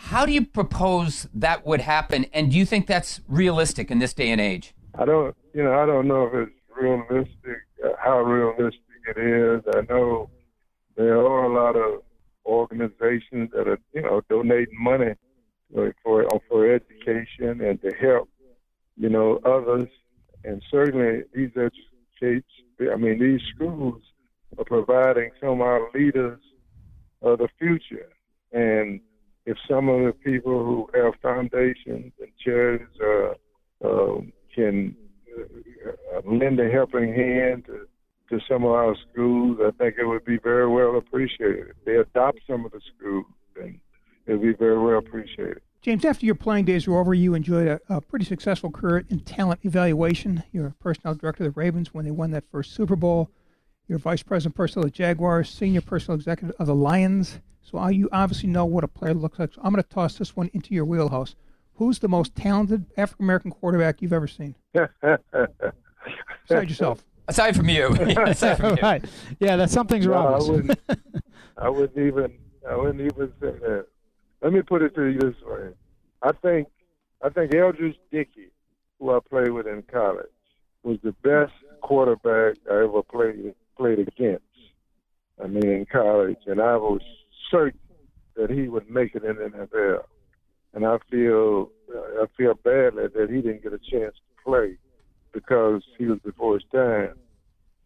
[0.00, 4.14] How do you propose that would happen, and do you think that's realistic in this
[4.14, 4.72] day and age?
[4.94, 9.62] I don't, you know, I don't know if it's realistic, uh, how realistic it is.
[9.74, 10.30] I know
[10.96, 12.02] there are a lot of
[12.46, 15.14] organizations that are, you know, donating money
[15.72, 15.92] for
[16.48, 18.28] for education and to help,
[18.96, 19.88] you know, others.
[20.44, 22.48] And certainly these educates,
[22.80, 24.00] I mean, these schools
[24.56, 26.40] are providing some of our leaders
[27.20, 28.08] of the future.
[28.52, 29.00] And
[29.48, 33.32] if some of the people who have foundations and charities uh,
[33.82, 34.20] uh,
[34.54, 34.94] can
[35.34, 37.88] uh, lend a helping hand to
[38.28, 41.68] to some of our schools, I think it would be very well appreciated.
[41.70, 43.24] If they adopt some of the schools,
[43.56, 43.80] then
[44.26, 45.62] it would be very well appreciated.
[45.80, 49.20] James, after your playing days were over, you enjoyed a, a, pretty successful career in
[49.20, 50.42] talent evaluation.
[50.52, 53.30] You're a personnel director of the Ravens when they won that first Super Bowl.
[53.88, 57.40] You're vice president personal of the Jaguars, senior personal executive of the Lions.
[57.62, 59.54] So you obviously know what a player looks like.
[59.54, 61.34] So I'm going to toss this one into your wheelhouse.
[61.76, 64.54] Who's the most talented African American quarterback you've ever seen?
[64.74, 67.02] Besides yourself.
[67.28, 67.88] Aside from you.
[68.26, 68.82] Aside from you.
[68.82, 69.04] right.
[69.40, 70.34] Yeah, that something's no, wrong.
[70.34, 70.80] I wouldn't,
[71.56, 72.32] I wouldn't even.
[72.68, 73.86] I wouldn't even say that.
[74.42, 75.70] Let me put it to you this way.
[76.22, 76.68] I think.
[77.22, 78.50] I think Eldridge Dickey,
[78.98, 80.26] who I played with in college,
[80.82, 84.44] was the best quarterback I ever played played against.
[85.42, 87.00] I mean, in college, and I was
[87.50, 87.78] certain
[88.36, 90.02] that he would make it in the NFL.
[90.74, 94.76] And I feel I feel badly that he didn't get a chance to play
[95.32, 97.14] because he was before his time.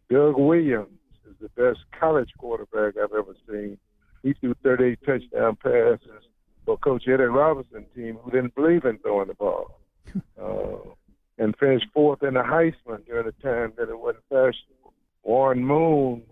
[0.09, 0.99] Doug Williams
[1.29, 3.77] is the best college quarterback I've ever seen.
[4.21, 6.23] He threw 38 touchdown passes
[6.65, 9.79] for Coach Eddie Robinson team who didn't believe in throwing the ball.
[10.39, 10.77] Uh,
[11.37, 14.82] and finished fourth in the Heisman during the time that it wasn't fashionable.
[15.23, 16.23] Warren Moon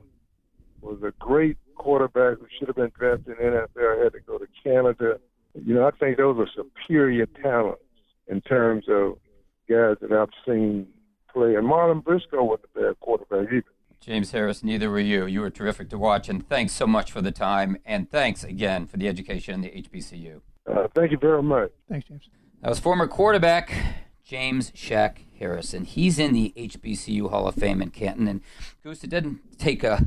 [0.82, 4.38] was a great quarterback who should have been drafted in the NFL, had to go
[4.38, 5.20] to Canada.
[5.54, 7.82] You know, I think those are superior talents
[8.28, 9.18] in terms of
[9.70, 10.88] guys that I've seen
[11.34, 11.56] play.
[11.56, 13.64] And Marlin Briscoe wasn't a bad quarterback either.
[14.00, 15.28] James Harris, neither were you.
[15.28, 18.88] You were terrific to watch, and thanks so much for the time, and thanks again
[18.88, 20.42] for the education in the HBCU.
[20.66, 21.70] Uh, thank you very much.
[21.88, 22.28] Thanks, James.
[22.62, 23.72] That was former quarterback
[24.24, 25.86] James Shaq Harrison.
[25.86, 28.28] he's in the HBCU Hall of Fame in Canton.
[28.28, 28.42] And
[28.84, 30.06] Goose, it didn't take a,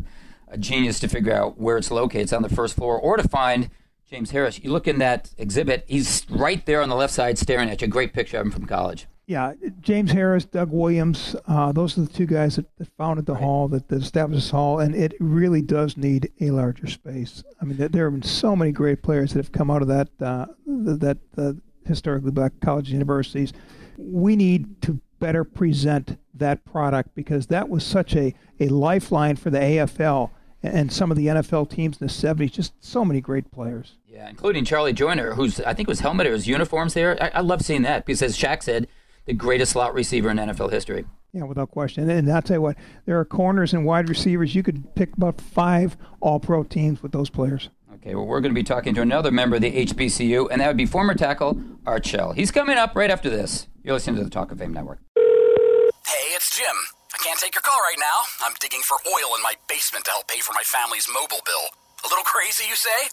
[0.49, 2.23] a genius to figure out where it's located.
[2.23, 3.70] It's on the first floor, or to find
[4.09, 4.62] James Harris.
[4.62, 7.89] You look in that exhibit; he's right there on the left side, staring at you.
[7.89, 9.07] Great picture of him from college.
[9.27, 13.32] Yeah, James Harris, Doug Williams, uh, those are the two guys that, that founded the
[13.32, 13.43] right.
[13.43, 17.43] hall, that, that, established this hall, and it really does need a larger space.
[17.59, 20.11] I mean, there have been so many great players that have come out of that
[20.20, 21.55] uh, that uh,
[21.86, 23.55] historically black college and universities.
[23.97, 29.51] We need to better present that product because that was such a, a lifeline for
[29.51, 30.31] the AFL
[30.62, 32.53] and some of the NFL teams in the 70s.
[32.53, 33.95] Just so many great players.
[34.07, 37.23] Yeah, including Charlie Joiner, who's I think was helmet or his uniforms there.
[37.23, 38.89] I, I love seeing that because, as Shaq said,
[39.27, 41.05] the greatest slot receiver in NFL history.
[41.33, 42.09] Yeah, without question.
[42.09, 42.77] And I'll tell you what,
[43.07, 44.55] there are corners and wide receivers.
[44.55, 47.71] You could pick about five all pro teams with those players.
[48.05, 50.69] Okay, well, we're going to be talking to another member of the HBCU, and that
[50.69, 51.57] would be former tackle
[51.89, 52.37] Art Shell.
[52.37, 53.67] He's coming up right after this.
[53.83, 55.01] You're listening to the Talk of Fame Network.
[55.17, 56.77] Hey, it's Jim.
[57.15, 58.29] I can't take your call right now.
[58.45, 61.65] I'm digging for oil in my basement to help pay for my family's mobile bill.
[62.05, 63.09] A little crazy, you say?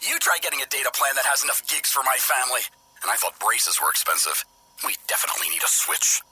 [0.08, 2.64] you try getting a data plan that has enough gigs for my family.
[3.04, 4.42] And I thought braces were expensive.
[4.84, 6.22] We definitely need a switch.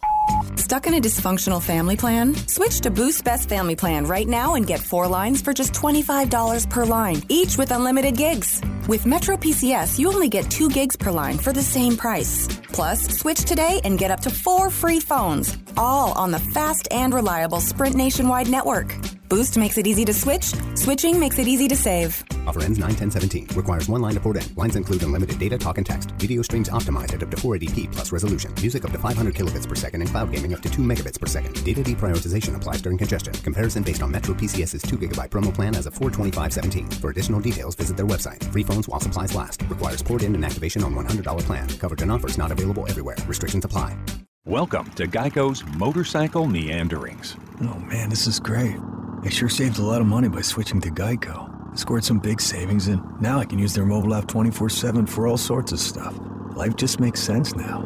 [0.56, 2.34] Stuck in a dysfunctional family plan?
[2.48, 6.68] Switch to Boost Best Family Plan right now and get four lines for just $25
[6.68, 8.60] per line, each with unlimited gigs.
[8.88, 12.48] With Metro PCS, you only get two gigs per line for the same price.
[12.72, 17.14] Plus, switch today and get up to four free phones, all on the fast and
[17.14, 18.96] reliable Sprint nationwide network.
[19.30, 20.52] Boost makes it easy to switch.
[20.74, 22.24] Switching makes it easy to save.
[22.48, 23.46] Offer ends 9 10 17.
[23.54, 24.54] Requires one line to port in.
[24.56, 26.10] Lines include unlimited data, talk, and text.
[26.18, 28.52] Video streams optimized at up to 480p plus resolution.
[28.60, 31.28] Music up to 500 kilobits per second and cloud gaming up to 2 megabits per
[31.28, 31.64] second.
[31.64, 33.32] Data deprioritization applies during congestion.
[33.34, 36.94] Comparison based on Metro PCS's 2 gigabyte promo plan as of 425.17.
[36.94, 38.42] For additional details, visit their website.
[38.50, 39.62] Free phones while supplies last.
[39.68, 41.68] Requires port in and activation on $100 plan.
[41.78, 43.16] Coverage and offers not available everywhere.
[43.28, 43.96] Restrictions apply.
[44.44, 47.36] Welcome to Geico's Motorcycle Meanderings.
[47.60, 48.80] Oh man, this is great.
[49.22, 51.78] I sure saved a lot of money by switching to Geico.
[51.78, 55.26] Scored some big savings, and now I can use their mobile app 24 7 for
[55.26, 56.18] all sorts of stuff.
[56.54, 57.82] Life just makes sense now.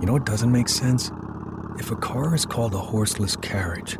[0.00, 1.10] You know what doesn't make sense?
[1.78, 3.94] If a car is called a horseless carriage,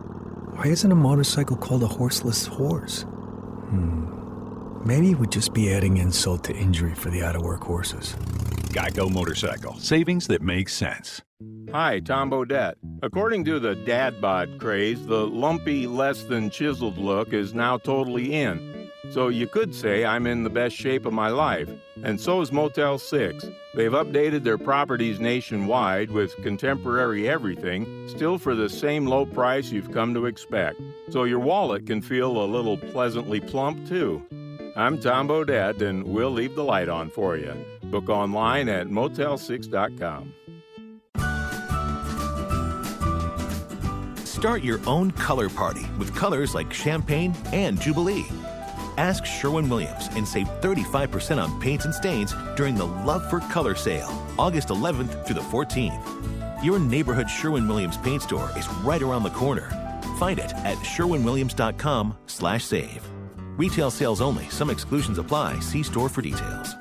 [0.54, 3.02] why isn't a motorcycle called a horseless horse?
[3.02, 4.84] Hmm.
[4.84, 8.16] Maybe it would just be adding insult to injury for the out of work horses.
[8.74, 9.78] Geico Motorcycle.
[9.78, 11.22] Savings that make sense.
[11.70, 12.74] Hi, Tom Bodett.
[13.02, 18.34] According to the dad bod craze, the lumpy, less than chiseled look is now totally
[18.34, 18.90] in.
[19.10, 21.70] So you could say I'm in the best shape of my life.
[22.02, 23.46] And so is Motel 6.
[23.76, 29.92] They've updated their properties nationwide with contemporary everything, still for the same low price you've
[29.92, 30.80] come to expect.
[31.10, 34.20] So your wallet can feel a little pleasantly plump, too.
[34.76, 37.54] I'm Tom Bodett, and we'll leave the light on for you.
[37.84, 40.34] Book online at motel6.com.
[44.24, 48.26] Start your own color party with colors like Champagne and Jubilee.
[48.98, 53.76] Ask Sherwin Williams and save 35% on paints and stains during the Love for Color
[53.76, 56.64] sale, August 11th through the 14th.
[56.64, 59.70] Your neighborhood Sherwin Williams paint store is right around the corner.
[60.18, 63.13] Find it at sherwinwilliams.com/save.
[63.56, 64.48] Retail sales only.
[64.48, 65.60] Some exclusions apply.
[65.60, 66.74] See store for details.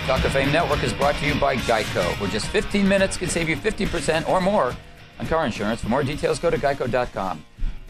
[0.07, 3.29] Talk of Fame Network is brought to you by Geico, where just 15 minutes can
[3.29, 4.77] save you 50% or more
[5.19, 5.81] on car insurance.
[5.81, 7.45] For more details, go to geico.com.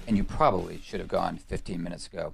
[0.07, 2.33] And you probably should have gone 15 minutes ago.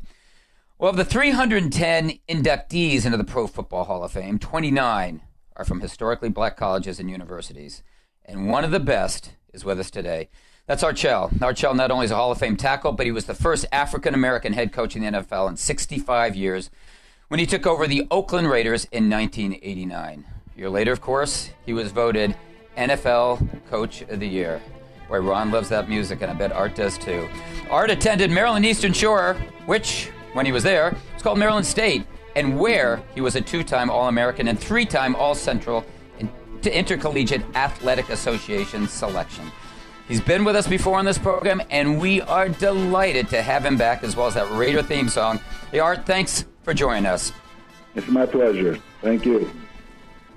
[0.79, 5.23] Well, of the 310 inductees into the Pro Football Hall of Fame, 29
[5.57, 7.83] are from historically black colleges and universities.
[8.25, 10.29] And one of the best is with us today.
[10.67, 10.83] That's.
[10.83, 13.67] Art Shell not only is a Hall of Fame tackle, but he was the first
[13.73, 16.71] African American head coach in the NFL in 65 years
[17.29, 20.25] when he took over the Oakland Raiders in 1989.
[20.55, 22.37] A year later, of course, he was voted
[22.77, 24.61] NFL Coach of the Year.
[25.09, 27.29] Boy, Ron loves that music, and I bet Art does too.
[27.71, 32.07] Art attended Maryland Eastern Shore, which, when he was there, was called Maryland State,
[32.37, 35.85] and where he was a two time All American and three time All Central
[36.63, 39.51] to Intercollegiate Athletic Association selection.
[40.09, 43.77] He's been with us before on this program, and we are delighted to have him
[43.77, 45.41] back, as well as that Raider theme song.
[45.71, 47.33] Hey, Art, thanks for joining us.
[47.95, 48.79] It's my pleasure.
[49.01, 49.51] Thank you.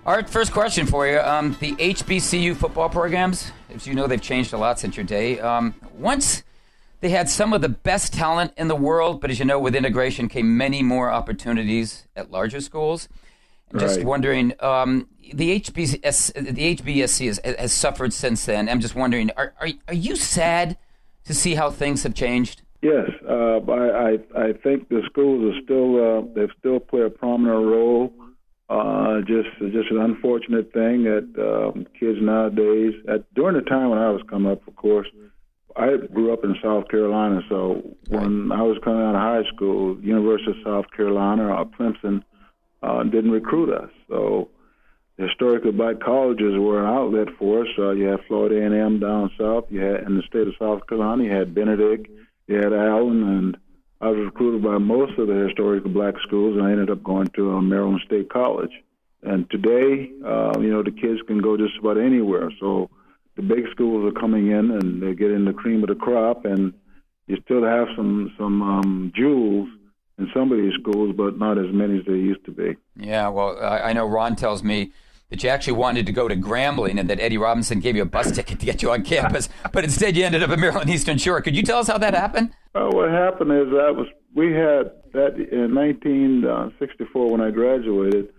[0.05, 1.19] Art, first question for you.
[1.19, 5.39] Um, the HBCU football programs, as you know, they've changed a lot since your day.
[5.39, 6.43] Um, once
[7.01, 9.75] they had some of the best talent in the world, but as you know, with
[9.75, 13.07] integration came many more opportunities at larger schools.
[13.71, 14.05] I'm just Right.
[14.05, 18.69] wondering, um, the HBS, the HBSC has, has suffered since then.
[18.69, 20.77] I'm just wondering, are, are are you sad
[21.25, 22.61] to see how things have changed?
[22.81, 24.19] Yes, uh, I, I
[24.49, 28.13] I think the schools are still uh, they still play a prominent role.
[28.69, 33.99] Uh, just just an unfortunate thing that um, kids nowadays, at, during the time when
[33.99, 35.07] I was coming up, of course,
[35.77, 39.99] I grew up in South Carolina, so when I was coming out of high school,
[39.99, 42.23] University of South Carolina or Clemson
[42.81, 43.89] uh, didn't recruit us.
[44.07, 44.49] So
[45.17, 47.67] historically black colleges were an outlet for us.
[47.77, 49.65] Uh, you had Florida A&M down south.
[49.69, 51.23] You had in the state of South Carolina.
[51.23, 52.07] You had Benedict.
[52.47, 53.57] You had Allen, and
[53.99, 57.27] I was recruited by most of the historically black schools, and I ended up going
[57.35, 58.71] to uh, Maryland State College.
[59.23, 62.51] And today, uh, you know, the kids can go just about anywhere.
[62.59, 62.89] So
[63.35, 66.73] the big schools are coming in, and they're getting the cream of the crop, and
[67.27, 69.69] you still have some some um, jewels
[70.17, 72.75] in some of these schools, but not as many as there used to be.
[72.95, 74.91] Yeah, well, I, I know Ron tells me
[75.29, 78.05] that you actually wanted to go to Grambling and that Eddie Robinson gave you a
[78.05, 81.17] bus ticket to get you on campus, but instead you ended up at Maryland Eastern
[81.17, 81.41] Shore.
[81.41, 82.51] Could you tell us how that happened?
[82.73, 88.29] Uh, what happened is that was we had that in 1964 when I graduated.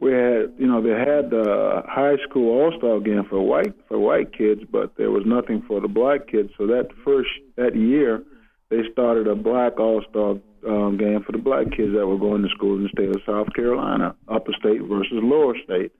[0.00, 3.98] We had, you know, they had the high school all star game for white for
[3.98, 6.50] white kids, but there was nothing for the black kids.
[6.56, 8.22] So that first that year,
[8.70, 12.42] they started a black all star um, game for the black kids that were going
[12.42, 15.92] to school in the state of South Carolina, upper state versus lower state.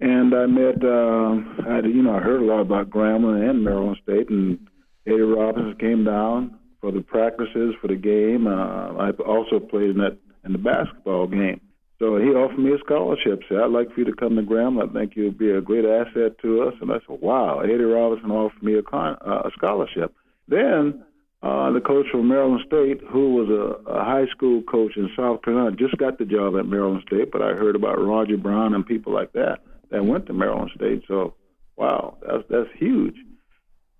[0.00, 3.98] And I met, uh, I, you know, I heard a lot about Grambling and Maryland
[4.02, 4.58] State, and
[5.06, 8.46] Eddie Robinson came down for the practices for the game.
[8.46, 11.60] Uh, I also played in that in the basketball game.
[12.00, 13.42] So he offered me a scholarship.
[13.46, 14.88] Said, "I'd like for you to come to Grambling.
[14.88, 18.30] I think you'll be a great asset to us." And I said, "Wow!" Eddie Robinson
[18.30, 20.14] offered me a, con- uh, a scholarship.
[20.48, 21.04] Then
[21.42, 25.42] uh, the coach from Maryland State, who was a, a high school coach in South
[25.42, 27.30] Carolina, just got the job at Maryland State.
[27.30, 29.58] But I heard about Roger Brown and people like that
[29.90, 31.02] that went to Maryland State.
[31.06, 31.34] So,
[31.76, 33.16] wow, that's that's huge.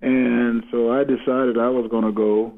[0.01, 2.55] And so I decided I was going to go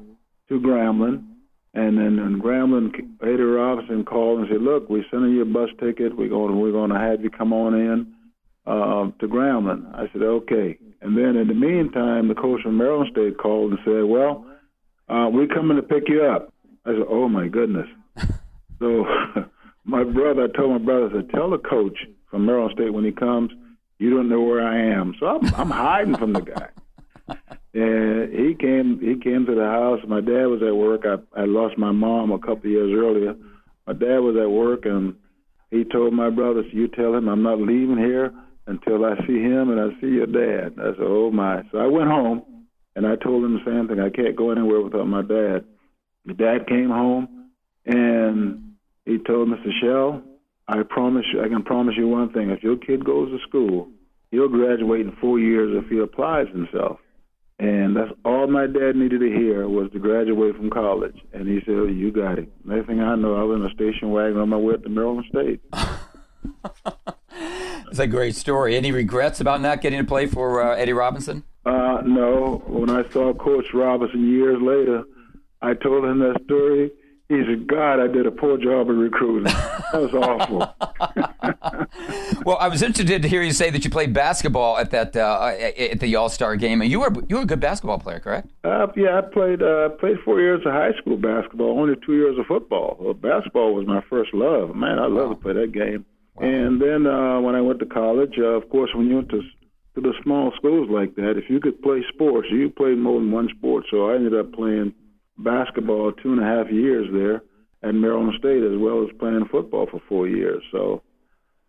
[0.47, 1.32] to Grambling.
[1.75, 2.93] And then in Grambling,
[3.23, 6.15] Eddie Robinson called and said, "Look, we're sending you a bus ticket.
[6.15, 8.13] We're going to, we're going to have you come on in
[8.67, 13.09] uh, to Grambling." I said, "Okay." And then in the meantime, the coach from Maryland
[13.11, 14.45] State called and said, "Well,
[15.09, 16.53] uh, we're coming to pick you up."
[16.85, 17.87] I said, "Oh my goodness!"
[18.79, 19.05] so
[19.83, 21.97] my brother, I told my brother, I said, "Tell the coach
[22.29, 23.49] from Maryland State when he comes,
[23.97, 26.69] you don't know where I am." So I'm, I'm hiding from the guy.
[27.73, 29.99] And he came he came to the house.
[30.07, 31.05] My dad was at work.
[31.05, 33.35] I I lost my mom a couple of years earlier.
[33.87, 35.15] My dad was at work and
[35.71, 38.31] he told my brothers, You tell him I'm not leaving here
[38.67, 40.75] until I see him and I see your dad.
[40.79, 41.63] I said, Oh my.
[41.71, 42.43] So I went home
[42.95, 43.99] and I told him the same thing.
[43.99, 45.65] I can't go anywhere without my dad.
[46.25, 47.49] My dad came home
[47.85, 48.75] and
[49.05, 49.71] he told Mr.
[49.81, 50.21] Shell,
[50.67, 52.51] I promise you I can promise you one thing.
[52.51, 53.89] If your kid goes to school,
[54.31, 56.99] he'll graduate in four years if he applies himself.
[57.63, 61.15] And that's all my dad needed to hear was to graduate from college.
[61.31, 63.73] And he said, oh, "You got it." Next thing I know, I was in a
[63.73, 65.61] station wagon on my way up to Maryland State.
[67.93, 68.75] It's a great story.
[68.75, 71.43] Any regrets about not getting to play for uh, Eddie Robinson?
[71.63, 72.63] Uh, no.
[72.65, 75.03] When I saw Coach Robinson years later,
[75.61, 76.89] I told him that story.
[77.29, 79.45] He said, God, I did a poor job of recruiting.
[79.45, 80.59] That was awful.
[82.45, 85.53] well, I was interested to hear you say that you played basketball at that uh,
[85.77, 88.49] at the All Star game, and you were you were a good basketball player, correct?
[88.63, 92.37] Uh, yeah, I played uh, played four years of high school basketball, only two years
[92.37, 92.97] of football.
[92.99, 94.75] Well, basketball was my first love.
[94.75, 95.33] Man, I love wow.
[95.33, 96.05] to play that game.
[96.35, 96.47] Wow.
[96.47, 99.41] And then uh, when I went to college, uh, of course, when you went to
[99.95, 103.31] to the small schools like that, if you could play sports, you played more than
[103.31, 103.85] one sport.
[103.91, 104.93] So I ended up playing
[105.37, 107.43] basketball two and a half years there
[107.83, 110.63] at Maryland State, as well as playing football for four years.
[110.71, 111.01] So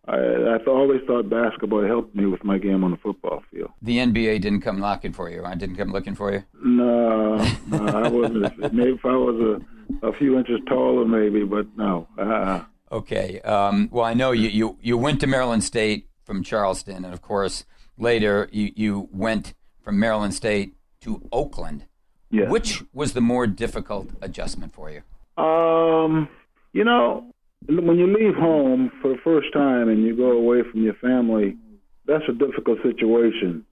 [0.07, 3.71] I, I always thought basketball helped me with my game on the football field.
[3.81, 6.43] The NBA didn't come knocking for you, I Didn't come looking for you?
[6.63, 7.37] No,
[7.67, 8.57] no I wasn't.
[8.73, 9.59] maybe if I was
[10.03, 12.07] a, a few inches taller, maybe, but no.
[12.17, 13.41] Uh, okay.
[13.41, 17.21] Um, well, I know you, you, you went to Maryland State from Charleston, and of
[17.21, 17.65] course,
[17.97, 21.85] later you, you went from Maryland State to Oakland.
[22.31, 22.49] Yes.
[22.49, 25.01] Which was the more difficult adjustment for you?
[25.43, 26.27] Um,
[26.73, 27.25] you know,
[27.67, 31.57] when you leave home for the first time and you go away from your family,
[32.05, 33.65] that's a difficult situation.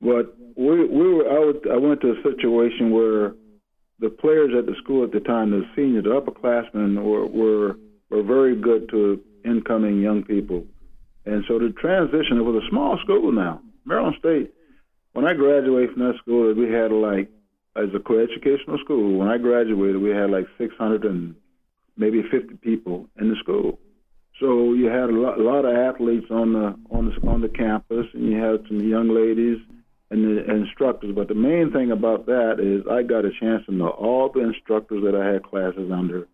[0.00, 3.34] But we we were I, would, I went to a situation where
[3.98, 7.76] the players at the school at the time, the seniors, the upperclassmen, were were
[8.08, 10.64] were very good to incoming young people,
[11.26, 12.38] and so the transition.
[12.38, 14.52] It was a small school now, Maryland State.
[15.12, 17.28] When I graduated from that school, we had like
[17.76, 19.18] as a co-educational school.
[19.18, 21.34] When I graduated, we had like 600 and
[21.96, 23.78] maybe 50 people in the school.
[24.40, 27.48] So you had a lot, a lot of athletes on the on the on the
[27.48, 29.58] campus, and you had some young ladies
[30.10, 31.14] and the instructors.
[31.14, 34.40] But the main thing about that is I got a chance to know all the
[34.40, 36.26] instructors that I had classes under.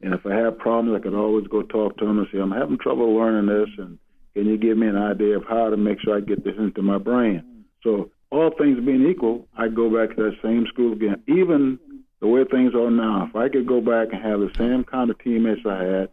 [0.00, 2.50] And if I had problems, I could always go talk to them and say, I'm
[2.50, 3.98] having trouble learning this, and
[4.34, 6.82] can you give me an idea of how to make sure I get this into
[6.82, 7.64] my brain?
[7.82, 11.22] So all things being equal, I'd go back to that same school again.
[11.28, 11.78] Even
[12.20, 15.10] the way things are now, if I could go back and have the same kind
[15.10, 16.08] of teammates I had,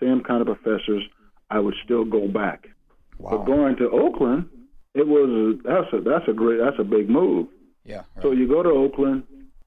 [0.00, 1.04] same kind of professors,
[1.48, 2.68] I would still go back.
[3.18, 3.30] Wow.
[3.30, 4.48] But going to Oakland,
[4.94, 7.46] it was that's a that's a great that's a big move.
[7.84, 7.96] Yeah.
[7.96, 8.22] Right.
[8.22, 9.24] So you go to Oakland,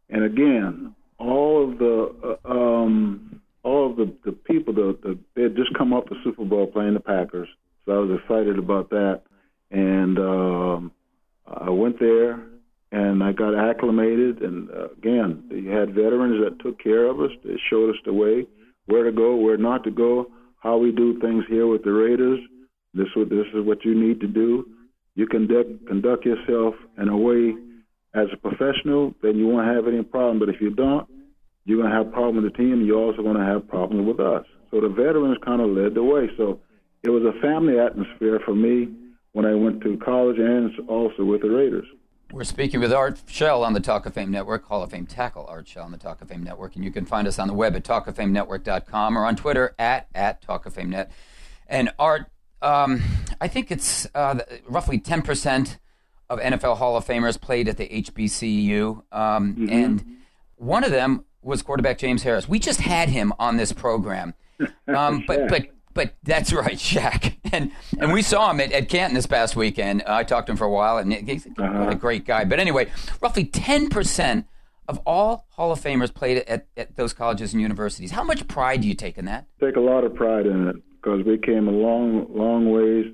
[0.10, 5.44] and again, all of the uh, um, all of the, the people the, the they
[5.44, 7.48] had just come off the Super Bowl playing the Packers,
[7.86, 9.22] so I was excited about that,
[9.72, 10.92] and um,
[11.48, 12.40] I went there
[12.92, 14.42] and I got acclimated.
[14.42, 17.32] And uh, again, you had veterans that took care of us.
[17.44, 18.46] They showed us the way,
[18.86, 20.28] where to go, where not to go,
[20.60, 22.40] how we do things here with the Raiders.
[22.94, 24.66] This what this is what you need to do.
[25.16, 27.56] You conduct conduct yourself in a way
[28.14, 30.38] as a professional, then you won't have any problem.
[30.38, 31.08] But if you don't,
[31.66, 32.86] you're gonna have problem with the team.
[32.86, 34.46] You're also gonna have problems with us.
[34.70, 36.30] So the veterans kind of led the way.
[36.38, 36.60] So
[37.02, 38.90] it was a family atmosphere for me
[39.34, 41.86] when I went to college and also with the Raiders.
[42.32, 45.46] We're speaking with Art Shell on the Talk of Fame Network, Hall of Fame tackle
[45.48, 46.76] Art Shell on the Talk of Fame Network.
[46.76, 50.42] And you can find us on the web at talkoffamenetwork.com or on Twitter at, at
[50.42, 51.12] Talk of Fame Net.
[51.68, 52.26] And Art,
[52.62, 53.04] um,
[53.40, 55.78] I think it's uh, roughly 10%
[56.30, 59.04] of NFL Hall of Famers played at the HBCU.
[59.12, 59.70] Um, mm-hmm.
[59.70, 60.18] And
[60.56, 62.50] one of them was quarterback James Harris.
[62.50, 64.34] We just had him on this program.
[64.88, 67.36] Um, but, but but that's right, Shaq.
[67.52, 70.02] And and we saw him at, at Canton this past weekend.
[70.02, 71.90] Uh, I talked to him for a while, and he's uh-huh.
[71.90, 72.46] a great guy.
[72.46, 72.92] But anyway,
[73.22, 74.46] roughly 10%
[74.88, 78.12] of all Hall of Famers played at, at those colleges and universities.
[78.12, 79.46] How much pride do you take in that?
[79.60, 83.06] Take a lot of pride in it because we came a long, long ways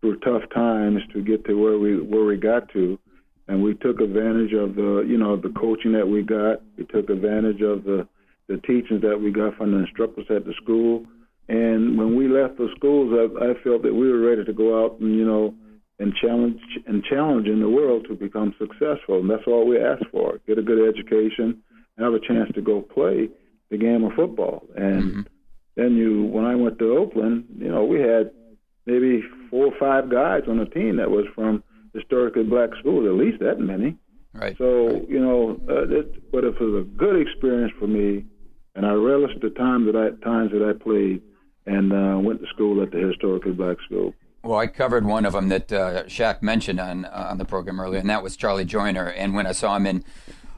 [0.00, 2.98] through tough times to get to where we where we got to,
[3.48, 6.62] and we took advantage of the you know the coaching that we got.
[6.76, 8.06] We took advantage of the
[8.48, 11.04] the teachings that we got from the instructors at the school
[11.48, 14.84] and when we left the schools, I, I felt that we were ready to go
[14.84, 15.54] out and you know
[15.98, 19.20] and challenge and challenge in the world to become successful.
[19.20, 21.62] And that's all we asked for: get a good education,
[21.96, 23.28] and have a chance to go play
[23.70, 24.62] the game of football.
[24.76, 25.20] And mm-hmm.
[25.76, 28.30] then you, when I went to Oakland, you know, we had
[28.86, 31.62] maybe four or five guys on the team that was from
[31.94, 33.96] historically black schools, at least that many.
[34.34, 34.56] Right.
[34.58, 35.08] So right.
[35.08, 38.26] you know, uh, it, but it was a good experience for me,
[38.74, 41.22] and I relished the time that I times that I played
[41.68, 44.14] and uh, went to school at the historically black school.
[44.42, 47.80] Well, I covered one of them that uh, Shaq mentioned on uh, on the program
[47.80, 49.08] earlier, and that was Charlie Joiner.
[49.08, 50.04] And when I saw him in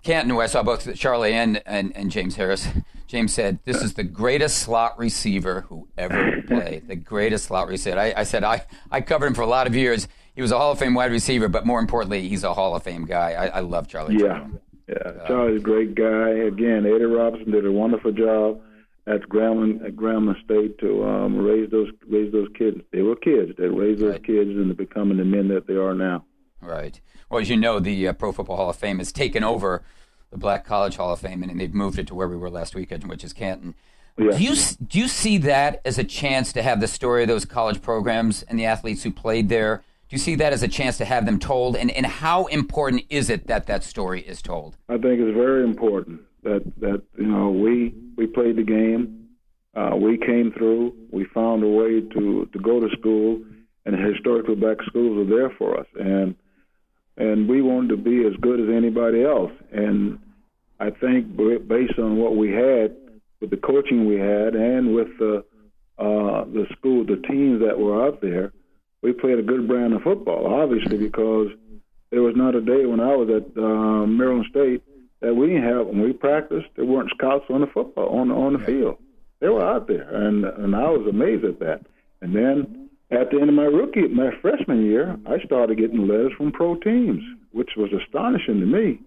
[0.03, 2.69] Canton, where I saw both Charlie and, and, and James Harris,
[3.07, 6.89] James said, "This is the greatest slot receiver who ever played.
[6.89, 9.74] The greatest slot receiver." I, I said, "I I covered him for a lot of
[9.74, 10.09] years.
[10.35, 12.82] He was a Hall of Fame wide receiver, but more importantly, he's a Hall of
[12.82, 13.32] Fame guy.
[13.32, 14.15] I, I love Charlie.
[14.15, 14.61] Yeah, Joiner.
[14.89, 15.27] yeah.
[15.27, 16.28] Charlie's a great guy.
[16.28, 18.61] Again, Eddie Robinson did a wonderful job."
[19.11, 22.81] At Grambling at Grambling State to um, raise those raise those kids.
[22.93, 23.53] They were kids.
[23.59, 24.24] They raised those right.
[24.24, 26.24] kids into becoming the men that they are now.
[26.61, 27.01] Right.
[27.28, 29.82] Well, as you know, the uh, Pro Football Hall of Fame has taken over
[30.31, 32.74] the Black College Hall of Fame, and they've moved it to where we were last
[32.74, 33.74] weekend, which is Canton.
[34.16, 34.37] Yeah.
[34.37, 34.55] Do you
[34.87, 38.43] do you see that as a chance to have the story of those college programs
[38.45, 39.82] and the athletes who played there?
[40.09, 41.77] Do you see that as a chance to have them told?
[41.77, 44.77] And, and how important is it that that story is told?
[44.89, 49.29] I think it's very important that that you know we we played the game.
[49.75, 50.95] Uh, we came through.
[51.11, 53.41] We found a way to to go to school,
[53.87, 56.35] and historically black schools are there for us, and
[57.17, 59.53] and we wanted to be as good as anybody else.
[59.73, 60.19] And
[60.81, 62.97] I think based on what we had
[63.41, 65.45] with the coaching we had, and with the
[65.99, 68.53] uh, the school, the teams that were out there,
[69.03, 70.47] we played a good brand of football.
[70.47, 71.49] Obviously, because
[72.11, 74.83] there was not a day when I was at uh, Maryland State
[75.21, 76.69] that we didn't have when we practiced.
[76.77, 78.97] There weren't scouts on the football on on the field.
[79.41, 81.87] They were out there, and and I was amazed at that.
[82.21, 86.33] And then at the end of my rookie, my freshman year, I started getting letters
[86.37, 87.23] from pro teams,
[87.53, 89.01] which was astonishing to me.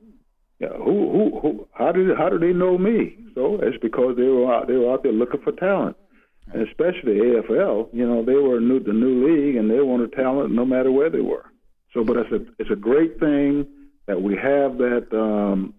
[0.60, 1.68] Yeah, who who who?
[1.74, 3.18] How did how did they know me?
[3.36, 5.98] So it's because they were out they were out there looking for talent,
[6.54, 7.90] and especially AFL.
[7.94, 11.10] You know, they were new the new league, and they wanted talent no matter where
[11.10, 11.46] they were.
[11.94, 13.68] So, but it's a it's a great thing
[14.08, 15.74] that we have that um,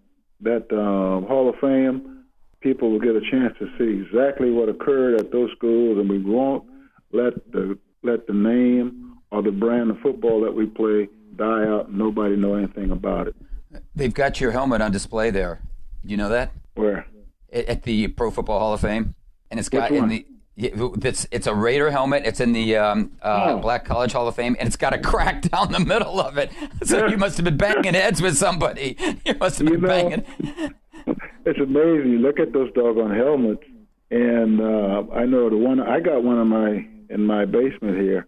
[0.44, 2.24] that um, Hall of Fame,
[2.60, 6.18] people will get a chance to see exactly what occurred at those schools, and we
[6.18, 6.64] won't
[7.12, 11.88] let the let the name or the brand of football that we play die out
[11.88, 13.34] and nobody know anything about it.
[13.96, 15.60] They've got your helmet on display there.
[16.04, 16.52] Do you know that?
[16.74, 17.06] Where?
[17.52, 19.14] At the Pro Football Hall of Fame,
[19.50, 20.24] and it's got in one?
[20.56, 20.98] The.
[21.02, 22.24] It's it's a Raider helmet.
[22.26, 23.58] It's in the um, uh, Oh.
[23.58, 26.50] Black College Hall of Fame, and it's got a crack down the middle of it.
[26.84, 28.96] So you must have been banging heads with somebody.
[29.24, 30.24] You must have been You know, banging.
[31.46, 32.10] It's amazing.
[32.10, 33.62] You look at those doggone helmets,
[34.10, 38.26] and uh, I know the one I got one in my in my basement here.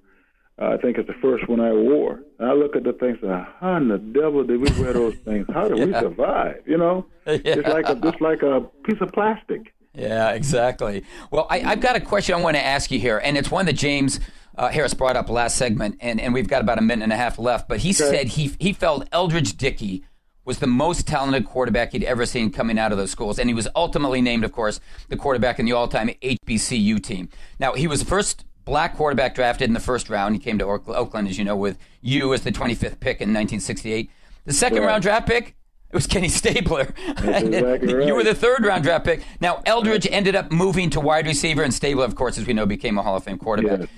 [0.61, 2.21] Uh, I think it's the first one I wore.
[2.39, 3.31] And I look at the things and
[3.61, 5.47] how in the devil did we wear those things?
[5.53, 6.63] How did we survive?
[6.67, 9.73] You know, it's like a, just like a piece of plastic.
[9.97, 11.05] Yeah, exactly.
[11.31, 13.67] Well, I, I've got a question I want to ask you here, and it's one
[13.67, 14.21] that James
[14.57, 17.17] uh, Harris brought up last segment, and, and we've got about a minute and a
[17.17, 17.69] half left.
[17.69, 20.05] But he said he he felt Eldridge Dickey
[20.45, 23.55] was the most talented quarterback he'd ever seen coming out of those schools, and he
[23.55, 27.29] was ultimately named, of course, the quarterback in the all-time HBCU team.
[27.59, 30.35] Now, he was the first black quarterback drafted in the first round.
[30.37, 34.09] He came to Oakland, as you know, with you as the 25th pick in 1968.
[34.45, 34.87] The second Right.
[34.87, 35.57] round draft pick.
[35.97, 36.93] It was Kenny Stabler.
[37.09, 39.25] Exactly You were the third round draft pick.
[39.41, 42.67] Now, Eldridge ended up moving to wide receiver, and Stabler, of course, as we know,
[42.67, 43.89] became a Hall of Fame quarterback.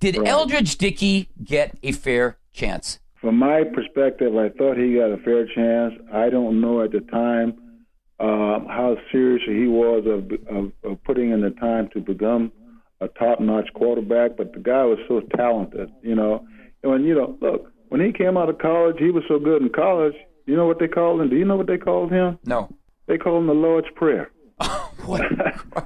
[0.00, 0.26] Did Right.
[0.26, 2.98] Eldridge Dickey get a fair chance?
[3.20, 5.94] From my perspective, I thought he got a fair chance.
[6.12, 7.54] I don't know at the time
[8.18, 12.50] um, how serious he was of, of, of putting in the time to become
[13.00, 16.44] a top-notch quarterback, but the guy was so talented, you know.
[16.82, 19.62] And when you know, look, when he came out of college, he was so good
[19.62, 20.14] in college.
[20.46, 21.30] You know what they called him?
[21.30, 22.38] Do you know what they called him?
[22.44, 22.74] No.
[23.06, 24.30] They called him the Lord's Prayer.
[25.06, 25.22] what?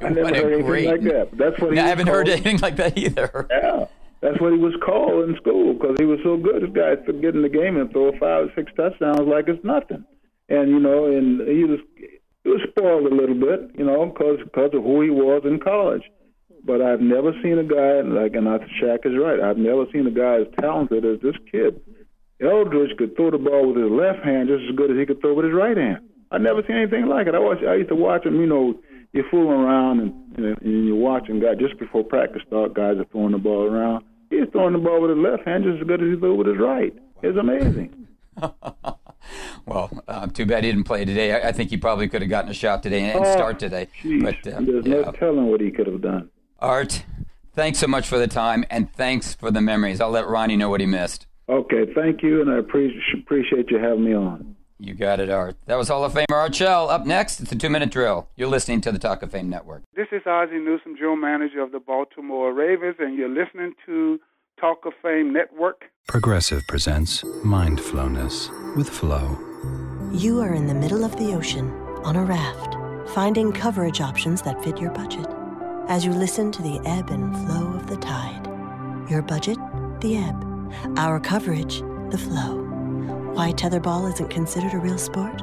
[0.03, 1.29] I never what heard anything great- like that.
[1.37, 3.47] That's what he No, I haven't heard anything like that either.
[3.51, 3.87] Yeah,
[4.21, 6.63] that's what he was called in school because he was so good.
[6.63, 9.65] This guy could get in the game and throw five or six touchdowns like it's
[9.65, 10.05] nothing.
[10.49, 11.81] And you know, and he was
[12.45, 15.61] he was spoiled a little bit, you know, because because of who he was in
[15.61, 16.03] college.
[16.65, 19.41] But I've never seen a guy like, and I Shaq is right.
[19.41, 21.81] I've never seen a guy as talented as this kid.
[22.41, 25.21] Eldridge could throw the ball with his left hand just as good as he could
[25.21, 25.99] throw with his right hand.
[26.31, 27.35] I never seen anything like it.
[27.35, 27.59] I watch.
[27.67, 28.41] I used to watch him.
[28.41, 28.79] You know,
[29.13, 32.75] you're fooling around and, and, and you're watching guys just before practice start.
[32.75, 34.05] Guys are throwing the ball around.
[34.31, 36.47] He's throwing the ball with his left hand just as good as he threw with
[36.47, 36.95] his right.
[37.23, 38.07] It's amazing.
[39.67, 41.33] Well, uh, too bad he didn't play today.
[41.35, 43.59] I, I think he probably could have gotten a shot today and, and Oh, start
[43.59, 43.89] today.
[44.23, 45.03] But uh, There's yeah.
[45.03, 46.31] no telling what he could have done.
[46.61, 47.05] Art,
[47.53, 50.01] thanks so much for the time and thanks for the memories.
[50.01, 51.27] I'll let Ronnie know what he missed.
[51.49, 54.57] Okay, thank you, and I appreciate appreciate you having me on.
[54.81, 55.57] You got it, Art.
[55.67, 56.89] That was Hall of Famer Art Shell.
[56.89, 58.29] Up next, it's a two minute drill.
[58.37, 59.83] You're listening to the Talk of Fame Network.
[59.97, 64.21] This is Ozzie Newsome, general manager of the Baltimore Ravens, and you're listening to
[64.61, 65.87] Talk of Fame Network.
[66.07, 69.39] Progressive presents Mindfulness with Flow.
[70.13, 71.71] You are in the middle of the ocean
[72.05, 72.77] on a raft,
[73.15, 75.27] finding coverage options that fit your budget.
[75.89, 78.47] As you listen to the ebb and flow of the tide,
[79.11, 79.59] your budget,
[80.01, 80.48] the ebb,
[80.97, 81.81] our coverage,
[82.11, 82.65] the flow.
[83.35, 85.41] Why tetherball isn't considered a real sport?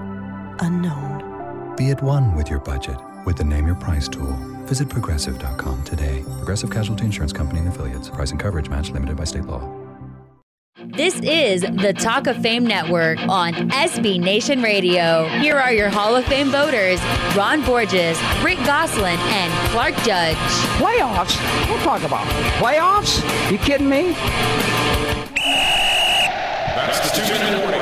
[0.59, 1.75] Unknown.
[1.77, 4.33] Be at one with your budget with the Name Your Price tool.
[4.65, 6.23] Visit progressive.com today.
[6.37, 8.09] Progressive Casualty Insurance Company and affiliates.
[8.09, 9.69] Price and coverage match limited by state law.
[10.87, 15.27] This is the Talk of Fame Network on SB Nation Radio.
[15.39, 17.01] Here are your Hall of Fame voters
[17.35, 20.37] Ron Borges, Rick Gosselin, and Clark Judge.
[20.77, 21.69] Playoffs?
[21.69, 22.25] We'll talk about
[22.59, 23.21] playoffs?
[23.51, 24.15] You kidding me?
[26.85, 27.81] That's the two-minute warning.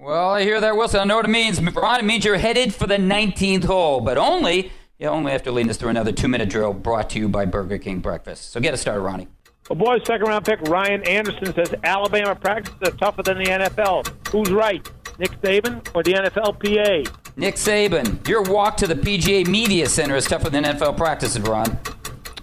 [0.00, 1.00] Well, I hear that, Wilson.
[1.00, 1.60] I know what it means.
[1.60, 5.52] Ron, it means you're headed for the 19th hole, but only, you only have to
[5.52, 8.50] lead us through another two minute drill brought to you by Burger King Breakfast.
[8.50, 9.28] So get us started, Ronnie.
[9.68, 14.28] Well, boys, second round pick Ryan Anderson says Alabama practices are tougher than the NFL.
[14.30, 14.84] Who's right,
[15.18, 17.08] Nick Saban or the NFLPA?
[17.36, 21.66] Nick Saban, your walk to the PGA Media Center is tougher than NFL practices, Ron.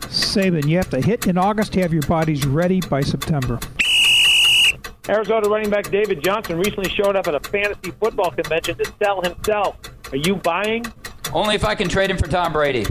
[0.07, 3.59] Saban, you have to hit in August to have your bodies ready by September.
[5.09, 9.21] Arizona running back David Johnson recently showed up at a fantasy football convention to sell
[9.21, 9.77] himself.
[10.11, 10.85] Are you buying?
[11.33, 12.85] Only if I can trade him for Tom Brady.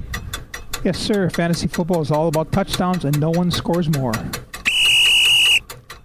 [0.84, 1.28] Yes, sir.
[1.30, 4.12] Fantasy football is all about touchdowns, and no one scores more.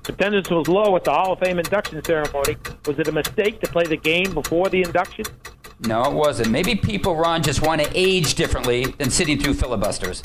[0.07, 2.57] Attendance was low at the Hall of Fame induction ceremony.
[2.85, 5.25] Was it a mistake to play the game before the induction?
[5.81, 6.51] No, it wasn't.
[6.51, 10.21] Maybe people, Ron, just want to age differently than sitting through filibusters.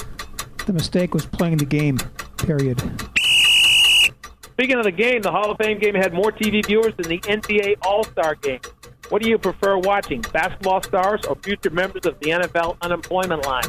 [0.66, 1.98] The mistake was playing the game,
[2.38, 2.82] period.
[4.56, 7.18] Speaking of the game, the Hall of Fame game had more TV viewers than the
[7.18, 8.60] NBA All Star game.
[9.10, 13.64] What do you prefer watching, basketball stars or future members of the NFL unemployment line?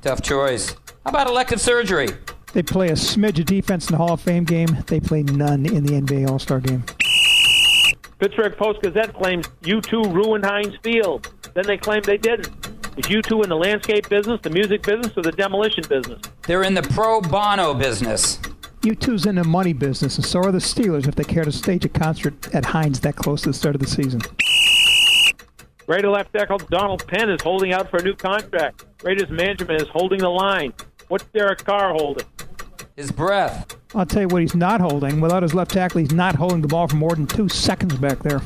[0.00, 0.70] Tough choice.
[1.04, 2.08] How about elective surgery?
[2.54, 4.78] They play a smidge of defense in the Hall of Fame game.
[4.86, 6.84] They play none in the NBA All Star game.
[8.18, 11.34] Pittsburgh Post Gazette claims U2 ruined Heinz Field.
[11.52, 12.48] Then they claim they didn't.
[12.96, 16.22] Is U2 in the landscape business, the music business, or the demolition business?
[16.46, 18.38] They're in the pro bono business.
[18.82, 21.84] U2's in the money business, and so are the Steelers if they care to stage
[21.84, 24.22] a concert at Heinz that close to the start of the season.
[25.86, 28.86] Raider left tackle Donald Penn is holding out for a new contract.
[29.02, 30.72] Raiders management is holding the line.
[31.08, 32.24] What's Derek Carr holding?
[32.96, 33.76] His breath.
[33.94, 35.20] I'll tell you what he's not holding.
[35.20, 38.20] Without his left tackle, he's not holding the ball for more than two seconds back
[38.20, 38.40] there.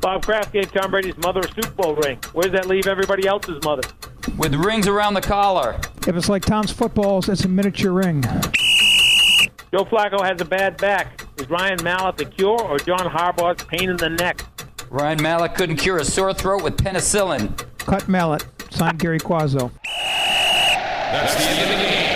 [0.00, 2.18] Bob Kraft gave Tom Brady's mother a Super Bowl ring.
[2.32, 3.82] Where does that leave everybody else's mother?
[4.38, 5.80] With rings around the collar.
[6.06, 8.22] If it's like Tom's footballs, it's a miniature ring.
[9.72, 11.26] Joe Flacco has a bad back.
[11.38, 14.44] Is Ryan Mallett the cure or John Harbaugh's pain in the neck?
[14.90, 17.56] Ryan Mallett couldn't cure a sore throat with penicillin.
[17.78, 18.44] Cut Mallett.
[18.70, 19.70] Signed Gary Cuozzo.
[21.10, 22.10] That's the end of the game.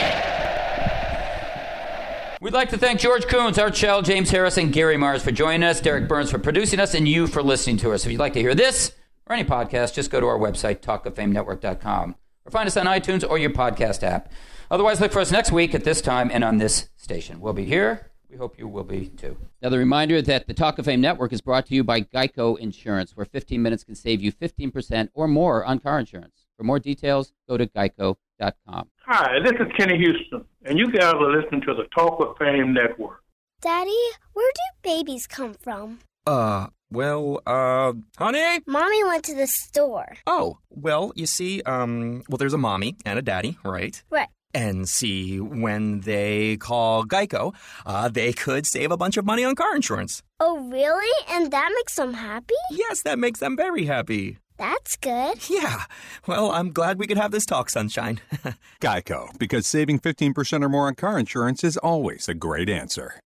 [2.41, 5.65] We'd like to thank George Kunz, Art Shell, James Harris, and Gary Mars for joining
[5.65, 8.07] us, Derek Burns for producing us, and you for listening to us.
[8.07, 8.93] If you'd like to hear this
[9.27, 12.15] or any podcast, just go to our website, talkoffamenetwork.com,
[12.49, 14.33] or find us on iTunes or your podcast app.
[14.71, 17.41] Otherwise, look for us next week at this time and on this station.
[17.41, 18.11] We'll be here.
[18.31, 19.37] We hope you will be too.
[19.63, 23.17] Another reminder that the Talk of Fame Network is brought to you by Geico Insurance,
[23.17, 26.47] where 15 minutes can save you 15% or more on car insurance.
[26.57, 28.91] For more details, go to geico.com.
[29.07, 32.75] Hi, this is Kenny Houston, and you guys are listening to the Talk of Fame
[32.75, 33.23] Network.
[33.61, 33.99] Daddy,
[34.35, 36.01] where do babies come from?
[36.27, 38.61] Uh, well, uh, honey?
[38.67, 40.17] Mommy went to the store.
[40.27, 44.03] Oh, well, you see, um, well, there's a mommy and a daddy, right?
[44.11, 44.29] Right.
[44.55, 47.55] And see, when they call Geico,
[47.85, 50.23] uh, they could save a bunch of money on car insurance.
[50.41, 51.25] Oh, really?
[51.29, 52.55] And that makes them happy?
[52.71, 54.39] Yes, that makes them very happy.
[54.59, 55.39] That's good.
[55.49, 55.85] Yeah.
[56.27, 58.21] Well, I'm glad we could have this talk, Sunshine.
[58.81, 63.21] Geico, because saving 15% or more on car insurance is always a great answer.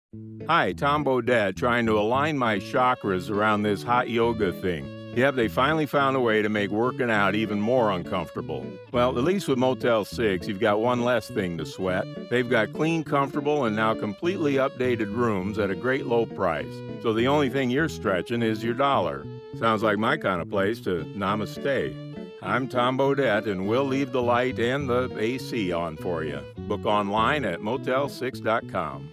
[0.46, 5.01] Hi, Tom Bodett, trying to align my chakras around this hot yoga thing.
[5.14, 8.66] Yep, they finally found a way to make working out even more uncomfortable.
[8.92, 12.06] Well, at least with Motel 6, you've got one less thing to sweat.
[12.30, 16.74] They've got clean, comfortable, and now completely updated rooms at a great low price.
[17.02, 19.26] So the only thing you're stretching is your dollar.
[19.58, 21.94] Sounds like my kind of place to namaste.
[22.40, 26.40] I'm Tom Bodett, and we'll leave the light and the AC on for you.
[26.66, 29.12] Book online at motel6.com.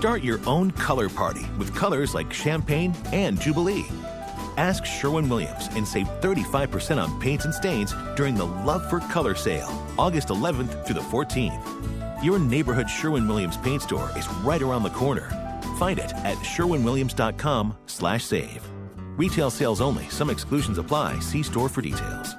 [0.00, 3.84] Start your own color party with colors like champagne and jubilee.
[4.56, 9.34] Ask Sherwin Williams and save 35% on paints and stains during the Love for Color
[9.34, 9.68] sale,
[9.98, 12.24] August 11th through the 14th.
[12.24, 15.28] Your neighborhood Sherwin Williams paint store is right around the corner.
[15.78, 18.62] Find it at sherwinwilliams.com/save.
[19.18, 20.08] Retail sales only.
[20.08, 21.20] Some exclusions apply.
[21.20, 22.34] See store for details.